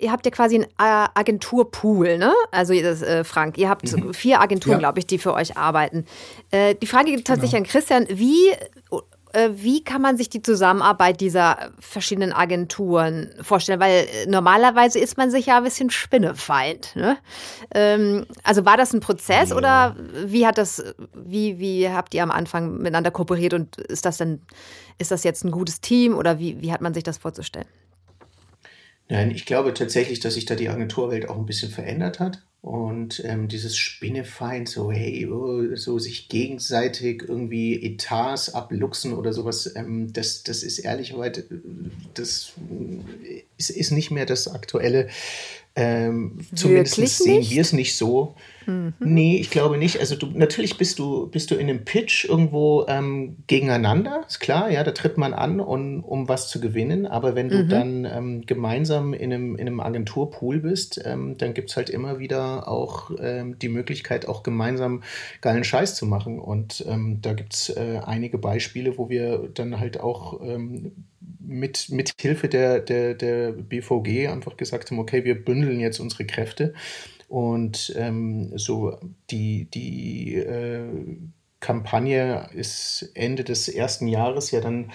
Ihr 0.07 0.13
habt 0.13 0.25
ja 0.25 0.31
quasi 0.31 0.55
einen 0.55 0.63
äh, 0.63 1.09
Agenturpool, 1.15 2.17
ne? 2.17 2.33
Also 2.51 2.73
das, 2.79 3.01
äh, 3.01 3.25
Frank, 3.25 3.57
ihr 3.57 3.67
habt 3.67 3.91
mhm. 3.91 4.13
vier 4.13 4.39
Agenturen, 4.39 4.75
ja. 4.75 4.79
glaube 4.79 4.99
ich, 4.99 5.07
die 5.07 5.17
für 5.17 5.33
euch 5.33 5.57
arbeiten. 5.57 6.05
Äh, 6.49 6.75
die 6.75 6.87
Frage 6.87 7.11
geht 7.11 7.25
tatsächlich 7.25 7.51
genau. 7.51 7.65
an 7.65 7.69
Christian, 7.69 8.07
wie, 8.09 8.51
äh, 9.33 9.49
wie 9.51 9.83
kann 9.83 10.01
man 10.01 10.15
sich 10.15 10.29
die 10.29 10.41
Zusammenarbeit 10.41 11.19
dieser 11.19 11.71
verschiedenen 11.77 12.31
Agenturen 12.31 13.31
vorstellen? 13.41 13.81
Weil 13.81 14.05
äh, 14.05 14.27
normalerweise 14.27 14.97
ist 14.97 15.17
man 15.17 15.29
sich 15.29 15.47
ja 15.47 15.57
ein 15.57 15.65
bisschen 15.65 15.89
Spinnefeind. 15.89 16.95
Ne? 16.95 17.17
Ähm, 17.75 18.25
also 18.43 18.63
war 18.63 18.77
das 18.77 18.93
ein 18.93 19.01
Prozess 19.01 19.49
ja. 19.49 19.57
oder 19.57 19.97
wie 20.25 20.47
hat 20.47 20.57
das, 20.57 20.81
wie, 21.13 21.59
wie 21.59 21.89
habt 21.89 22.13
ihr 22.13 22.23
am 22.23 22.31
Anfang 22.31 22.77
miteinander 22.77 23.11
kooperiert 23.11 23.53
und 23.53 23.75
ist 23.75 24.05
das 24.05 24.15
denn, 24.15 24.41
ist 24.99 25.11
das 25.11 25.25
jetzt 25.25 25.43
ein 25.43 25.51
gutes 25.51 25.81
Team 25.81 26.15
oder 26.15 26.39
wie, 26.39 26.61
wie 26.61 26.71
hat 26.71 26.79
man 26.79 26.93
sich 26.93 27.03
das 27.03 27.17
vorzustellen? 27.17 27.67
Nein, 29.09 29.31
ich 29.31 29.45
glaube 29.45 29.73
tatsächlich, 29.73 30.19
dass 30.19 30.33
sich 30.33 30.45
da 30.45 30.55
die 30.55 30.69
Agenturwelt 30.69 31.29
auch 31.29 31.37
ein 31.37 31.45
bisschen 31.45 31.71
verändert 31.71 32.19
hat. 32.19 32.41
Und 32.61 33.23
ähm, 33.23 33.47
dieses 33.47 33.77
Spinnefeind, 33.77 34.67
so 34.67 34.91
hey, 34.91 35.25
oh, 35.27 35.75
so 35.75 35.99
sich 35.99 36.27
gegenseitig 36.27 37.23
irgendwie 37.25 37.81
Etats 37.81 38.53
abluchsen 38.53 39.13
oder 39.13 39.31
sowas, 39.31 39.71
ähm, 39.75 40.11
das, 40.11 40.43
das 40.43 40.63
ist 40.63 40.79
ehrlicherweise, 40.79 41.45
das 42.13 42.53
ist, 43.57 43.69
ist 43.69 43.91
nicht 43.91 44.11
mehr 44.11 44.25
das 44.25 44.49
aktuelle 44.49 45.07
ähm, 45.77 46.39
zumindest 46.55 46.95
sehen 46.95 47.47
wir 47.47 47.61
es 47.61 47.71
nicht 47.71 47.95
so. 47.95 48.35
Mhm. 48.67 48.93
Nee, 48.99 49.37
ich 49.37 49.49
glaube 49.49 49.77
nicht. 49.77 49.99
Also 49.99 50.15
du, 50.15 50.27
natürlich 50.27 50.77
bist 50.77 50.99
du, 50.99 51.27
bist 51.27 51.49
du 51.51 51.55
in 51.55 51.69
einem 51.69 51.85
Pitch 51.85 52.25
irgendwo 52.25 52.85
ähm, 52.87 53.37
gegeneinander, 53.47 54.25
ist 54.27 54.39
klar, 54.39 54.69
ja, 54.69 54.83
da 54.83 54.91
tritt 54.91 55.17
man 55.17 55.33
an, 55.33 55.59
um, 55.59 56.03
um 56.03 56.27
was 56.27 56.49
zu 56.49 56.59
gewinnen. 56.59 57.07
Aber 57.07 57.33
wenn 57.33 57.49
du 57.49 57.63
mhm. 57.63 57.69
dann 57.69 58.05
ähm, 58.05 58.45
gemeinsam 58.45 59.13
in 59.13 59.33
einem, 59.33 59.55
in 59.55 59.67
einem 59.67 59.79
Agenturpool 59.79 60.59
bist, 60.59 61.01
ähm, 61.05 61.37
dann 61.37 61.53
gibt 61.53 61.69
es 61.69 61.77
halt 61.77 61.89
immer 61.89 62.19
wieder 62.19 62.67
auch 62.67 63.11
ähm, 63.19 63.57
die 63.57 63.69
Möglichkeit, 63.69 64.27
auch 64.27 64.43
gemeinsam 64.43 65.01
geilen 65.41 65.63
Scheiß 65.63 65.95
zu 65.95 66.05
machen. 66.05 66.39
Und 66.39 66.85
ähm, 66.87 67.19
da 67.21 67.33
gibt 67.33 67.53
es 67.53 67.69
äh, 67.69 68.01
einige 68.05 68.37
Beispiele, 68.37 68.97
wo 68.97 69.09
wir 69.09 69.49
dann 69.53 69.79
halt 69.79 69.99
auch 70.01 70.41
ähm, 70.41 70.91
mit, 71.39 71.87
mit 71.89 72.11
Hilfe 72.19 72.49
der, 72.49 72.79
der, 72.79 73.13
der 73.13 73.53
BVG 73.53 74.27
einfach 74.27 74.57
gesagt 74.57 74.91
haben, 74.91 74.99
okay, 74.99 75.23
wir 75.23 75.43
bündeln 75.43 75.79
jetzt 75.79 75.99
unsere 75.99 76.25
Kräfte 76.25 76.73
und 77.27 77.93
ähm, 77.97 78.57
so 78.57 78.97
die, 79.29 79.65
die 79.65 80.35
äh, 80.35 81.17
Kampagne 81.59 82.49
ist 82.53 83.11
Ende 83.15 83.43
des 83.43 83.67
ersten 83.67 84.07
Jahres 84.07 84.51
ja 84.51 84.61
dann 84.61 84.91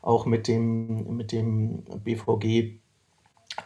auch 0.00 0.26
mit 0.26 0.48
dem, 0.48 1.16
mit 1.16 1.32
dem 1.32 1.84
BVG 2.04 2.78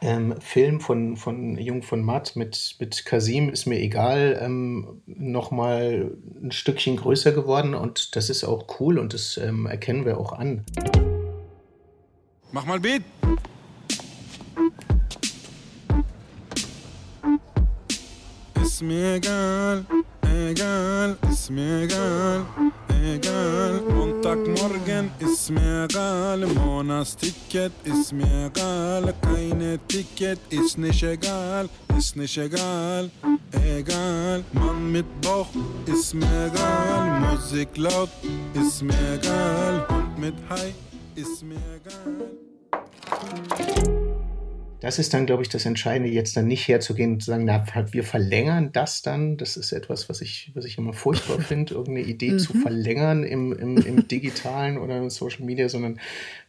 ähm, 0.01 0.35
Film 0.41 0.81
von, 0.81 1.17
von 1.17 1.57
Jung 1.57 1.83
von 1.83 2.03
Matt 2.03 2.37
mit, 2.37 2.77
mit 2.79 3.05
Kasim 3.05 3.49
ist 3.49 3.67
mir 3.67 3.79
egal, 3.81 4.39
ähm, 4.41 5.03
nochmal 5.07 6.17
ein 6.43 6.53
Stückchen 6.53 6.97
größer 6.97 7.33
geworden 7.33 7.75
und 7.75 8.15
das 8.17 8.31
ist 8.31 8.45
auch 8.45 8.81
cool 8.81 8.99
und 8.99 9.15
das 9.15 9.39
ähm, 9.39 9.67
erkennen 9.67 10.05
wir 10.05 10.19
auch 10.19 10.33
an. 10.33 10.65
Mach 12.53 12.67
mal 12.67 12.81
Beat. 12.81 13.03
Ist 18.79 18.85
mir 18.85 19.15
egal, 19.15 19.85
egal, 20.23 21.17
ist 21.29 21.51
mir 21.51 21.83
egal, 21.83 22.47
egal. 23.03 23.81
Montagmorgen 23.93 25.11
ist 25.19 25.51
mir 25.51 25.89
egal, 25.91 26.47
Monatsticket 26.47 27.73
ist 27.83 28.13
mir 28.13 28.47
egal, 28.47 29.13
keine 29.21 29.81
Ticket 29.89 30.39
ist 30.51 30.79
nicht 30.79 31.03
egal, 31.03 31.69
ist 31.99 32.15
nicht 32.15 32.39
egal, 32.39 33.11
egal. 33.51 34.45
Mann 34.53 34.93
mit 34.93 35.07
Bauch 35.23 35.49
ist 35.87 36.15
mir 36.15 36.47
egal, 36.47 37.21
Musik 37.33 37.77
laut 37.77 38.11
ist 38.55 38.81
mir 38.85 39.15
egal, 39.21 39.89
Hund 39.89 40.17
mit 40.21 40.35
High 40.49 40.73
ist 41.17 41.43
mir 41.43 41.57
egal. 41.75 42.29
Das 44.81 45.01
ist 45.01 45.13
dann, 45.13 45.27
glaube 45.27 45.43
ich, 45.43 45.49
das 45.49 45.67
Entscheidende, 45.67 46.09
jetzt 46.09 46.37
dann 46.37 46.47
nicht 46.47 46.69
herzugehen 46.69 47.15
und 47.15 47.21
zu 47.21 47.33
sagen, 47.33 47.45
na, 47.45 47.65
wir 47.91 48.05
verlängern 48.05 48.71
das 48.73 49.03
dann. 49.03 49.37
Das 49.37 49.57
ist 49.57 49.73
etwas, 49.73 50.09
was 50.09 50.21
ich, 50.21 50.53
was 50.55 50.65
ich 50.65 50.79
immer 50.79 50.93
furchtbar 50.93 51.41
finde, 51.41 51.75
irgendeine 51.75 52.07
Idee 52.07 52.37
zu 52.37 52.57
mhm. 52.57 52.63
verlängern 52.63 53.25
im, 53.25 53.53
im, 53.53 53.77
im 53.79 54.07
Digitalen 54.07 54.79
oder 54.79 54.97
in 54.99 55.11
Social 55.11 55.45
Media, 55.45 55.69
sondern 55.69 55.99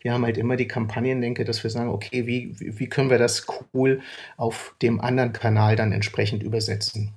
wir 0.02 0.14
haben 0.14 0.24
halt 0.26 0.38
immer 0.38 0.58
die 0.58 0.68
Kampagnendenke, 0.68 1.44
dass 1.44 1.64
wir 1.64 1.72
sagen, 1.72 1.90
okay, 1.90 2.28
wie, 2.28 2.56
wie 2.60 2.88
können 2.88 3.10
wir 3.10 3.18
das 3.18 3.48
cool 3.74 4.02
auf 4.38 4.76
dem 4.84 5.02
anderen 5.02 5.34
Kanal 5.34 5.76
dann 5.76 5.92
entsprechend 5.92 6.44
übersetzen? 6.44 7.14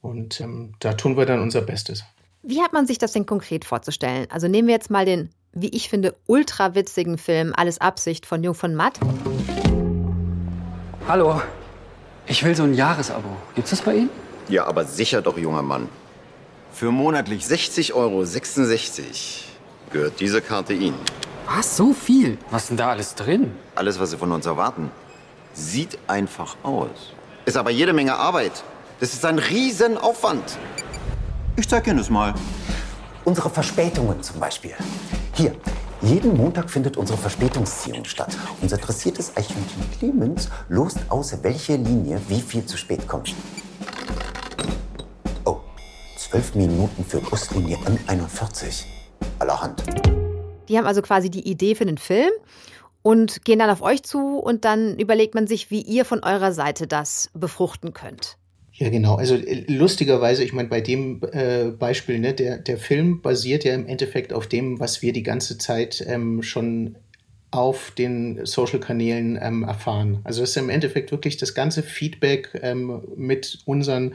Und 0.00 0.40
ähm, 0.40 0.72
da 0.78 0.94
tun 0.94 1.18
wir 1.18 1.26
dann 1.26 1.40
unser 1.42 1.60
Bestes. 1.60 2.04
Wie 2.42 2.62
hat 2.62 2.72
man 2.72 2.86
sich 2.86 2.96
das 2.96 3.12
denn 3.12 3.26
konkret 3.26 3.66
vorzustellen? 3.66 4.26
Also 4.30 4.48
nehmen 4.48 4.68
wir 4.68 4.74
jetzt 4.74 4.90
mal 4.90 5.04
den, 5.04 5.28
wie 5.52 5.68
ich 5.68 5.90
finde, 5.90 6.16
ultra 6.26 6.74
witzigen 6.74 7.18
Film 7.18 7.52
Alles 7.54 7.80
Absicht 7.80 8.24
von 8.24 8.42
Jung 8.42 8.54
von 8.54 8.74
Matt. 8.74 8.98
Hallo, 11.08 11.40
ich 12.26 12.42
will 12.42 12.56
so 12.56 12.64
ein 12.64 12.74
Jahresabo. 12.74 13.28
Gibt's 13.54 13.70
das 13.70 13.80
bei 13.80 13.94
Ihnen? 13.94 14.10
Ja, 14.48 14.66
aber 14.66 14.84
sicher 14.84 15.22
doch, 15.22 15.38
junger 15.38 15.62
Mann. 15.62 15.88
Für 16.72 16.90
monatlich 16.90 17.44
60,66 17.44 17.92
Euro 17.94 18.24
gehört 19.92 20.18
diese 20.18 20.42
Karte 20.42 20.72
Ihnen. 20.72 20.98
Was, 21.46 21.76
so 21.76 21.92
viel? 21.92 22.38
Was 22.50 22.62
ist 22.62 22.70
denn 22.70 22.76
da 22.78 22.88
alles 22.88 23.14
drin? 23.14 23.54
Alles, 23.76 24.00
was 24.00 24.10
Sie 24.10 24.16
von 24.16 24.32
uns 24.32 24.46
erwarten. 24.46 24.90
Sieht 25.54 25.96
einfach 26.08 26.56
aus. 26.64 27.12
Ist 27.44 27.56
aber 27.56 27.70
jede 27.70 27.92
Menge 27.92 28.16
Arbeit. 28.16 28.64
Das 28.98 29.14
ist 29.14 29.24
ein 29.24 29.38
Riesenaufwand. 29.38 30.58
Ich 31.54 31.68
zeig 31.68 31.86
Ihnen 31.86 31.98
das 31.98 32.10
mal. 32.10 32.34
Unsere 33.24 33.48
Verspätungen 33.48 34.24
zum 34.24 34.40
Beispiel. 34.40 34.74
Hier, 35.34 35.54
jeden 36.02 36.36
Montag 36.36 36.70
findet 36.70 36.96
unsere 36.96 37.18
Verspätungsziehung 37.18 38.04
statt. 38.04 38.36
Unser 38.60 38.76
dressiertes 38.76 39.36
Eichhörnchen 39.36 39.90
Clemens 39.98 40.50
lost 40.68 40.98
aus, 41.08 41.42
welche 41.42 41.76
Linie 41.76 42.20
wie 42.28 42.40
viel 42.40 42.64
zu 42.66 42.76
spät 42.76 43.06
kommt. 43.08 43.34
Oh, 45.44 45.58
zwölf 46.18 46.54
Minuten 46.54 47.04
für 47.04 47.20
Buslinie 47.20 47.76
M41. 47.78 48.84
Allerhand. 49.38 49.82
Die 50.68 50.76
haben 50.76 50.86
also 50.86 51.02
quasi 51.02 51.30
die 51.30 51.48
Idee 51.48 51.74
für 51.74 51.86
den 51.86 51.98
Film 51.98 52.30
und 53.02 53.44
gehen 53.44 53.58
dann 53.58 53.70
auf 53.70 53.82
euch 53.82 54.02
zu 54.02 54.38
und 54.38 54.64
dann 54.64 54.98
überlegt 54.98 55.34
man 55.34 55.46
sich, 55.46 55.70
wie 55.70 55.80
ihr 55.80 56.04
von 56.04 56.24
eurer 56.24 56.52
Seite 56.52 56.86
das 56.86 57.30
befruchten 57.34 57.92
könnt. 57.92 58.36
Ja, 58.78 58.90
genau. 58.90 59.14
Also 59.16 59.36
äh, 59.36 59.64
lustigerweise, 59.68 60.44
ich 60.44 60.52
meine, 60.52 60.68
bei 60.68 60.80
dem 60.82 61.20
äh, 61.32 61.70
Beispiel, 61.70 62.18
ne, 62.18 62.34
der, 62.34 62.58
der 62.58 62.76
Film 62.76 63.22
basiert 63.22 63.64
ja 63.64 63.74
im 63.74 63.86
Endeffekt 63.86 64.32
auf 64.32 64.46
dem, 64.46 64.78
was 64.78 65.00
wir 65.00 65.12
die 65.14 65.22
ganze 65.22 65.56
Zeit 65.56 66.04
ähm, 66.06 66.42
schon 66.42 66.96
auf 67.50 67.90
den 67.92 68.44
Social-Kanälen 68.44 69.38
ähm, 69.40 69.62
erfahren. 69.62 70.20
Also 70.24 70.42
das 70.42 70.50
ist 70.50 70.56
im 70.58 70.68
Endeffekt 70.68 71.10
wirklich 71.10 71.38
das 71.38 71.54
ganze 71.54 71.82
Feedback 71.82 72.50
ähm, 72.62 73.02
mit 73.16 73.60
unseren 73.64 74.14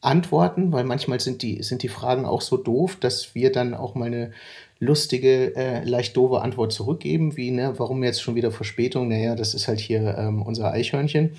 Antworten, 0.00 0.72
weil 0.72 0.84
manchmal 0.84 1.20
sind 1.20 1.42
die, 1.42 1.62
sind 1.62 1.82
die 1.82 1.88
Fragen 1.88 2.24
auch 2.24 2.40
so 2.40 2.56
doof, 2.56 2.96
dass 2.98 3.34
wir 3.34 3.52
dann 3.52 3.74
auch 3.74 3.94
mal 3.94 4.06
eine 4.06 4.32
lustige, 4.80 5.54
äh, 5.54 5.84
leicht 5.84 6.16
doofe 6.16 6.40
Antwort 6.40 6.72
zurückgeben, 6.72 7.36
wie, 7.36 7.50
ne, 7.50 7.74
warum 7.76 8.02
jetzt 8.02 8.22
schon 8.22 8.36
wieder 8.36 8.52
Verspätung? 8.52 9.08
Naja, 9.08 9.36
das 9.36 9.54
ist 9.54 9.68
halt 9.68 9.80
hier 9.80 10.16
ähm, 10.18 10.42
unser 10.42 10.72
Eichhörnchen, 10.72 11.32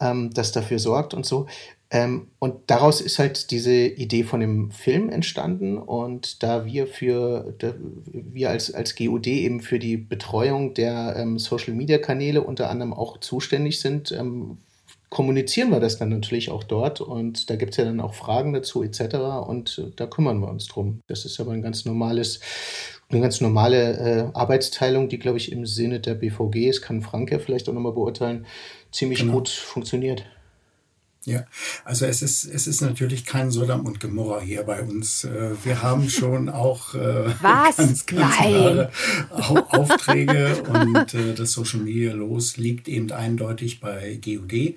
ähm, 0.00 0.30
das 0.32 0.50
dafür 0.52 0.78
sorgt 0.78 1.14
und 1.14 1.26
so. 1.26 1.46
Ähm, 1.92 2.28
und 2.38 2.70
daraus 2.70 3.00
ist 3.00 3.18
halt 3.18 3.50
diese 3.50 3.72
Idee 3.72 4.22
von 4.22 4.40
dem 4.40 4.70
Film 4.70 5.10
entstanden. 5.10 5.76
Und 5.76 6.42
da 6.42 6.64
wir 6.64 6.86
für, 6.86 7.52
da 7.58 7.74
wir 8.06 8.50
als, 8.50 8.72
als 8.72 8.94
GUD 8.94 9.26
eben 9.26 9.60
für 9.60 9.80
die 9.80 9.96
Betreuung 9.96 10.74
der 10.74 11.16
ähm, 11.16 11.38
Social 11.38 11.74
Media 11.74 11.98
Kanäle 11.98 12.42
unter 12.42 12.70
anderem 12.70 12.92
auch 12.92 13.18
zuständig 13.18 13.80
sind, 13.80 14.12
ähm, 14.12 14.58
kommunizieren 15.08 15.70
wir 15.70 15.80
das 15.80 15.98
dann 15.98 16.10
natürlich 16.10 16.50
auch 16.50 16.62
dort. 16.62 17.00
Und 17.00 17.50
da 17.50 17.56
gibt 17.56 17.72
es 17.72 17.78
ja 17.78 17.84
dann 17.84 18.00
auch 18.00 18.14
Fragen 18.14 18.52
dazu 18.52 18.84
etc. 18.84 19.16
Und 19.46 19.78
äh, 19.78 19.90
da 19.96 20.06
kümmern 20.06 20.38
wir 20.38 20.48
uns 20.48 20.68
drum. 20.68 21.00
Das 21.08 21.24
ist 21.24 21.40
aber 21.40 21.52
ein 21.52 21.62
ganz 21.62 21.84
normales 21.84 22.40
eine 23.12 23.20
ganz 23.20 23.40
normale 23.40 23.98
äh, 23.98 24.38
Arbeitsteilung, 24.38 25.08
die, 25.08 25.18
glaube 25.18 25.38
ich, 25.38 25.50
im 25.50 25.66
Sinne 25.66 25.98
der 25.98 26.14
BVG, 26.14 26.68
es 26.68 26.80
kann 26.80 27.02
Frank 27.02 27.32
ja 27.32 27.40
vielleicht 27.40 27.68
auch 27.68 27.72
nochmal 27.72 27.90
beurteilen, 27.90 28.46
ziemlich 28.92 29.18
genau. 29.18 29.32
gut 29.32 29.48
funktioniert. 29.48 30.24
Ja, 31.26 31.44
also 31.84 32.06
es 32.06 32.22
ist, 32.22 32.44
es 32.44 32.66
ist 32.66 32.80
natürlich 32.80 33.26
kein 33.26 33.50
Sodom 33.50 33.84
und 33.84 34.00
Gomorra 34.00 34.40
hier 34.40 34.62
bei 34.62 34.80
uns. 34.80 35.24
Äh, 35.24 35.50
wir 35.64 35.82
haben 35.82 36.08
schon 36.08 36.48
auch 36.48 36.94
äh, 36.94 37.26
Was? 37.42 37.76
ganz, 37.76 38.06
ganz 38.06 38.06
klare 38.06 38.90
Aufträge 39.28 40.62
und 40.62 41.12
äh, 41.12 41.34
das 41.34 41.52
Social 41.52 41.80
Media 41.80 42.14
Los 42.14 42.56
liegt 42.56 42.88
eben 42.88 43.12
eindeutig 43.12 43.80
bei 43.80 44.18
GUD 44.24 44.76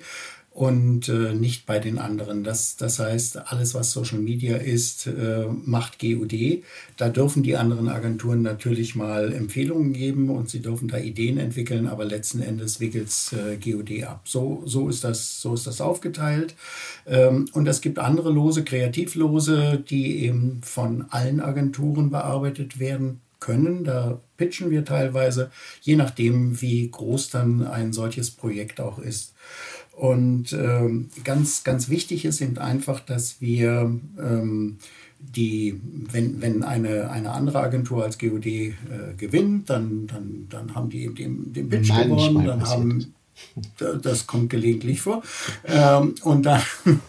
und 0.54 1.08
äh, 1.08 1.34
nicht 1.34 1.66
bei 1.66 1.80
den 1.80 1.98
anderen. 1.98 2.44
Das, 2.44 2.76
das 2.76 3.00
heißt, 3.00 3.50
alles, 3.50 3.74
was 3.74 3.90
Social 3.90 4.20
Media 4.20 4.56
ist, 4.56 5.08
äh, 5.08 5.46
macht 5.64 5.98
GUD. 5.98 6.62
Da 6.96 7.08
dürfen 7.08 7.42
die 7.42 7.56
anderen 7.56 7.88
Agenturen 7.88 8.42
natürlich 8.42 8.94
mal 8.94 9.32
Empfehlungen 9.32 9.92
geben 9.92 10.30
und 10.30 10.48
sie 10.48 10.62
dürfen 10.62 10.86
da 10.86 10.98
Ideen 10.98 11.38
entwickeln, 11.38 11.88
aber 11.88 12.04
letzten 12.04 12.40
Endes 12.40 12.78
wickelt 12.78 13.10
äh, 13.32 13.56
GUD 13.56 14.04
ab. 14.04 14.20
So, 14.26 14.62
so, 14.64 14.88
ist 14.88 15.02
das, 15.02 15.40
so 15.40 15.54
ist 15.54 15.66
das 15.66 15.80
aufgeteilt. 15.80 16.54
Ähm, 17.04 17.46
und 17.52 17.66
es 17.66 17.80
gibt 17.80 17.98
andere 17.98 18.30
Lose, 18.30 18.62
Kreativlose, 18.62 19.82
die 19.90 20.24
eben 20.24 20.60
von 20.62 21.06
allen 21.10 21.40
Agenturen 21.40 22.10
bearbeitet 22.10 22.78
werden 22.78 23.20
können. 23.40 23.84
Da 23.84 24.20
pitchen 24.36 24.70
wir 24.70 24.84
teilweise, 24.84 25.50
je 25.82 25.96
nachdem, 25.96 26.60
wie 26.62 26.88
groß 26.88 27.30
dann 27.30 27.66
ein 27.66 27.92
solches 27.92 28.30
Projekt 28.30 28.80
auch 28.80 28.98
ist. 28.98 29.34
Und 29.96 30.52
ähm, 30.52 31.10
ganz, 31.22 31.62
ganz 31.64 31.88
wichtig 31.88 32.24
ist 32.24 32.40
eben 32.40 32.58
einfach, 32.58 33.00
dass 33.00 33.40
wir 33.40 33.96
ähm, 34.18 34.78
die, 35.18 35.80
wenn, 36.10 36.42
wenn 36.42 36.62
eine, 36.64 37.10
eine 37.10 37.30
andere 37.30 37.60
Agentur 37.60 38.04
als 38.04 38.18
GOD 38.18 38.46
äh, 38.46 38.74
gewinnt, 39.16 39.70
dann, 39.70 40.06
dann, 40.06 40.46
dann 40.50 40.74
haben 40.74 40.90
die 40.90 41.04
eben 41.04 41.14
den, 41.14 41.52
den 41.52 41.68
Pitch 41.68 41.88
gewonnen, 41.88 42.44
dann 42.44 42.68
haben 42.68 43.14
das 43.78 44.26
kommt 44.26 44.50
gelegentlich 44.50 45.00
vor. 45.00 45.22
Ähm, 45.66 46.14
und 46.22 46.46
dann, 46.46 46.62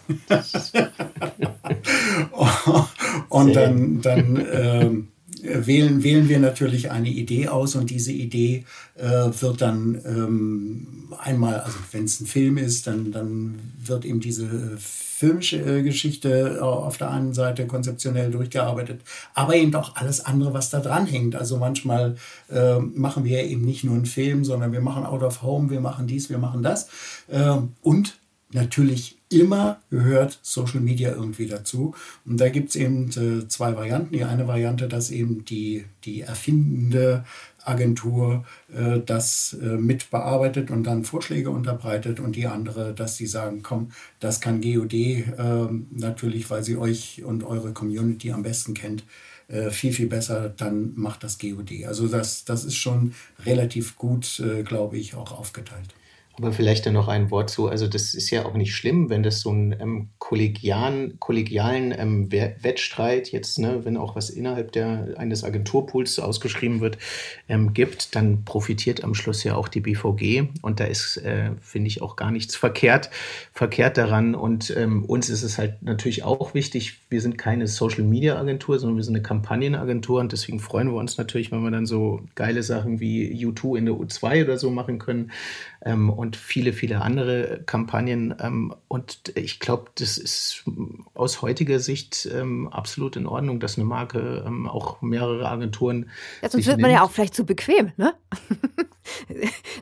und 3.28 3.54
dann, 3.54 4.00
dann 4.02 4.46
ähm, 4.52 5.08
wählen, 5.46 6.02
wählen 6.02 6.28
wir 6.28 6.38
natürlich 6.38 6.90
eine 6.90 7.08
Idee 7.08 7.48
aus 7.48 7.74
und 7.74 7.90
diese 7.90 8.12
Idee 8.12 8.64
äh, 8.96 9.02
wird 9.06 9.60
dann 9.60 10.00
ähm, 10.04 10.86
einmal, 11.18 11.60
also 11.60 11.78
wenn 11.92 12.04
es 12.04 12.20
ein 12.20 12.26
Film 12.26 12.58
ist, 12.58 12.86
dann, 12.86 13.12
dann 13.12 13.58
wird 13.84 14.04
eben 14.04 14.20
diese 14.20 14.76
filmische 14.78 15.56
äh, 15.58 15.82
Geschichte 15.82 16.62
auf 16.62 16.98
der 16.98 17.10
einen 17.10 17.32
Seite 17.32 17.66
konzeptionell 17.66 18.30
durchgearbeitet, 18.30 19.00
aber 19.34 19.56
eben 19.56 19.74
auch 19.74 19.96
alles 19.96 20.24
andere, 20.24 20.52
was 20.52 20.70
da 20.70 20.80
dran 20.80 21.06
hängt. 21.06 21.34
Also 21.34 21.56
manchmal 21.56 22.16
äh, 22.50 22.78
machen 22.78 23.24
wir 23.24 23.44
eben 23.44 23.62
nicht 23.62 23.84
nur 23.84 23.94
einen 23.94 24.06
Film, 24.06 24.44
sondern 24.44 24.72
wir 24.72 24.82
machen 24.82 25.06
Out 25.06 25.22
of 25.22 25.42
Home, 25.42 25.70
wir 25.70 25.80
machen 25.80 26.06
dies, 26.06 26.28
wir 26.28 26.38
machen 26.38 26.62
das. 26.62 26.88
Äh, 27.28 27.56
und 27.82 28.18
natürlich 28.52 29.15
immer 29.28 29.80
gehört 29.90 30.38
Social 30.42 30.80
Media 30.80 31.10
irgendwie 31.10 31.46
dazu. 31.46 31.94
Und 32.24 32.40
da 32.40 32.48
gibt 32.48 32.70
es 32.70 32.76
eben 32.76 33.10
äh, 33.10 33.48
zwei 33.48 33.74
Varianten. 33.74 34.12
Die 34.12 34.24
eine 34.24 34.46
Variante, 34.46 34.88
dass 34.88 35.10
eben 35.10 35.44
die, 35.44 35.84
die 36.04 36.20
erfindende 36.20 37.24
Agentur 37.64 38.44
äh, 38.72 39.00
das 39.04 39.56
äh, 39.60 39.76
mit 39.76 40.10
bearbeitet 40.10 40.70
und 40.70 40.84
dann 40.84 41.04
Vorschläge 41.04 41.50
unterbreitet 41.50 42.20
und 42.20 42.36
die 42.36 42.46
andere, 42.46 42.94
dass 42.94 43.16
sie 43.16 43.26
sagen, 43.26 43.62
komm, 43.62 43.90
das 44.20 44.40
kann 44.40 44.60
GOD 44.60 44.94
äh, 44.94 45.24
natürlich, 45.90 46.48
weil 46.48 46.62
sie 46.62 46.76
euch 46.76 47.24
und 47.24 47.42
eure 47.42 47.72
Community 47.72 48.30
am 48.30 48.44
besten 48.44 48.74
kennt, 48.74 49.04
äh, 49.48 49.70
viel, 49.70 49.92
viel 49.92 50.06
besser, 50.06 50.48
dann 50.48 50.92
macht 50.94 51.24
das 51.24 51.38
GOD. 51.38 51.84
Also 51.86 52.06
das, 52.06 52.44
das 52.44 52.64
ist 52.64 52.76
schon 52.76 53.14
relativ 53.44 53.96
gut, 53.96 54.40
äh, 54.40 54.62
glaube 54.62 54.98
ich, 54.98 55.14
auch 55.16 55.32
aufgeteilt. 55.32 55.94
Aber 56.38 56.52
vielleicht 56.52 56.84
dann 56.84 56.92
noch 56.92 57.08
ein 57.08 57.30
Wort 57.30 57.48
zu. 57.48 57.68
Also 57.68 57.88
das 57.88 58.12
ist 58.12 58.30
ja 58.30 58.44
auch 58.44 58.52
nicht 58.52 58.74
schlimm, 58.74 59.08
wenn 59.08 59.22
das 59.22 59.40
so 59.40 59.48
einen 59.48 59.72
ähm, 59.80 60.08
kollegialen, 60.18 61.18
kollegialen 61.18 61.94
ähm, 61.96 62.30
Wettstreit 62.30 63.32
jetzt, 63.32 63.58
ne, 63.58 63.86
wenn 63.86 63.96
auch 63.96 64.16
was 64.16 64.28
innerhalb 64.28 64.72
der, 64.72 65.14
eines 65.16 65.44
Agenturpools 65.44 66.18
ausgeschrieben 66.18 66.80
wird, 66.82 66.98
ähm, 67.48 67.72
gibt, 67.72 68.14
dann 68.14 68.44
profitiert 68.44 69.02
am 69.02 69.14
Schluss 69.14 69.44
ja 69.44 69.54
auch 69.54 69.68
die 69.68 69.80
BVG. 69.80 70.48
Und 70.60 70.78
da 70.78 70.84
ist, 70.84 71.16
äh, 71.18 71.52
finde 71.62 71.88
ich, 71.88 72.02
auch 72.02 72.16
gar 72.16 72.30
nichts 72.30 72.54
verkehrt, 72.56 73.08
verkehrt 73.54 73.96
daran. 73.96 74.34
Und 74.34 74.76
ähm, 74.76 75.06
uns 75.06 75.30
ist 75.30 75.42
es 75.42 75.56
halt 75.56 75.82
natürlich 75.82 76.22
auch 76.22 76.52
wichtig, 76.52 77.00
wir 77.08 77.22
sind 77.22 77.38
keine 77.38 77.66
Social-Media-Agentur, 77.66 78.78
sondern 78.78 78.96
wir 78.98 79.04
sind 79.04 79.14
eine 79.14 79.22
Kampagnenagentur. 79.22 80.20
Und 80.20 80.32
deswegen 80.32 80.60
freuen 80.60 80.88
wir 80.88 80.98
uns 80.98 81.16
natürlich, 81.16 81.50
wenn 81.50 81.62
wir 81.62 81.70
dann 81.70 81.86
so 81.86 82.20
geile 82.34 82.62
Sachen 82.62 83.00
wie 83.00 83.32
U2 83.46 83.78
in 83.78 83.86
der 83.86 83.94
U2 83.94 84.44
oder 84.44 84.58
so 84.58 84.70
machen 84.70 84.98
können 84.98 85.30
ähm, 85.84 86.10
und 86.10 86.36
viele, 86.36 86.72
viele 86.72 87.00
andere 87.00 87.62
Kampagnen. 87.66 88.34
Ähm, 88.40 88.74
und 88.88 89.32
ich 89.34 89.60
glaube, 89.60 89.90
das 89.96 90.18
ist 90.18 90.64
aus 91.14 91.42
heutiger 91.42 91.80
Sicht 91.80 92.28
ähm, 92.32 92.68
absolut 92.68 93.16
in 93.16 93.26
Ordnung, 93.26 93.60
dass 93.60 93.76
eine 93.76 93.84
Marke 93.84 94.44
ähm, 94.46 94.68
auch 94.68 95.02
mehrere 95.02 95.48
Agenturen. 95.48 96.10
Ja, 96.42 96.50
sonst 96.50 96.66
wird 96.66 96.80
man 96.80 96.90
ja 96.90 97.02
auch 97.02 97.10
vielleicht 97.10 97.34
zu 97.34 97.44
bequem, 97.44 97.92
ne? 97.96 98.14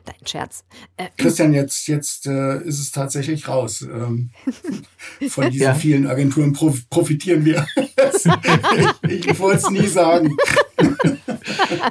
Dein 0.05 0.25
Scherz. 0.25 0.63
Äh, 0.97 1.07
Christian, 1.17 1.53
jetzt, 1.53 1.87
jetzt 1.87 2.27
äh, 2.27 2.61
ist 2.63 2.79
es 2.79 2.91
tatsächlich 2.91 3.47
raus. 3.47 3.81
Ähm, 3.81 4.31
von 5.29 5.49
diesen 5.49 5.63
ja. 5.63 5.73
vielen 5.73 6.07
Agenturen 6.07 6.53
prof 6.53 6.89
profitieren 6.89 7.45
wir. 7.45 7.65
ich, 9.07 9.27
ich 9.27 9.39
wollte 9.39 9.57
es 9.57 9.69
nie 9.69 9.87
sagen. 9.87 10.35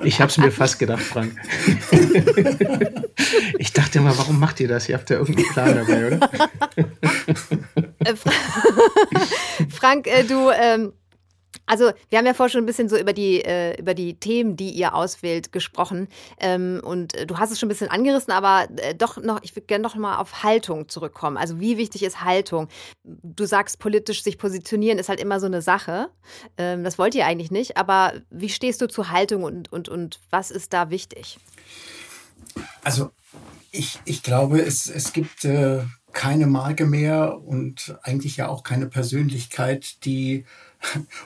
Ich 0.03 0.21
habe 0.21 0.31
es 0.31 0.39
mir 0.39 0.51
fast 0.51 0.79
gedacht, 0.79 1.03
Frank. 1.03 1.35
Ich 3.59 3.73
dachte 3.73 4.01
mal, 4.01 4.17
warum 4.19 4.39
macht 4.39 4.61
ihr 4.61 4.69
das? 4.69 4.89
Ihr 4.89 4.97
habt 4.97 5.11
ja 5.11 5.19
irgendeinen 5.19 5.49
Plan 5.53 5.75
dabei, 5.75 6.07
oder? 6.07 6.31
Äh, 8.05 8.15
Frank, 9.71 10.07
äh, 10.07 10.25
du. 10.25 10.51
Ähm 10.51 10.93
also, 11.67 11.93
wir 12.11 12.19
haben 12.19 12.27
ja 12.27 12.35
vorher 12.35 12.51
schon 12.51 12.63
ein 12.63 12.67
bisschen 12.67 12.89
so 12.89 12.97
über 12.97 13.13
die, 13.13 13.43
äh, 13.43 13.79
über 13.79 13.95
die 13.95 14.19
Themen, 14.19 14.57
die 14.57 14.71
ihr 14.71 14.95
auswählt, 14.95 15.51
gesprochen. 15.53 16.09
Ähm, 16.39 16.81
und 16.85 17.15
äh, 17.15 17.27
du 17.27 17.39
hast 17.39 17.51
es 17.51 17.59
schon 17.59 17.69
ein 17.69 17.71
bisschen 17.71 17.89
angerissen, 17.89 18.33
aber 18.33 18.69
äh, 18.77 18.95
doch 18.95 19.17
noch, 19.17 19.41
ich 19.43 19.57
würde 19.57 19.67
gerne 19.67 19.83
noch 19.83 19.95
mal 19.95 20.19
auf 20.19 20.43
Haltung 20.43 20.89
zurückkommen. 20.89 21.37
Also, 21.37 21.61
wie 21.61 21.79
wichtig 21.79 22.03
ist 22.03 22.23
Haltung? 22.23 22.69
Du 23.03 23.47
sagst, 23.47 23.79
politisch 23.79 24.23
sich 24.23 24.37
positionieren 24.37 24.99
ist 24.99 25.09
halt 25.09 25.21
immer 25.21 25.41
so 25.41 25.47
eine 25.47 25.63
Sache. 25.63 26.11
Ähm, 26.59 26.85
das 26.85 26.99
wollt 26.99 27.15
ihr 27.15 27.27
eigentlich 27.27 27.51
nicht. 27.51 27.77
Aber 27.77 28.13
wie 28.31 28.51
stehst 28.51 28.81
du 28.81 28.89
zu 28.89 29.11
Haltung 29.11 29.43
und, 29.43 29.73
und, 29.73 29.89
und 29.89 30.21
was 30.31 30.51
ist 30.51 30.73
da 30.73 30.91
wichtig? 30.91 31.39
Also, 32.83 33.11
ich, 33.71 33.99
ich 34.05 34.23
glaube, 34.23 34.61
es, 34.61 34.89
es 34.89 35.13
gibt 35.13 35.45
äh, 35.45 35.83
keine 36.13 36.47
Marke 36.47 36.87
mehr 36.87 37.41
und 37.43 37.99
eigentlich 38.03 38.37
ja 38.37 38.49
auch 38.49 38.63
keine 38.63 38.87
Persönlichkeit, 38.87 40.05
die 40.05 40.45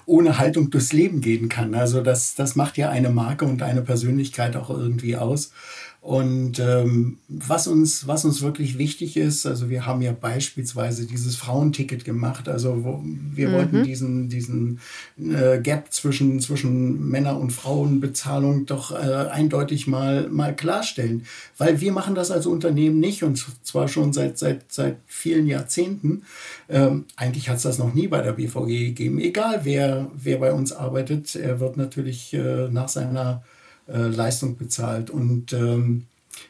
ohne 0.07 0.39
Haltung 0.39 0.71
durchs 0.71 0.93
Leben 0.93 1.21
gehen 1.21 1.49
kann. 1.49 1.75
Also 1.75 2.03
das, 2.03 2.35
das 2.35 2.57
macht 2.57 2.77
ja 2.77 2.91
eine 2.91 3.11
Marke 3.11 3.45
und 3.45 3.63
eine 3.63 3.83
Persönlichkeit 3.83 4.57
auch 4.57 4.71
irgendwie 4.71 5.17
aus. 5.17 5.53
Und 6.01 6.61
ähm, 6.61 7.19
was, 7.29 7.67
uns, 7.67 8.07
was 8.07 8.25
uns 8.25 8.41
wirklich 8.41 8.79
wichtig 8.79 9.17
ist, 9.17 9.45
also 9.47 9.69
wir 9.69 9.85
haben 9.85 10.01
ja 10.01 10.13
beispielsweise 10.13 11.07
dieses 11.07 11.35
Frauenticket 11.35 12.05
gemacht. 12.05 12.49
Also 12.49 12.85
wo, 12.85 13.03
wir 13.05 13.49
mhm. 13.49 13.53
wollten 13.53 13.83
diesen, 13.83 14.29
diesen 14.29 14.81
äh, 15.19 15.61
Gap 15.61 15.93
zwischen, 15.93 16.39
zwischen 16.41 17.09
Männer- 17.11 17.39
und 17.39 17.51
Frauenbezahlung 17.51 18.65
doch 18.65 18.93
äh, 18.93 18.97
eindeutig 18.97 19.89
mal, 19.89 20.29
mal 20.29 20.55
klarstellen. 20.55 21.27
Weil 21.59 21.81
wir 21.81 21.93
machen 21.93 22.15
das 22.15 22.31
als 22.31 22.47
Unternehmen 22.47 23.01
nicht 23.01 23.25
und 23.25 23.45
zwar 23.65 23.89
schon 23.89 24.13
seit, 24.13 24.39
seit, 24.39 24.73
seit 24.73 24.99
vielen 25.07 25.49
Jahrzehnten. 25.49 26.23
Ähm, 26.69 27.07
eigentlich 27.17 27.49
hat 27.49 27.57
es 27.57 27.65
das 27.65 27.79
noch 27.79 27.93
nie 27.93 28.07
bei 28.07 28.23
der 28.23 28.33
BVG 28.33 28.87
gegeben. 28.87 29.19
Egal 29.19 29.61
wer, 29.65 30.11
wer 30.15 30.39
bei 30.39 30.53
uns 30.53 30.73
arbeitet, 30.73 31.35
er 31.35 31.59
wird 31.59 31.77
natürlich 31.77 32.33
äh, 32.35 32.69
nach 32.71 32.89
seiner 32.89 33.43
äh, 33.89 34.09
Leistung 34.09 34.57
bezahlt. 34.57 35.11
Und 35.11 35.53
ähm, 35.53 36.07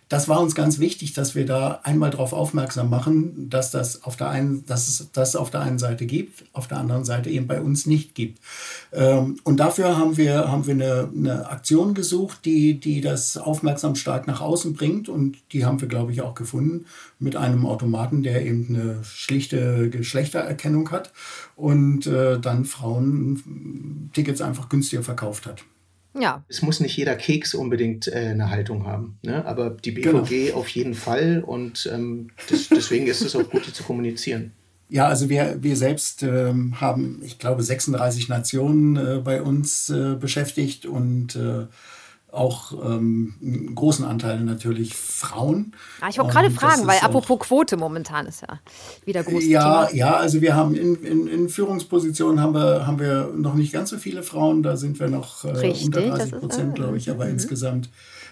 das 0.08 0.28
war 0.28 0.40
uns 0.40 0.54
ganz 0.54 0.78
wichtig, 0.78 1.12
dass 1.12 1.34
wir 1.34 1.44
da 1.44 1.80
einmal 1.82 2.10
darauf 2.10 2.32
aufmerksam 2.32 2.88
machen, 2.88 3.50
dass 3.50 3.70
das 3.70 4.04
auf 4.04 4.16
der 4.16 4.30
einen, 4.30 4.64
dass 4.64 4.88
es 4.88 5.08
das 5.12 5.36
auf 5.36 5.50
der 5.50 5.60
einen 5.60 5.78
Seite 5.78 6.06
gibt, 6.06 6.44
auf 6.52 6.66
der 6.66 6.78
anderen 6.78 7.04
Seite 7.04 7.28
eben 7.28 7.46
bei 7.46 7.60
uns 7.60 7.86
nicht 7.86 8.14
gibt. 8.14 8.40
Ähm, 8.92 9.38
und 9.44 9.60
dafür 9.60 9.98
haben 9.98 10.16
wir, 10.16 10.50
haben 10.50 10.66
wir 10.66 10.74
eine, 10.74 11.10
eine 11.14 11.50
Aktion 11.50 11.94
gesucht, 11.94 12.44
die, 12.44 12.80
die 12.80 13.00
das 13.00 13.36
aufmerksam 13.36 13.96
stark 13.96 14.26
nach 14.26 14.40
außen 14.40 14.72
bringt. 14.74 15.08
Und 15.08 15.36
die 15.52 15.64
haben 15.64 15.80
wir, 15.80 15.88
glaube 15.88 16.12
ich, 16.12 16.22
auch 16.22 16.34
gefunden 16.34 16.86
mit 17.18 17.36
einem 17.36 17.66
Automaten, 17.66 18.22
der 18.22 18.44
eben 18.46 18.66
eine 18.68 19.04
schlichte 19.04 19.90
Geschlechtererkennung 19.90 20.90
hat 20.90 21.12
und 21.54 22.06
äh, 22.06 22.40
dann 22.40 22.64
Frauen 22.64 24.10
Tickets 24.14 24.40
einfach 24.40 24.68
günstiger 24.68 25.02
verkauft 25.02 25.46
hat. 25.46 25.64
Ja. 26.14 26.44
Es 26.48 26.62
muss 26.62 26.80
nicht 26.80 26.96
jeder 26.96 27.16
Keks 27.16 27.54
unbedingt 27.54 28.08
äh, 28.08 28.28
eine 28.30 28.50
Haltung 28.50 28.86
haben, 28.86 29.18
ne? 29.22 29.44
aber 29.44 29.70
die 29.70 29.92
BVG 29.92 30.46
genau. 30.46 30.58
auf 30.58 30.68
jeden 30.68 30.94
Fall 30.94 31.42
und 31.44 31.88
ähm, 31.92 32.30
das, 32.48 32.68
deswegen 32.68 33.06
ist 33.06 33.20
es 33.20 33.36
auch 33.36 33.48
gut, 33.48 33.66
die 33.66 33.72
zu 33.72 33.82
kommunizieren. 33.82 34.52
Ja, 34.90 35.06
also 35.06 35.28
wir, 35.28 35.58
wir 35.60 35.76
selbst 35.76 36.22
ähm, 36.22 36.80
haben, 36.80 37.20
ich 37.22 37.38
glaube, 37.38 37.62
36 37.62 38.28
Nationen 38.28 38.96
äh, 38.96 39.20
bei 39.22 39.42
uns 39.42 39.90
äh, 39.90 40.14
beschäftigt 40.14 40.86
und 40.86 41.36
äh, 41.36 41.66
auch 42.30 42.72
ähm, 42.72 43.34
einen 43.40 43.74
großen 43.74 44.04
Anteil 44.04 44.40
natürlich 44.40 44.94
Frauen. 44.94 45.72
Ah, 46.00 46.08
ich 46.10 46.18
wollte 46.18 46.32
gerade 46.32 46.50
fragen, 46.50 46.86
weil 46.86 46.98
apropos 47.00 47.38
Quote 47.40 47.76
momentan 47.76 48.26
ist 48.26 48.42
ja 48.42 48.60
wieder 49.06 49.22
groß. 49.22 49.44
Ja, 49.46 49.86
Thema. 49.86 49.98
ja, 49.98 50.16
also 50.16 50.40
wir 50.42 50.54
haben 50.54 50.74
in, 50.74 50.96
in, 50.96 51.26
in, 51.26 51.48
Führungspositionen 51.48 52.40
haben 52.40 52.52
wir, 52.52 52.86
haben 52.86 52.98
wir 52.98 53.32
noch 53.34 53.54
nicht 53.54 53.72
ganz 53.72 53.90
so 53.90 53.96
viele 53.96 54.22
Frauen, 54.22 54.62
da 54.62 54.76
sind 54.76 55.00
wir 55.00 55.08
noch 55.08 55.44
äh, 55.44 55.74
unter 55.82 56.02
30 56.02 56.32
Prozent, 56.32 56.74
glaube 56.74 56.98
ich, 56.98 57.10
aber 57.10 57.24
mhm. 57.24 57.32
insgesamt 57.32 57.88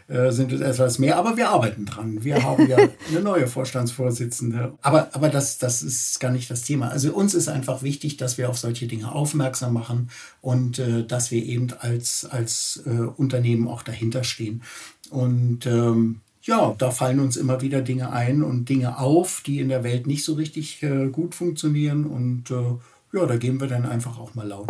äh, 0.09 0.31
sind 0.31 0.53
es 0.53 0.61
etwas 0.61 0.99
mehr. 0.99 1.17
Aber 1.17 1.37
wir 1.37 1.51
arbeiten 1.51 1.85
dran. 1.85 2.23
Wir 2.23 2.43
haben 2.43 2.69
ja 2.69 2.77
eine 3.11 3.21
neue 3.21 3.47
Vorstandsvorsitzende. 3.47 4.75
Aber, 4.83 5.09
aber 5.13 5.29
das, 5.29 5.59
das 5.59 5.83
ist 5.83 6.21
gar 6.21 6.31
nicht 6.31 6.51
das 6.51 6.63
Thema. 6.63 6.89
Also 6.89 7.13
uns 7.13 7.35
ist 7.35 7.49
einfach 7.49 7.83
wichtig, 7.83 8.17
dass 8.17 8.39
wir 8.39 8.49
auf 8.49 8.59
solche 8.59 8.87
Dinge 8.87 9.13
aufmerksam 9.13 9.73
machen 9.73 10.11
und 10.41 10.79
äh, 10.79 11.05
dass 11.05 11.31
wir 11.31 11.45
eben 11.45 11.69
als, 11.81 12.25
als 12.25 12.83
äh, 12.87 12.91
Unternehmen 12.91 13.67
auch 13.69 13.83
dahinter 13.83 14.23
stehen. 14.23 14.63
Und 15.11 15.67
ähm, 15.67 16.21
ja, 16.43 16.75
da 16.79 16.93
fallen 16.93 17.19
uns 17.19 17.37
immer 17.37 17.61
wieder 17.61 17.83
Dinge 17.83 18.13
ein 18.13 18.45
und 18.45 18.69
Dinge 18.69 18.99
auf, 18.99 19.43
die 19.45 19.59
in 19.59 19.69
der 19.69 19.83
Welt 19.83 20.07
nicht 20.07 20.25
so 20.25 20.35
richtig 20.35 20.83
äh, 20.83 21.09
gut 21.09 21.35
funktionieren. 21.35 22.05
Und 22.05 22.51
äh, 22.53 23.17
ja, 23.17 23.27
da 23.27 23.37
gehen 23.37 23.61
wir 23.61 23.67
dann 23.67 23.85
einfach 23.85 24.19
auch 24.19 24.35
mal 24.37 24.47
laut. 24.47 24.69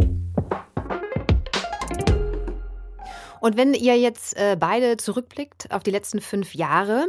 Und 3.47 3.57
wenn 3.57 3.75
ihr 3.75 3.97
jetzt 3.97 4.37
äh, 4.37 4.57
beide 4.59 4.97
zurückblickt 4.97 5.71
auf 5.71 5.85
die 5.85 5.93
letzten 5.93 6.21
fünf 6.21 6.57
Jahre, 6.57 7.07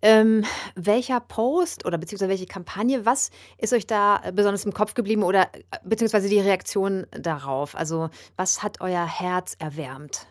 ähm, 0.00 0.46
welcher 0.76 1.20
Post 1.20 1.84
oder 1.84 1.98
beziehungsweise 1.98 2.30
welche 2.30 2.46
Kampagne, 2.46 3.04
was 3.04 3.30
ist 3.58 3.74
euch 3.74 3.86
da 3.86 4.22
besonders 4.32 4.64
im 4.64 4.72
Kopf 4.72 4.94
geblieben 4.94 5.22
oder 5.22 5.50
äh, 5.52 5.78
beziehungsweise 5.84 6.30
die 6.30 6.40
Reaktion 6.40 7.06
darauf? 7.10 7.76
Also 7.76 8.08
was 8.38 8.62
hat 8.62 8.80
euer 8.80 9.06
Herz 9.06 9.56
erwärmt? 9.58 10.26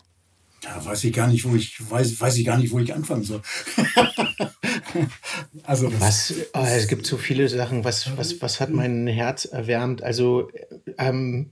Da 0.62 0.84
weiß 0.84 1.04
ich 1.04 1.14
gar 1.14 1.28
nicht, 1.28 1.46
wo 1.46 1.56
ich 1.56 1.88
weiß, 1.88 2.20
weiß 2.20 2.38
ich 2.38 2.46
gar 2.46 2.58
nicht, 2.58 2.74
wo 2.74 2.80
ich 2.80 2.92
anfangen 2.92 3.22
soll. 3.22 3.44
also 5.66 5.92
was, 6.00 6.34
oh, 6.56 6.66
es 6.66 6.88
gibt 6.88 7.06
so 7.06 7.18
viele 7.18 7.48
Sachen. 7.48 7.84
Was, 7.84 8.18
was, 8.18 8.42
was 8.42 8.60
hat 8.60 8.72
mein 8.72 9.06
Herz 9.06 9.46
erwärmt? 9.46 10.02
Also 10.02 10.50
ähm, 10.98 11.52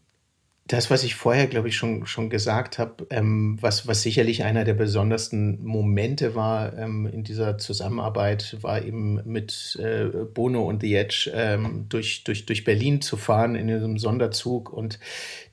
das, 0.65 0.89
was 0.89 1.03
ich 1.03 1.15
vorher, 1.15 1.47
glaube 1.47 1.67
ich, 1.67 1.75
schon, 1.75 2.05
schon 2.05 2.29
gesagt 2.29 2.79
habe, 2.79 3.05
ähm, 3.09 3.57
was, 3.59 3.85
was 3.85 4.01
sicherlich 4.01 4.45
einer 4.45 4.63
der 4.63 4.75
besondersten 4.75 5.61
Momente 5.61 6.35
war 6.35 6.77
ähm, 6.77 7.05
in 7.05 7.25
dieser 7.25 7.57
Zusammenarbeit, 7.57 8.57
war 8.61 8.81
eben 8.81 9.19
mit 9.25 9.77
äh, 9.81 10.05
Bono 10.05 10.63
und 10.63 10.81
The 10.81 10.95
Edge 10.95 11.31
ähm, 11.35 11.87
durch, 11.89 12.23
durch, 12.23 12.45
durch 12.45 12.63
Berlin 12.63 13.01
zu 13.01 13.17
fahren 13.17 13.55
in 13.55 13.67
diesem 13.67 13.97
Sonderzug 13.97 14.71
und 14.71 14.99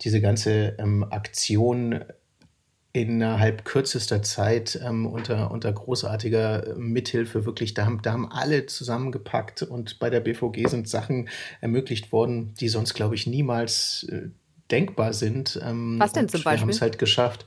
diese 0.02 0.20
ganze 0.20 0.76
ähm, 0.78 1.04
Aktion 1.10 2.04
innerhalb 2.92 3.64
kürzester 3.64 4.22
Zeit 4.22 4.80
ähm, 4.84 5.06
unter, 5.06 5.50
unter 5.50 5.72
großartiger 5.72 6.74
Mithilfe 6.76 7.44
wirklich, 7.46 7.74
da 7.74 7.84
haben, 7.84 8.00
da 8.02 8.12
haben 8.12 8.30
alle 8.30 8.66
zusammengepackt 8.66 9.62
und 9.62 9.98
bei 9.98 10.10
der 10.10 10.20
BVG 10.20 10.68
sind 10.68 10.88
Sachen 10.88 11.28
ermöglicht 11.60 12.10
worden, 12.10 12.54
die 12.58 12.68
sonst, 12.68 12.94
glaube 12.94 13.14
ich, 13.14 13.28
niemals 13.28 14.06
äh, 14.10 14.30
denkbar 14.70 15.12
sind. 15.12 15.60
Ähm, 15.64 15.96
Was 15.98 16.12
denn 16.12 16.28
zum 16.28 16.42
Beispiel? 16.42 16.58
Wir 16.58 16.60
haben 16.62 16.70
es 16.70 16.80
halt 16.80 16.98
geschafft. 16.98 17.46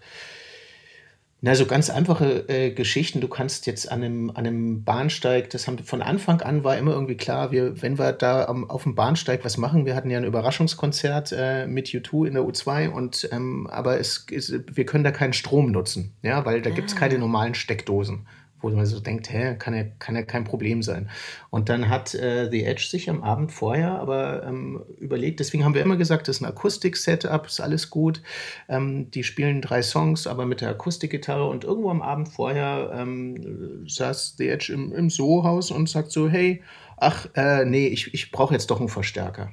Na, 1.45 1.55
so 1.55 1.65
ganz 1.65 1.89
einfache 1.89 2.47
äh, 2.47 2.71
Geschichten. 2.71 3.19
Du 3.19 3.27
kannst 3.27 3.67
jetzt 3.67 3.91
an 3.91 4.01
einem, 4.01 4.29
an 4.29 4.47
einem 4.47 4.85
Bahnsteig, 4.85 5.49
das 5.49 5.67
haben 5.67 5.77
von 5.79 6.01
Anfang 6.01 6.39
an 6.39 6.63
war 6.63 6.77
immer 6.77 6.93
irgendwie 6.93 7.17
klar, 7.17 7.51
wir, 7.51 7.81
wenn 7.81 7.99
wir 7.99 8.13
da 8.13 8.45
um, 8.45 8.69
auf 8.69 8.83
dem 8.83 8.95
Bahnsteig 8.95 9.43
was 9.43 9.57
machen, 9.57 9.85
wir 9.85 9.93
hatten 9.93 10.09
ja 10.09 10.19
ein 10.19 10.23
Überraschungskonzert 10.23 11.33
äh, 11.37 11.67
mit 11.67 11.87
U2 11.89 12.27
in 12.27 12.35
der 12.35 12.43
U2 12.43 12.87
und 12.87 13.27
ähm, 13.33 13.67
aber 13.69 13.99
es, 13.99 14.25
es, 14.31 14.53
wir 14.71 14.85
können 14.85 15.03
da 15.03 15.11
keinen 15.11 15.33
Strom 15.33 15.73
nutzen, 15.73 16.13
ja, 16.21 16.45
weil 16.45 16.61
da 16.61 16.69
gibt 16.69 16.91
es 16.91 16.95
keine 16.95 17.15
ah. 17.15 17.19
normalen 17.19 17.55
Steckdosen 17.55 18.25
wo 18.63 18.69
man 18.69 18.85
so 18.85 18.99
denkt, 18.99 19.31
hä, 19.31 19.55
kann 19.59 19.75
ja, 19.75 19.83
kann 19.99 20.15
ja 20.15 20.23
kein 20.23 20.45
Problem 20.45 20.81
sein. 20.81 21.09
Und 21.49 21.69
dann 21.69 21.89
hat 21.89 22.15
äh, 22.15 22.49
The 22.49 22.63
Edge 22.63 22.87
sich 22.89 23.09
am 23.09 23.21
Abend 23.21 23.51
vorher 23.51 23.99
aber 23.99 24.43
ähm, 24.43 24.83
überlegt, 24.99 25.39
deswegen 25.39 25.63
haben 25.63 25.73
wir 25.73 25.81
immer 25.81 25.97
gesagt, 25.97 26.27
das 26.27 26.37
ist 26.37 26.41
ein 26.41 26.47
Akustik-Setup, 26.47 27.45
ist 27.45 27.59
alles 27.59 27.89
gut. 27.89 28.21
Ähm, 28.69 29.11
die 29.11 29.23
spielen 29.23 29.61
drei 29.61 29.81
Songs, 29.81 30.27
aber 30.27 30.45
mit 30.45 30.61
der 30.61 30.69
Akustikgitarre 30.69 31.47
und 31.47 31.63
irgendwo 31.63 31.89
am 31.89 32.01
Abend 32.01 32.29
vorher 32.29 32.91
ähm, 32.93 33.85
saß 33.87 34.35
The 34.37 34.49
Edge 34.49 34.73
im, 34.73 34.93
im 34.93 35.09
Soho-Haus 35.09 35.71
und 35.71 35.89
sagt 35.89 36.11
so, 36.11 36.29
hey, 36.29 36.61
ach, 36.97 37.27
äh, 37.35 37.65
nee, 37.65 37.87
ich, 37.87 38.13
ich 38.13 38.31
brauche 38.31 38.53
jetzt 38.53 38.71
doch 38.71 38.79
einen 38.79 38.89
Verstärker. 38.89 39.51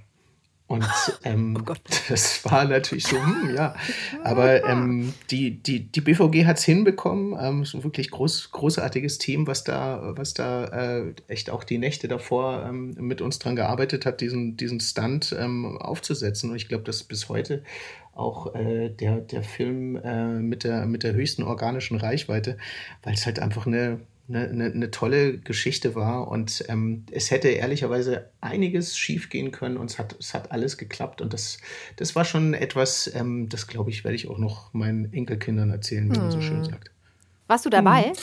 Und 0.71 0.87
ähm, 1.25 1.65
oh 1.69 1.75
das 2.09 2.45
war 2.45 2.65
natürlich 2.65 3.05
so, 3.05 3.17
hm, 3.17 3.57
ja. 3.57 3.75
Aber 4.23 4.65
ähm, 4.65 5.13
die, 5.31 5.61
die, 5.61 5.91
die 5.91 6.01
BVG 6.01 6.47
hat 6.47 6.59
es 6.59 6.65
hinbekommen. 6.65 7.37
Ähm, 7.41 7.65
so 7.65 7.83
wirklich 7.83 8.13
groß, 8.13 8.53
großartiges 8.53 9.19
Team, 9.19 9.49
was 9.49 9.65
da, 9.65 10.13
was 10.17 10.33
da 10.33 10.67
äh, 10.67 11.15
echt 11.27 11.51
auch 11.51 11.65
die 11.65 11.79
Nächte 11.79 12.07
davor 12.07 12.65
ähm, 12.69 12.95
mit 13.01 13.21
uns 13.21 13.41
dran 13.41 13.57
gearbeitet 13.57 14.07
hat, 14.07 14.21
diesen, 14.21 14.57
diesen 14.57 14.79
Stunt 14.79 15.35
ähm, 15.37 15.77
aufzusetzen. 15.77 16.51
Und 16.51 16.57
ich 16.57 16.69
glaube, 16.69 16.85
dass 16.85 17.03
bis 17.03 17.29
heute 17.29 17.65
auch 18.15 18.55
äh, 18.55 18.91
der, 18.91 19.17
der 19.17 19.43
Film 19.43 19.97
äh, 19.97 20.39
mit, 20.39 20.63
der, 20.63 20.87
mit 20.87 21.03
der 21.03 21.15
höchsten 21.15 21.43
organischen 21.43 21.97
Reichweite, 21.97 22.59
weil 23.03 23.15
es 23.15 23.27
halt 23.27 23.41
einfach 23.41 23.67
eine 23.67 23.99
eine, 24.31 24.49
eine, 24.49 24.65
eine 24.67 24.91
tolle 24.91 25.39
Geschichte 25.39 25.95
war 25.95 26.29
und 26.29 26.65
ähm, 26.69 27.05
es 27.11 27.31
hätte 27.31 27.49
ehrlicherweise 27.49 28.31
einiges 28.41 28.97
schiefgehen 28.97 29.51
können 29.51 29.77
und 29.77 29.91
es 29.91 29.99
hat, 29.99 30.17
es 30.19 30.33
hat 30.35 30.53
alles 30.53 30.79
geklappt 30.79 31.21
und 31.21 31.33
das, 31.33 31.59
das 31.97 32.15
war 32.15 32.25
schon 32.25 32.55
etwas, 32.55 33.13
ähm, 33.15 33.49
das 33.49 33.67
glaube 33.67 33.91
ich, 33.91 34.05
werde 34.05 34.15
ich 34.15 34.29
auch 34.29 34.39
noch 34.39 34.73
meinen 34.73 35.13
Enkelkindern 35.13 35.71
erzählen, 35.71 36.09
wie 36.11 36.15
hm. 36.15 36.23
man 36.23 36.31
so 36.31 36.41
schön 36.41 36.59
hm. 36.59 36.65
sagt. 36.65 36.91
Warst 37.49 37.67
du 37.67 37.71
dabei? 37.71 38.05
Hm. 38.05 38.15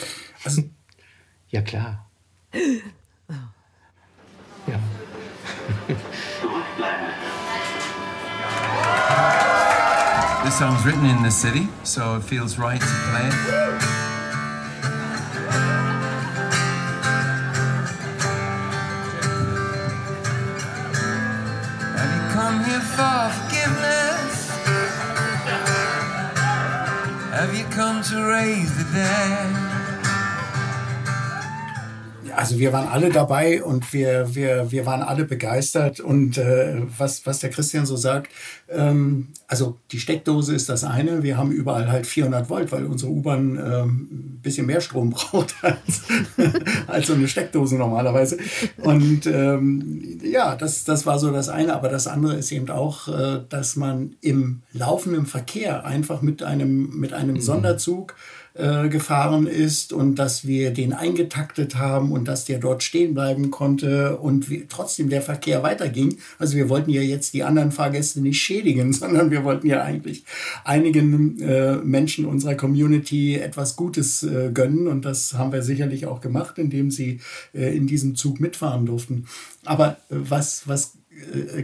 Also, 0.43 0.63
ja, 1.49 1.61
klar. 1.61 2.09
ja. 4.67 4.79
This 10.43 10.57
song's 10.57 10.85
written 10.85 11.05
in 11.05 11.21
the 11.23 11.31
city, 11.31 11.67
so 11.83 12.15
it 12.15 12.23
feels 12.23 12.57
right 12.57 12.79
to 12.79 12.87
play 13.11 13.27
it. 13.27 14.06
For 22.97 23.29
forgiveness? 23.29 24.49
Have 27.29 27.55
you 27.55 27.65
come 27.65 28.01
to 28.01 28.25
raise 28.25 28.75
the 28.75 28.91
dead? 28.91 29.66
Also 32.47 32.59
wir 32.59 32.71
waren 32.71 32.87
alle 32.87 33.09
dabei 33.09 33.61
und 33.61 33.91
wir, 33.91 34.33
wir, 34.33 34.71
wir 34.71 34.85
waren 34.85 35.01
alle 35.01 35.25
begeistert. 35.25 35.99
Und 35.99 36.37
äh, 36.37 36.81
was, 36.97 37.25
was 37.25 37.39
der 37.39 37.49
Christian 37.49 37.85
so 37.85 37.97
sagt, 37.97 38.31
ähm, 38.69 39.27
also 39.49 39.77
die 39.91 39.99
Steckdose 39.99 40.55
ist 40.55 40.69
das 40.69 40.85
eine. 40.85 41.23
Wir 41.23 41.37
haben 41.37 41.51
überall 41.51 41.91
halt 41.91 42.07
400 42.07 42.49
Volt, 42.49 42.71
weil 42.71 42.85
unsere 42.85 43.11
U-Bahn 43.11 43.57
ähm, 43.57 44.07
ein 44.11 44.39
bisschen 44.41 44.65
mehr 44.65 44.79
Strom 44.79 45.09
braucht 45.11 45.55
als, 45.61 46.03
als 46.87 47.07
so 47.07 47.15
eine 47.15 47.27
Steckdose 47.27 47.75
normalerweise. 47.75 48.37
Und 48.77 49.25
ähm, 49.25 50.17
ja, 50.23 50.55
das, 50.55 50.85
das 50.85 51.05
war 51.05 51.19
so 51.19 51.29
das 51.31 51.49
eine. 51.49 51.73
Aber 51.73 51.89
das 51.89 52.07
andere 52.07 52.35
ist 52.35 52.53
eben 52.53 52.69
auch, 52.69 53.09
äh, 53.09 53.41
dass 53.49 53.75
man 53.75 54.15
im 54.21 54.61
laufenden 54.71 55.25
Verkehr 55.25 55.85
einfach 55.85 56.21
mit 56.21 56.43
einem, 56.43 56.97
mit 56.97 57.11
einem 57.11 57.35
mhm. 57.35 57.41
Sonderzug 57.41 58.15
äh, 58.57 58.89
gefahren 58.89 59.47
ist 59.47 59.93
und 59.93 60.15
dass 60.15 60.45
wir 60.45 60.71
den 60.71 60.93
eingetaktet 60.93 61.75
haben 61.75 62.11
und 62.11 62.27
dass 62.27 62.45
der 62.45 62.59
dort 62.59 62.83
stehen 62.83 63.13
bleiben 63.13 63.51
konnte 63.51 64.17
und 64.17 64.49
wie, 64.49 64.65
trotzdem 64.67 65.09
der 65.09 65.21
Verkehr 65.21 65.63
weiterging. 65.63 66.17
Also 66.39 66.57
wir 66.57 66.69
wollten 66.69 66.89
ja 66.89 67.01
jetzt 67.01 67.33
die 67.33 67.43
anderen 67.43 67.71
Fahrgäste 67.71 68.21
nicht 68.21 68.41
schädigen, 68.41 68.93
sondern 68.93 69.31
wir 69.31 69.43
wollten 69.43 69.67
ja 69.67 69.83
eigentlich 69.83 70.25
einigen 70.63 71.39
äh, 71.39 71.75
Menschen 71.77 72.25
unserer 72.25 72.55
Community 72.55 73.35
etwas 73.35 73.75
Gutes 73.75 74.23
äh, 74.23 74.51
gönnen 74.53 74.87
und 74.87 75.05
das 75.05 75.33
haben 75.33 75.51
wir 75.51 75.61
sicherlich 75.61 76.05
auch 76.05 76.21
gemacht, 76.21 76.57
indem 76.57 76.91
sie 76.91 77.19
äh, 77.53 77.75
in 77.75 77.87
diesem 77.87 78.15
Zug 78.15 78.39
mitfahren 78.39 78.85
durften. 78.85 79.27
Aber 79.65 79.97
äh, 80.09 80.15
was, 80.15 80.67
was 80.67 80.93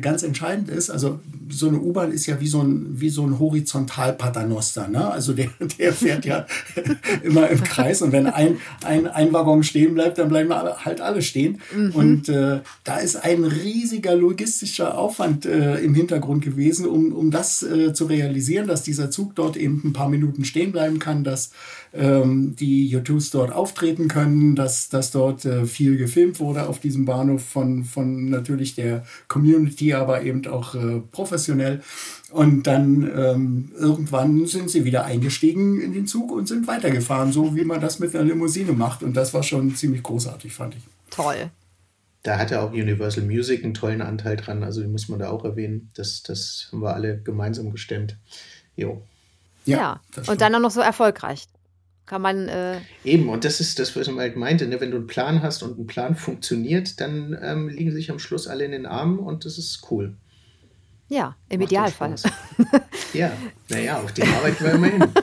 ganz 0.02 0.24
entscheidend 0.24 0.70
ist, 0.70 0.90
also 0.90 1.20
so 1.50 1.68
eine 1.68 1.80
U-Bahn 1.80 2.12
ist 2.12 2.26
ja 2.26 2.40
wie 2.40 2.48
so 2.48 2.62
ein, 2.62 3.00
wie 3.00 3.10
so 3.10 3.26
ein 3.26 3.40
Horizontal-Paternoster. 3.40 4.88
Ne? 4.88 5.10
Also 5.10 5.34
der, 5.34 5.50
der 5.80 5.94
fährt 5.94 6.26
ja 6.26 6.46
immer 7.24 7.50
im 7.50 7.64
Kreis 7.64 8.02
und 8.02 8.12
wenn 8.12 8.28
ein, 8.28 8.58
ein, 8.84 9.08
ein 9.08 9.34
Waggon 9.34 9.64
stehen 9.64 9.94
bleibt, 9.94 10.18
dann 10.18 10.30
bleiben 10.30 10.52
alle, 10.52 10.84
halt 10.86 11.02
alle 11.02 11.22
stehen. 11.22 11.62
Mhm. 11.76 11.92
Und 11.92 12.30
äh, 12.30 12.62
da 12.84 12.98
ist 12.98 13.16
ein 13.16 13.44
riesiger 13.44 14.16
logistischer 14.16 14.98
Aufwand 14.98 15.46
äh, 15.46 15.78
im 15.80 15.94
Hintergrund 15.94 16.44
gewesen, 16.44 16.88
um, 16.88 17.14
um 17.14 17.32
das 17.32 17.64
äh, 17.64 17.94
zu 17.94 18.06
realisieren, 18.06 18.68
dass 18.68 18.84
dieser 18.84 19.12
Zug 19.12 19.36
dort 19.36 19.58
eben 19.58 19.82
ein 19.84 19.94
paar 19.94 20.10
Minuten 20.10 20.46
stehen 20.46 20.72
bleiben 20.72 21.00
kann, 21.00 21.24
dass 21.24 21.52
ähm, 21.94 22.56
die 22.56 22.96
U2s 22.96 23.32
dort 23.32 23.52
auftreten 23.52 24.08
können, 24.08 24.56
dass, 24.56 24.90
dass 24.90 25.12
dort 25.12 25.46
äh, 25.46 25.66
viel 25.66 25.98
gefilmt 25.98 26.40
wurde 26.40 26.68
auf 26.68 26.80
diesem 26.80 27.06
Bahnhof 27.06 27.44
von, 27.44 27.84
von 27.84 28.30
natürlich 28.30 28.76
der 28.76 29.06
Community, 29.28 29.94
aber 29.94 30.24
eben 30.24 30.46
auch 30.48 30.74
äh, 30.74 31.02
professionell. 31.12 31.82
Und 32.32 32.64
dann 32.66 33.04
ähm, 33.16 33.72
irgendwann 33.78 34.48
sind 34.48 34.72
sie 34.72 34.86
wieder 34.86 35.06
eingestiegen 35.06 35.80
in 35.82 35.94
den 35.94 36.08
Zug 36.08 36.32
und 36.32 36.48
sind 36.48 36.66
weitergefahren, 36.68 37.32
so 37.32 37.56
wie 37.56 37.64
man 37.64 37.80
das 37.80 38.00
mit 38.00 38.16
einer 38.16 38.26
Limousine 38.26 38.74
macht. 38.74 39.04
Und 39.04 39.16
das 39.16 39.34
war 39.36 39.44
schon 39.44 39.76
ziemlich 39.76 40.02
großartig, 40.02 40.52
fand 40.52 40.76
ich. 40.76 40.82
Toll. 41.12 41.52
Da 42.24 42.40
hatte 42.40 42.62
auch 42.62 42.72
Universal 42.72 43.26
Music 43.26 43.64
einen 43.64 43.76
tollen 43.76 44.02
Anteil 44.02 44.38
dran, 44.38 44.64
also 44.64 44.82
den 44.82 44.92
muss 44.92 45.10
man 45.10 45.20
da 45.20 45.30
auch 45.30 45.44
erwähnen. 45.44 45.92
Das, 45.94 46.24
das 46.24 46.70
haben 46.72 46.82
wir 46.82 46.96
alle 46.96 47.22
gemeinsam 47.22 47.72
gestemmt. 47.72 48.18
Jo. 48.76 49.04
Ja, 49.66 50.02
ja. 50.16 50.24
und 50.26 50.42
dann 50.42 50.56
auch 50.56 50.60
noch 50.60 50.72
so 50.72 50.82
erfolgreich 50.82 51.48
kann 52.06 52.22
man. 52.22 52.48
Äh 52.48 52.80
Eben, 53.04 53.30
und 53.30 53.46
das 53.46 53.60
ist 53.60 53.80
das, 53.80 53.96
was 53.96 54.08
man 54.08 54.20
halt 54.20 54.36
meinte, 54.36 54.68
ne? 54.68 54.80
wenn 54.82 54.92
du 54.92 54.98
einen 54.98 55.08
Plan 55.08 55.42
hast 55.42 55.64
und 55.64 55.80
ein 55.80 55.88
Plan 55.88 56.16
funktioniert, 56.16 57.00
dann 57.00 57.38
ähm, 57.42 57.70
liegen 57.70 57.92
sich 57.92 58.12
am 58.12 58.20
Schluss 58.20 58.48
alle 58.48 58.66
in 58.66 58.72
den 58.72 58.86
Armen 58.86 59.20
und 59.20 59.46
das 59.46 59.58
ist 59.58 59.88
cool. 59.92 60.16
Ja, 61.10 61.36
im 61.50 61.60
Macht 61.60 61.72
Idealfall. 61.72 62.16
ja, 63.14 63.32
naja, 63.70 64.02
auf 64.02 64.12
die 64.14 64.24
Arbeit 64.24 64.62
wir 64.62 64.72
immerhin. 64.72 65.04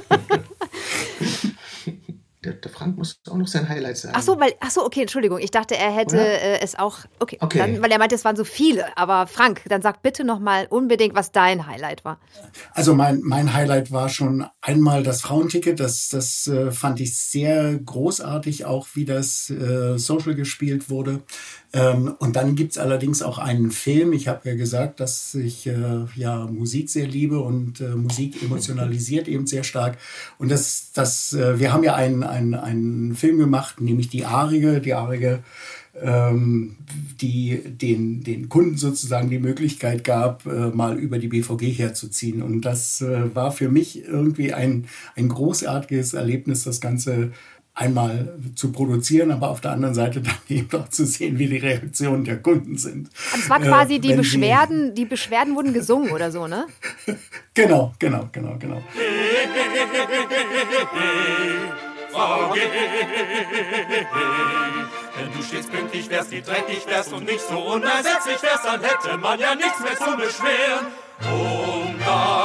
Frank 2.81 2.97
muss 2.97 3.21
auch 3.29 3.37
noch 3.37 3.47
sein 3.47 3.69
Highlight 3.69 3.99
sagen. 3.99 4.15
Ach 4.17 4.23
so, 4.23 4.41
weil, 4.41 4.55
ach 4.59 4.71
so, 4.71 4.87
okay, 4.87 5.03
Entschuldigung. 5.03 5.39
Ich 5.39 5.51
dachte, 5.51 5.77
er 5.77 5.91
hätte 5.91 6.17
äh, 6.17 6.61
es 6.63 6.79
auch. 6.79 7.01
Okay, 7.19 7.37
okay. 7.39 7.59
Dann, 7.59 7.83
weil 7.83 7.93
er 7.93 7.99
meinte, 7.99 8.15
es 8.15 8.25
waren 8.25 8.37
so 8.37 8.45
viele. 8.45 8.97
Aber 8.97 9.27
Frank, 9.27 9.61
dann 9.69 9.83
sag 9.83 10.01
bitte 10.01 10.25
noch 10.25 10.39
mal 10.39 10.67
unbedingt, 10.71 11.15
was 11.15 11.31
dein 11.31 11.67
Highlight 11.67 12.07
war. 12.07 12.19
Also 12.73 12.95
mein, 12.95 13.21
mein 13.23 13.53
Highlight 13.53 13.93
war 13.93 14.09
schon 14.09 14.47
einmal 14.63 15.03
das 15.03 15.21
Frauenticket. 15.21 15.79
Das, 15.79 16.09
das 16.09 16.47
äh, 16.47 16.71
fand 16.71 17.01
ich 17.01 17.19
sehr 17.19 17.79
großartig, 17.79 18.65
auch 18.65 18.89
wie 18.95 19.05
das 19.05 19.51
äh, 19.51 19.99
Social 19.99 20.35
gespielt 20.35 20.89
wurde. 20.89 21.21
Ähm, 21.73 22.15
und 22.19 22.35
dann 22.35 22.57
gibt's 22.57 22.79
allerdings 22.79 23.23
auch 23.23 23.39
einen 23.39 23.71
Film. 23.71 24.13
Ich 24.13 24.27
habe 24.27 24.49
ja 24.49 24.57
gesagt, 24.57 24.99
dass 24.99 25.35
ich 25.35 25.67
äh, 25.67 26.05
ja 26.17 26.47
Musik 26.47 26.91
sehr 26.91 27.07
liebe 27.07 27.39
und 27.39 27.81
äh, 27.81 27.95
Musik 27.95 28.43
emotionalisiert 28.43 29.29
eben 29.29 29.47
sehr 29.47 29.63
stark. 29.63 29.97
Und 30.39 30.51
das, 30.51 30.91
das, 30.95 31.33
äh, 31.33 31.61
wir 31.61 31.73
haben 31.73 31.85
ja 31.85 31.95
einen, 31.95 32.25
einen, 32.25 32.55
einen 32.55 33.15
Film 33.15 33.39
gemacht, 33.39 33.81
nämlich 33.81 34.09
die 34.09 34.25
Arige, 34.25 34.81
die 34.81 34.95
Arige, 34.95 35.45
ähm, 36.01 36.77
die 37.21 37.63
den, 37.65 38.23
den 38.25 38.49
Kunden 38.49 38.77
sozusagen 38.77 39.31
die 39.31 39.39
Möglichkeit 39.39 40.03
gab, 40.03 40.47
äh, 40.47 40.71
mal 40.71 40.99
über 40.99 41.19
die 41.19 41.29
BVG 41.29 41.79
herzuziehen. 41.79 42.43
Und 42.43 42.63
das 42.63 43.01
äh, 43.01 43.35
war 43.35 43.53
für 43.53 43.69
mich 43.69 44.05
irgendwie 44.05 44.53
ein, 44.53 44.87
ein 45.15 45.29
großartiges 45.29 46.15
Erlebnis, 46.15 46.65
das 46.65 46.81
Ganze 46.81 47.31
einmal 47.75 48.35
zu 48.55 48.73
produzieren, 48.73 49.31
aber 49.31 49.51
auf 49.51 49.61
der 49.61 49.73
anderen 49.73 49.95
Seite 49.95 50.21
dann 50.23 50.35
eben 50.49 50.81
auch 50.81 50.89
zu 50.89 51.07
sehen, 51.07 51.39
wie 51.39 51.47
die 51.49 51.59
Reaktionen 51.59 52.25
der 52.25 52.39
Kunden 52.39 52.77
sind. 52.77 53.11
Das 53.33 53.49
war 53.49 53.61
quasi 53.61 53.95
äh, 53.97 53.99
die 53.99 54.15
Beschwerden, 54.15 54.95
die 54.95 55.05
Beschwerden 55.05 55.55
wurden 55.55 55.73
gesungen 55.73 56.11
oder 56.11 56.31
so, 56.31 56.47
ne? 56.47 56.67
genau, 57.55 57.93
genau, 57.99 58.29
genau, 58.33 58.57
genau. 58.59 58.83
Wenn 65.17 65.33
du 65.33 65.43
stets 65.43 65.69
pünktlich 65.69 66.11
wärst, 66.11 66.31
wie 66.33 66.41
dreckig 66.41 66.87
wärst 66.87 67.13
und 67.13 67.25
nicht 67.25 67.41
so 67.41 67.59
unersetzlich 67.59 68.43
wärst, 68.43 68.65
dann 68.65 68.81
hätte 68.83 69.17
man 69.19 69.39
ja 69.39 69.55
nichts 69.55 69.79
mehr 69.81 69.97
zu 69.97 70.17
beschweren. 70.17 70.87
Um 71.23 71.99
das 71.99 72.40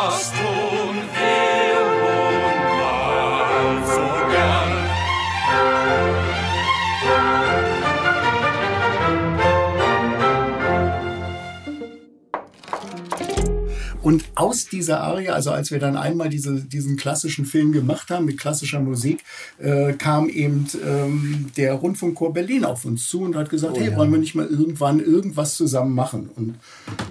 Und 14.06 14.24
aus 14.36 14.68
dieser 14.68 15.01
Arie, 15.01 15.30
also 15.30 15.49
als 15.49 15.72
wir 15.72 15.80
dann 15.80 15.97
einmal 15.97 16.30
diese, 16.30 16.62
diesen 16.62 16.95
klassischen 16.95 17.43
Film 17.43 17.72
gemacht 17.72 18.12
haben 18.12 18.26
mit 18.26 18.38
klassischer 18.38 18.80
Musik, 18.80 19.24
äh, 19.58 19.93
kam 19.93 20.30
eben 20.30 20.68
ähm, 20.86 21.47
der 21.58 21.74
Rundfunkchor 21.74 22.32
Berlin 22.32 22.66
auf 22.66 22.86
uns 22.86 23.10
zu 23.10 23.22
und 23.22 23.36
hat 23.36 23.49
gesagt, 23.49 23.74
oh, 23.76 23.80
hey, 23.80 23.89
ja. 23.89 23.97
wollen 23.97 24.12
wir 24.12 24.20
nicht 24.20 24.36
mal 24.36 24.45
irgendwann 24.45 24.99
irgendwas 24.99 25.56
zusammen 25.56 25.95
machen? 25.95 26.30
Und 26.36 26.53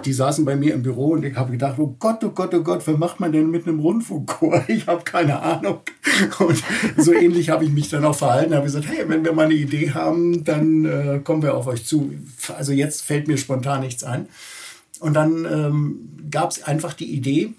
die 0.04 0.12
saßen 0.12 0.44
bei 0.44 0.54
mir 0.54 0.72
im 0.72 0.84
Büro 0.84 1.08
und 1.08 1.24
ich 1.24 1.34
habe 1.34 1.50
gedacht, 1.50 1.80
oh 1.80 1.96
Gott, 1.98 2.22
oh 2.22 2.30
Gott, 2.30 2.54
oh 2.54 2.62
Gott, 2.62 2.86
was 2.86 2.96
macht 2.96 3.18
man 3.18 3.32
denn 3.32 3.50
mit 3.50 3.66
einem 3.66 3.80
Rundfunkchor? 3.80 4.64
Ich 4.68 4.86
habe 4.86 5.02
keine 5.02 5.40
Ahnung. 5.40 5.80
Und 6.38 6.62
so 6.96 7.12
ähnlich 7.12 7.50
habe 7.50 7.64
ich 7.64 7.72
mich 7.72 7.88
dann 7.88 8.04
auch 8.04 8.14
verhalten, 8.14 8.54
habe 8.54 8.66
gesagt, 8.66 8.86
hey, 8.86 9.04
wenn 9.08 9.24
wir 9.24 9.32
mal 9.32 9.46
eine 9.46 9.54
Idee 9.54 9.90
haben, 9.90 10.44
dann 10.44 10.84
äh, 10.84 11.20
kommen 11.24 11.42
wir 11.42 11.56
auf 11.56 11.66
euch 11.66 11.84
zu. 11.84 12.12
Also 12.56 12.70
jetzt 12.70 13.02
fällt 13.02 13.26
mir 13.26 13.36
spontan 13.36 13.80
nichts 13.80 14.04
ein. 14.04 14.28
Und 15.04 15.12
dann 15.12 15.44
ähm, 15.44 16.30
gab 16.30 16.50
es 16.50 16.62
einfach 16.62 16.94
die 16.94 17.12
Idee, 17.12 17.52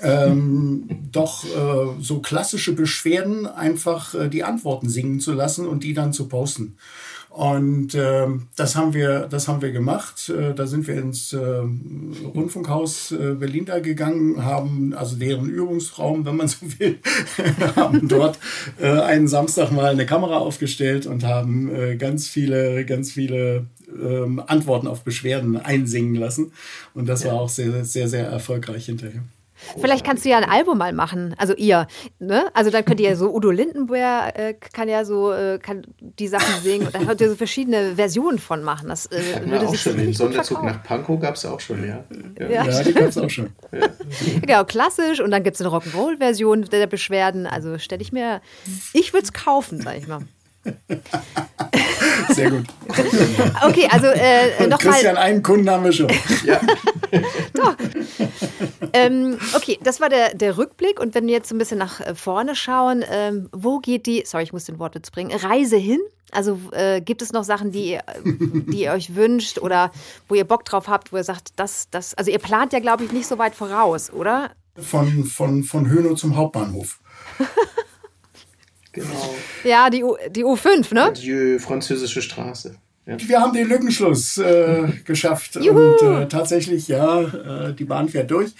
ähm, 0.00 1.08
doch 1.10 1.44
äh, 1.44 2.00
so 2.00 2.20
klassische 2.20 2.72
Beschwerden 2.72 3.48
einfach 3.48 4.14
äh, 4.14 4.28
die 4.28 4.44
Antworten 4.44 4.88
singen 4.88 5.18
zu 5.18 5.32
lassen 5.32 5.66
und 5.66 5.82
die 5.82 5.92
dann 5.92 6.12
zu 6.12 6.28
posten. 6.28 6.76
Und 7.36 7.94
äh, 7.94 8.28
das 8.56 8.76
haben 8.76 8.94
wir, 8.94 9.26
das 9.28 9.46
haben 9.46 9.60
wir 9.60 9.70
gemacht. 9.70 10.30
Äh, 10.30 10.54
da 10.54 10.66
sind 10.66 10.86
wir 10.86 10.94
ins 10.94 11.34
äh, 11.34 11.38
Rundfunkhaus 12.34 13.14
Berlin 13.38 13.66
da 13.66 13.78
gegangen, 13.80 14.42
haben 14.42 14.94
also 14.94 15.16
deren 15.16 15.50
Übungsraum, 15.50 16.24
wenn 16.24 16.36
man 16.36 16.48
so 16.48 16.64
will, 16.78 16.98
haben 17.76 18.08
dort 18.08 18.38
äh, 18.80 18.88
einen 18.88 19.28
Samstag 19.28 19.70
mal 19.70 19.84
eine 19.90 20.06
Kamera 20.06 20.38
aufgestellt 20.38 21.04
und 21.04 21.24
haben 21.24 21.68
äh, 21.74 21.96
ganz 21.96 22.26
viele, 22.26 22.86
ganz 22.86 23.12
viele 23.12 23.66
ähm, 23.90 24.42
Antworten 24.46 24.86
auf 24.86 25.02
Beschwerden 25.02 25.58
einsingen 25.58 26.14
lassen. 26.14 26.52
Und 26.94 27.06
das 27.06 27.22
ja. 27.22 27.32
war 27.32 27.40
auch 27.42 27.50
sehr, 27.50 27.84
sehr, 27.84 28.08
sehr 28.08 28.28
erfolgreich 28.28 28.86
hinterher. 28.86 29.22
Vielleicht 29.80 30.04
kannst 30.04 30.24
du 30.24 30.28
ja 30.28 30.38
ein 30.38 30.48
Album 30.48 30.78
mal 30.78 30.92
machen, 30.92 31.34
also 31.38 31.54
ihr, 31.54 31.86
ne? 32.18 32.46
Also 32.54 32.70
dann 32.70 32.84
könnt 32.84 33.00
ihr 33.00 33.10
ja 33.10 33.16
so 33.16 33.34
Udo 33.34 33.50
Lindenberg 33.50 34.38
äh, 34.38 34.54
kann 34.54 34.88
ja 34.88 35.04
so 35.04 35.32
äh, 35.32 35.58
kann 35.58 35.82
die 36.00 36.28
Sachen 36.28 36.62
singen 36.62 36.86
und 36.86 36.94
dann 36.94 37.06
könnt 37.06 37.20
ihr 37.20 37.28
so 37.28 37.36
verschiedene 37.36 37.96
Versionen 37.96 38.38
von 38.38 38.62
machen. 38.62 38.88
Das 38.88 39.06
äh, 39.06 39.20
ja, 39.32 39.50
würde 39.50 39.66
auch 39.66 39.70
sich 39.70 39.80
schon. 39.80 39.96
Den 39.96 40.12
Sonderzug 40.12 40.62
nach 40.62 40.82
Pankow 40.82 41.20
gab 41.20 41.34
es 41.34 41.44
auch 41.44 41.60
schon, 41.60 41.86
ja. 41.86 42.04
Ja, 42.38 42.48
ja, 42.48 42.64
ja 42.64 42.82
die 42.82 42.92
gab 42.92 43.08
es 43.08 43.18
auch 43.18 43.30
schon. 43.30 43.50
Ja. 43.72 43.88
Genau, 44.40 44.64
klassisch 44.64 45.20
und 45.20 45.30
dann 45.30 45.42
gibt 45.42 45.56
es 45.56 45.60
eine 45.60 45.70
Rock'n'Roll-Version 45.70 46.66
der 46.70 46.86
Beschwerden. 46.86 47.46
Also 47.46 47.78
stelle 47.78 48.00
ich 48.00 48.12
mir, 48.12 48.40
ich 48.92 49.12
würde 49.12 49.24
es 49.24 49.32
kaufen, 49.32 49.80
sag 49.80 49.98
ich 49.98 50.06
mal. 50.06 50.22
Sehr 52.36 52.50
gut. 52.50 52.66
Okay, 53.62 53.88
also 53.90 54.06
äh, 54.08 54.66
noch 54.66 54.78
Christian, 54.78 55.16
einen 55.16 55.42
Kunden 55.42 55.68
haben 55.70 55.84
wir 55.84 55.92
schon. 55.92 56.08
Ja. 56.44 56.60
Doch. 57.54 57.76
Ähm, 58.92 59.38
okay, 59.54 59.78
das 59.82 60.00
war 60.00 60.10
der, 60.10 60.34
der 60.34 60.58
Rückblick. 60.58 61.00
Und 61.00 61.14
wenn 61.14 61.26
wir 61.26 61.32
jetzt 61.32 61.50
ein 61.50 61.58
bisschen 61.58 61.78
nach 61.78 62.00
äh, 62.00 62.14
vorne 62.14 62.54
schauen, 62.54 63.02
ähm, 63.10 63.48
wo 63.52 63.78
geht 63.78 64.06
die, 64.06 64.22
sorry, 64.26 64.44
ich 64.44 64.52
muss 64.52 64.64
den 64.64 64.78
Wortwitz 64.78 65.10
bringen, 65.10 65.32
Reise 65.32 65.76
hin? 65.76 66.00
Also 66.30 66.58
äh, 66.72 67.00
gibt 67.00 67.22
es 67.22 67.32
noch 67.32 67.44
Sachen, 67.44 67.70
die 67.70 67.92
ihr, 67.92 68.02
die 68.24 68.82
ihr 68.82 68.92
euch 68.92 69.14
wünscht 69.14 69.58
oder 69.58 69.90
wo 70.28 70.34
ihr 70.34 70.44
Bock 70.44 70.64
drauf 70.64 70.88
habt, 70.88 71.12
wo 71.12 71.16
ihr 71.16 71.24
sagt, 71.24 71.52
das, 71.56 71.88
das, 71.90 72.14
also 72.14 72.30
ihr 72.30 72.38
plant 72.38 72.72
ja, 72.74 72.80
glaube 72.80 73.04
ich, 73.04 73.12
nicht 73.12 73.26
so 73.26 73.38
weit 73.38 73.54
voraus, 73.54 74.12
oder? 74.12 74.50
Von, 74.76 75.24
von, 75.24 75.62
von 75.62 75.88
Hönow 75.88 76.18
zum 76.18 76.36
Hauptbahnhof. 76.36 76.98
Genau. 78.96 79.34
Ja, 79.64 79.90
die, 79.90 80.04
U, 80.04 80.16
die 80.30 80.44
U5, 80.44 80.94
ne? 80.94 81.12
Die 81.12 81.58
französische 81.58 82.22
Straße. 82.22 82.76
Ja. 83.04 83.16
Wir 83.18 83.40
haben 83.40 83.52
den 83.52 83.68
Lückenschluss 83.68 84.38
äh, 84.38 84.88
geschafft 85.04 85.56
Juhu. 85.56 85.78
und 85.78 86.02
äh, 86.02 86.28
tatsächlich, 86.28 86.88
ja, 86.88 87.22
äh, 87.22 87.74
die 87.74 87.84
Bahn 87.84 88.08
fährt 88.08 88.30
durch. 88.30 88.52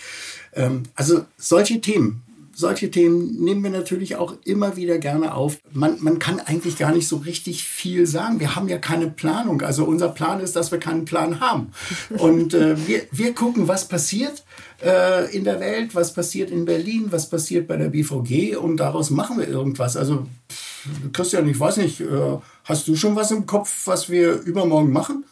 Ähm, 0.55 0.85
also 0.95 1.25
solche 1.37 1.81
Themen, 1.81 2.23
solche 2.57 2.91
Themen 2.91 3.37
nehmen 3.45 3.63
wir 3.63 3.71
natürlich 3.71 4.17
auch 4.17 4.35
immer 4.45 4.77
wieder 4.77 4.99
gerne 4.99 5.35
auf. 5.35 5.59
Man, 5.73 5.99
man 6.01 6.19
kann 6.19 6.41
eigentlich 6.41 6.79
gar 6.79 6.93
nicht 6.93 7.07
so 7.07 7.17
richtig 7.19 7.65
viel 7.65 8.07
sagen. 8.07 8.41
Wir 8.41 8.57
haben 8.57 8.69
ja 8.69 8.79
keine 8.79 9.09
Planung. 9.09 9.61
Also 9.63 9.85
unser 9.85 10.09
Plan 10.09 10.41
ist, 10.41 10.57
dass 10.57 10.73
wir 10.73 10.79
keinen 10.79 11.05
Plan 11.05 11.41
haben. 11.41 11.73
Und 12.19 12.55
äh, 12.55 12.77
wir, 12.89 13.03
wir 13.13 13.35
gucken, 13.35 13.69
was 13.69 13.87
passiert 13.89 14.45
äh, 14.83 15.35
in 15.37 15.45
der 15.45 15.61
Welt, 15.61 15.95
was 15.95 16.13
passiert 16.13 16.51
in 16.51 16.65
Berlin, 16.65 17.07
was 17.11 17.29
passiert 17.31 17.67
bei 17.67 17.77
der 17.77 17.89
BVG 17.89 18.57
und 18.57 18.77
daraus 18.79 19.11
machen 19.11 19.39
wir 19.39 19.49
irgendwas. 19.49 19.97
Also 19.97 20.27
Christian, 21.13 21.49
ich 21.49 21.59
weiß 21.59 21.79
nicht, 21.79 22.01
äh, 22.01 22.39
hast 22.65 22.89
du 22.89 22.97
schon 22.97 23.17
was 23.17 23.31
im 23.31 23.47
Kopf, 23.47 23.87
was 23.87 24.11
wir 24.11 24.35
übermorgen 24.43 24.93
machen? 24.93 25.25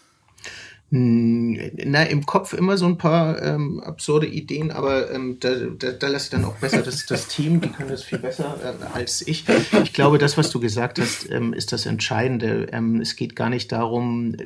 Na, 0.97 2.05
im 2.05 2.25
Kopf 2.25 2.53
immer 2.53 2.77
so 2.77 2.87
ein 2.87 2.99
paar 2.99 3.43
ähm, 3.43 3.81
absurde 3.81 4.29
Ideen, 4.29 4.71
aber 4.71 5.11
ähm, 5.11 5.39
da, 5.41 5.53
da, 5.77 5.91
da 5.91 6.07
lasse 6.07 6.27
ich 6.27 6.31
dann 6.31 6.45
auch 6.45 6.55
besser 6.57 6.83
das, 6.83 7.05
das 7.07 7.27
Team, 7.27 7.61
die 7.61 7.69
können 7.69 7.89
das 7.89 8.05
viel 8.05 8.19
besser 8.19 8.57
äh, 8.63 8.97
als 8.97 9.27
ich. 9.27 9.45
Ich 9.83 9.93
glaube, 9.93 10.19
das, 10.19 10.39
was 10.39 10.51
du 10.51 10.61
gesagt 10.61 11.01
hast, 11.01 11.29
ähm, 11.33 11.53
ist 11.53 11.73
das 11.73 11.87
Entscheidende. 11.87 12.69
Ähm, 12.71 13.01
es 13.01 13.17
geht 13.17 13.35
gar 13.35 13.51
nicht 13.51 13.73
darum, 13.73 14.37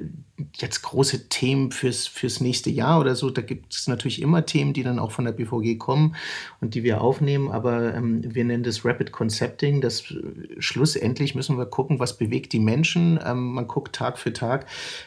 jetzt 0.56 0.82
große 0.82 1.28
Themen 1.28 1.70
fürs, 1.70 2.06
fürs 2.06 2.40
nächste 2.40 2.70
Jahr 2.70 2.98
oder 3.00 3.14
so. 3.14 3.28
Da 3.28 3.42
gibt 3.42 3.74
es 3.74 3.88
natürlich 3.88 4.22
immer 4.22 4.46
Themen, 4.46 4.72
die 4.72 4.82
dann 4.82 4.98
auch 4.98 5.12
von 5.12 5.26
der 5.26 5.32
BVG 5.32 5.78
kommen 5.78 6.16
und 6.60 6.74
die 6.74 6.82
wir 6.82 7.02
aufnehmen, 7.02 7.50
aber 7.50 7.94
ähm, 7.94 8.22
wir 8.24 8.44
nennen 8.44 8.62
das 8.62 8.84
Rapid 8.84 9.12
Concepting. 9.12 9.82
Das 9.82 10.10
äh, 10.10 10.16
schlussendlich 10.58 11.34
müssen 11.34 11.58
wir 11.58 11.66
gucken, 11.66 11.98
was 11.98 12.16
bewegt 12.16 12.54
die 12.54 12.60
Menschen. 12.60 13.20
Ähm, 13.22 13.52
man 13.52 13.66
guckt 13.66 13.94
Tag 13.94 14.18
für 14.18 14.32
Tag, 14.32 14.66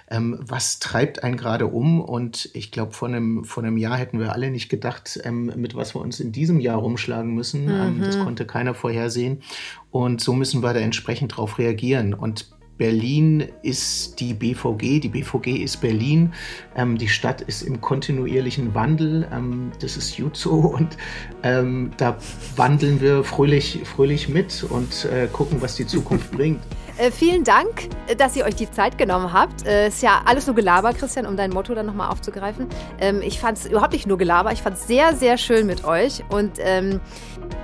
was 0.10 0.80
treibt 0.80 1.24
ein 1.24 1.32
einen 1.32 1.38
gerade 1.38 1.68
um. 1.68 2.02
Und 2.02 2.50
ich 2.54 2.72
glaube, 2.72 2.94
vor 2.94 3.08
einem, 3.08 3.44
vor 3.44 3.64
einem 3.64 3.78
Jahr 3.78 3.98
hätten 3.98 4.20
wir 4.20 4.34
alle 4.34 4.52
nicht 4.52 4.70
gedacht, 4.70 5.20
ähm, 5.24 5.52
mit 5.56 5.76
was 5.76 5.96
wir 5.96 6.02
uns 6.02 6.20
in 6.20 6.32
diesem 6.32 6.60
Jahr 6.60 6.78
rumschlagen 6.78 7.34
müssen. 7.34 7.66
Mhm. 7.66 7.72
Ähm, 7.72 8.02
das 8.02 8.18
mhm. 8.18 8.24
konnte 8.24 8.46
keiner 8.46 8.74
vorhersehen. 8.74 9.42
Und 9.90 10.22
so 10.22 10.34
müssen 10.34 10.62
wir 10.62 10.74
da 10.74 10.80
entsprechend 10.80 11.34
darauf 11.34 11.58
reagieren. 11.58 12.14
Und 12.14 12.50
Berlin 12.82 13.48
ist 13.62 14.20
die 14.20 14.34
BVG, 14.34 15.02
die 15.02 15.10
BVG 15.10 15.62
ist 15.64 15.82
Berlin. 15.82 16.34
Ähm, 16.76 16.98
die 16.98 17.10
Stadt 17.10 17.40
ist 17.42 17.62
im 17.62 17.80
kontinuierlichen 17.80 18.74
Wandel. 18.74 19.28
Ähm, 19.32 19.72
das 19.82 19.98
ist 19.98 20.20
so 20.34 20.54
und 20.54 20.98
ähm, 21.44 21.92
da 21.98 22.18
wandeln 22.56 23.00
wir 23.00 23.24
fröhlich, 23.24 23.82
fröhlich 23.84 24.30
mit 24.30 24.64
und 24.68 25.06
äh, 25.06 25.28
gucken, 25.32 25.62
was 25.62 25.76
die 25.76 25.86
Zukunft 25.86 26.32
bringt. 26.36 26.62
Äh, 27.02 27.10
vielen 27.10 27.44
Dank, 27.44 27.90
äh, 28.06 28.16
dass 28.16 28.36
ihr 28.36 28.46
euch 28.46 28.54
die 28.54 28.70
Zeit 28.70 29.00
genommen 29.00 29.34
habt. 29.34 29.66
Äh, 29.66 29.88
ist 29.88 30.04
ja 30.04 30.22
alles 30.26 30.46
nur 30.46 30.56
Gelaber, 30.56 30.94
Christian, 30.94 31.26
um 31.26 31.36
dein 31.36 31.50
Motto 31.50 31.74
dann 31.74 31.88
nochmal 31.88 32.12
aufzugreifen. 32.12 32.68
Ähm, 33.00 33.24
ich 33.24 33.40
fand 33.40 33.58
es 33.58 33.66
überhaupt 33.66 33.94
nicht 33.94 34.06
nur 34.06 34.20
Gelaber, 34.20 34.52
ich 34.52 34.62
fand 34.62 34.78
es 34.78 34.86
sehr, 34.86 35.16
sehr 35.16 35.40
schön 35.40 35.66
mit 35.66 35.84
euch 35.84 36.24
und 36.30 36.52
ähm, 36.60 37.00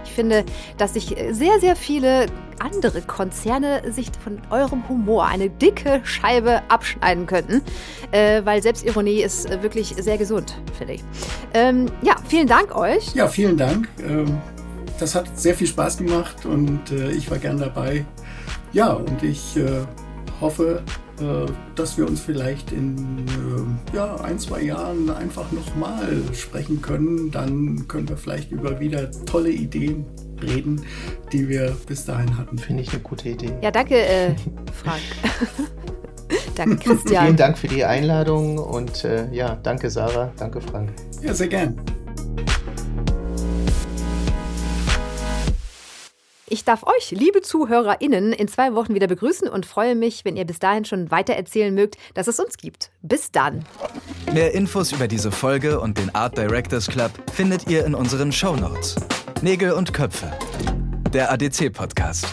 ich 0.04 0.12
finde, 0.12 0.44
dass 0.80 0.96
sich 0.96 1.16
sehr, 1.30 1.60
sehr 1.60 1.76
viele 1.76 2.26
andere 2.58 3.02
Konzerne 3.02 3.84
sich 3.92 4.10
von 4.24 4.42
eurem 4.50 4.90
Humor 4.90 5.28
eine 5.28 5.52
dicke 5.52 6.02
Scheibe 6.04 6.64
abschneiden 6.70 7.28
könnten, 7.28 7.62
äh, 8.10 8.44
weil 8.44 8.64
Selbstironie 8.64 9.22
ist 9.22 9.52
äh, 9.52 9.62
wirklich 9.62 9.94
sehr 10.00 10.18
gesund, 10.18 10.58
finde 10.76 10.96
ich. 10.96 11.04
Ähm, 11.54 11.86
ja, 12.02 12.16
vielen 12.28 12.48
Dank 12.48 12.76
euch. 12.76 13.14
Ja, 13.14 13.28
vielen 13.28 13.56
Dank. 13.58 13.88
Ähm, 14.00 14.40
das 15.00 15.14
hat 15.14 15.38
sehr 15.38 15.54
viel 15.54 15.68
Spaß 15.68 15.98
gemacht 16.00 16.48
und 16.48 16.90
ich 16.90 17.30
war 17.30 17.38
gern 17.38 17.60
dabei. 17.60 18.04
Ja, 18.74 18.94
und 18.94 19.24
ich 19.24 19.58
äh, 19.58 19.86
hoffe, 20.42 20.84
äh, 21.20 21.52
dass 21.76 21.98
wir 21.98 22.08
uns 22.08 22.22
vielleicht 22.22 22.72
in 22.72 23.26
äh, 23.28 23.96
ja, 23.96 24.16
ein, 24.22 24.38
zwei 24.38 24.62
Jahren 24.62 25.10
einfach 25.10 25.52
nochmal 25.52 26.22
sprechen 26.34 26.82
können. 26.82 27.32
Dann 27.32 27.88
können 27.88 28.08
wir 28.08 28.18
vielleicht 28.18 28.52
über 28.52 28.80
wieder 28.80 29.10
tolle 29.26 29.50
Ideen 29.50 30.06
reden, 30.42 30.82
die 31.32 31.50
wir 31.50 31.76
bis 31.88 32.06
dahin 32.06 32.38
hatten. 32.38 32.58
Finde 32.58 32.84
ich 32.84 32.92
eine 32.92 33.02
gute 33.02 33.30
Idee. 33.30 33.52
Ja, 33.62 33.72
danke, 33.72 33.96
äh, 33.96 34.36
Frank. 34.72 35.02
danke, 36.56 36.78
Christian. 36.78 37.26
Vielen 37.26 37.38
Dank 37.38 37.58
für 37.58 37.68
die 37.68 37.84
Einladung 37.84 38.60
und 38.60 39.04
äh, 39.04 39.28
ja, 39.32 39.56
danke, 39.64 39.90
Sarah. 39.90 40.32
Danke, 40.38 40.62
Frank. 40.62 40.92
Ja, 41.24 41.34
sehr 41.34 41.48
gern. 41.48 41.82
Ich 46.50 46.64
darf 46.64 46.84
euch, 46.84 47.12
liebe 47.12 47.42
ZuhörerInnen, 47.42 48.32
in 48.32 48.48
zwei 48.48 48.74
Wochen 48.74 48.96
wieder 48.96 49.08
begrüßen 49.08 49.50
und 49.50 49.66
freue 49.66 49.96
mich, 49.96 50.24
wenn 50.24 50.38
ihr 50.38 50.46
bis 50.46 50.60
dahin 50.60 50.86
schon 50.86 51.12
weitererzählen 51.12 51.76
mögt, 51.76 51.98
dass 52.14 52.28
es 52.28 52.40
uns 52.40 52.56
gibt. 52.56 52.90
Bis 53.02 53.32
dann. 53.34 53.66
Mehr 54.32 54.54
Infos 54.54 54.94
über 54.94 55.10
diese 55.10 55.30
Folge 55.30 55.82
und 55.82 55.98
den 55.98 56.16
Art 56.16 56.38
Directors 56.38 56.88
Club 56.88 57.12
findet 57.34 57.70
ihr 57.70 57.86
in 57.86 57.94
unseren 57.94 58.32
Show 58.32 58.56
Notes. 58.56 58.96
Nägel 59.42 59.74
und 59.74 59.94
Köpfe. 59.94 60.32
Der 61.12 61.32
ADC-Podcast. 61.34 62.28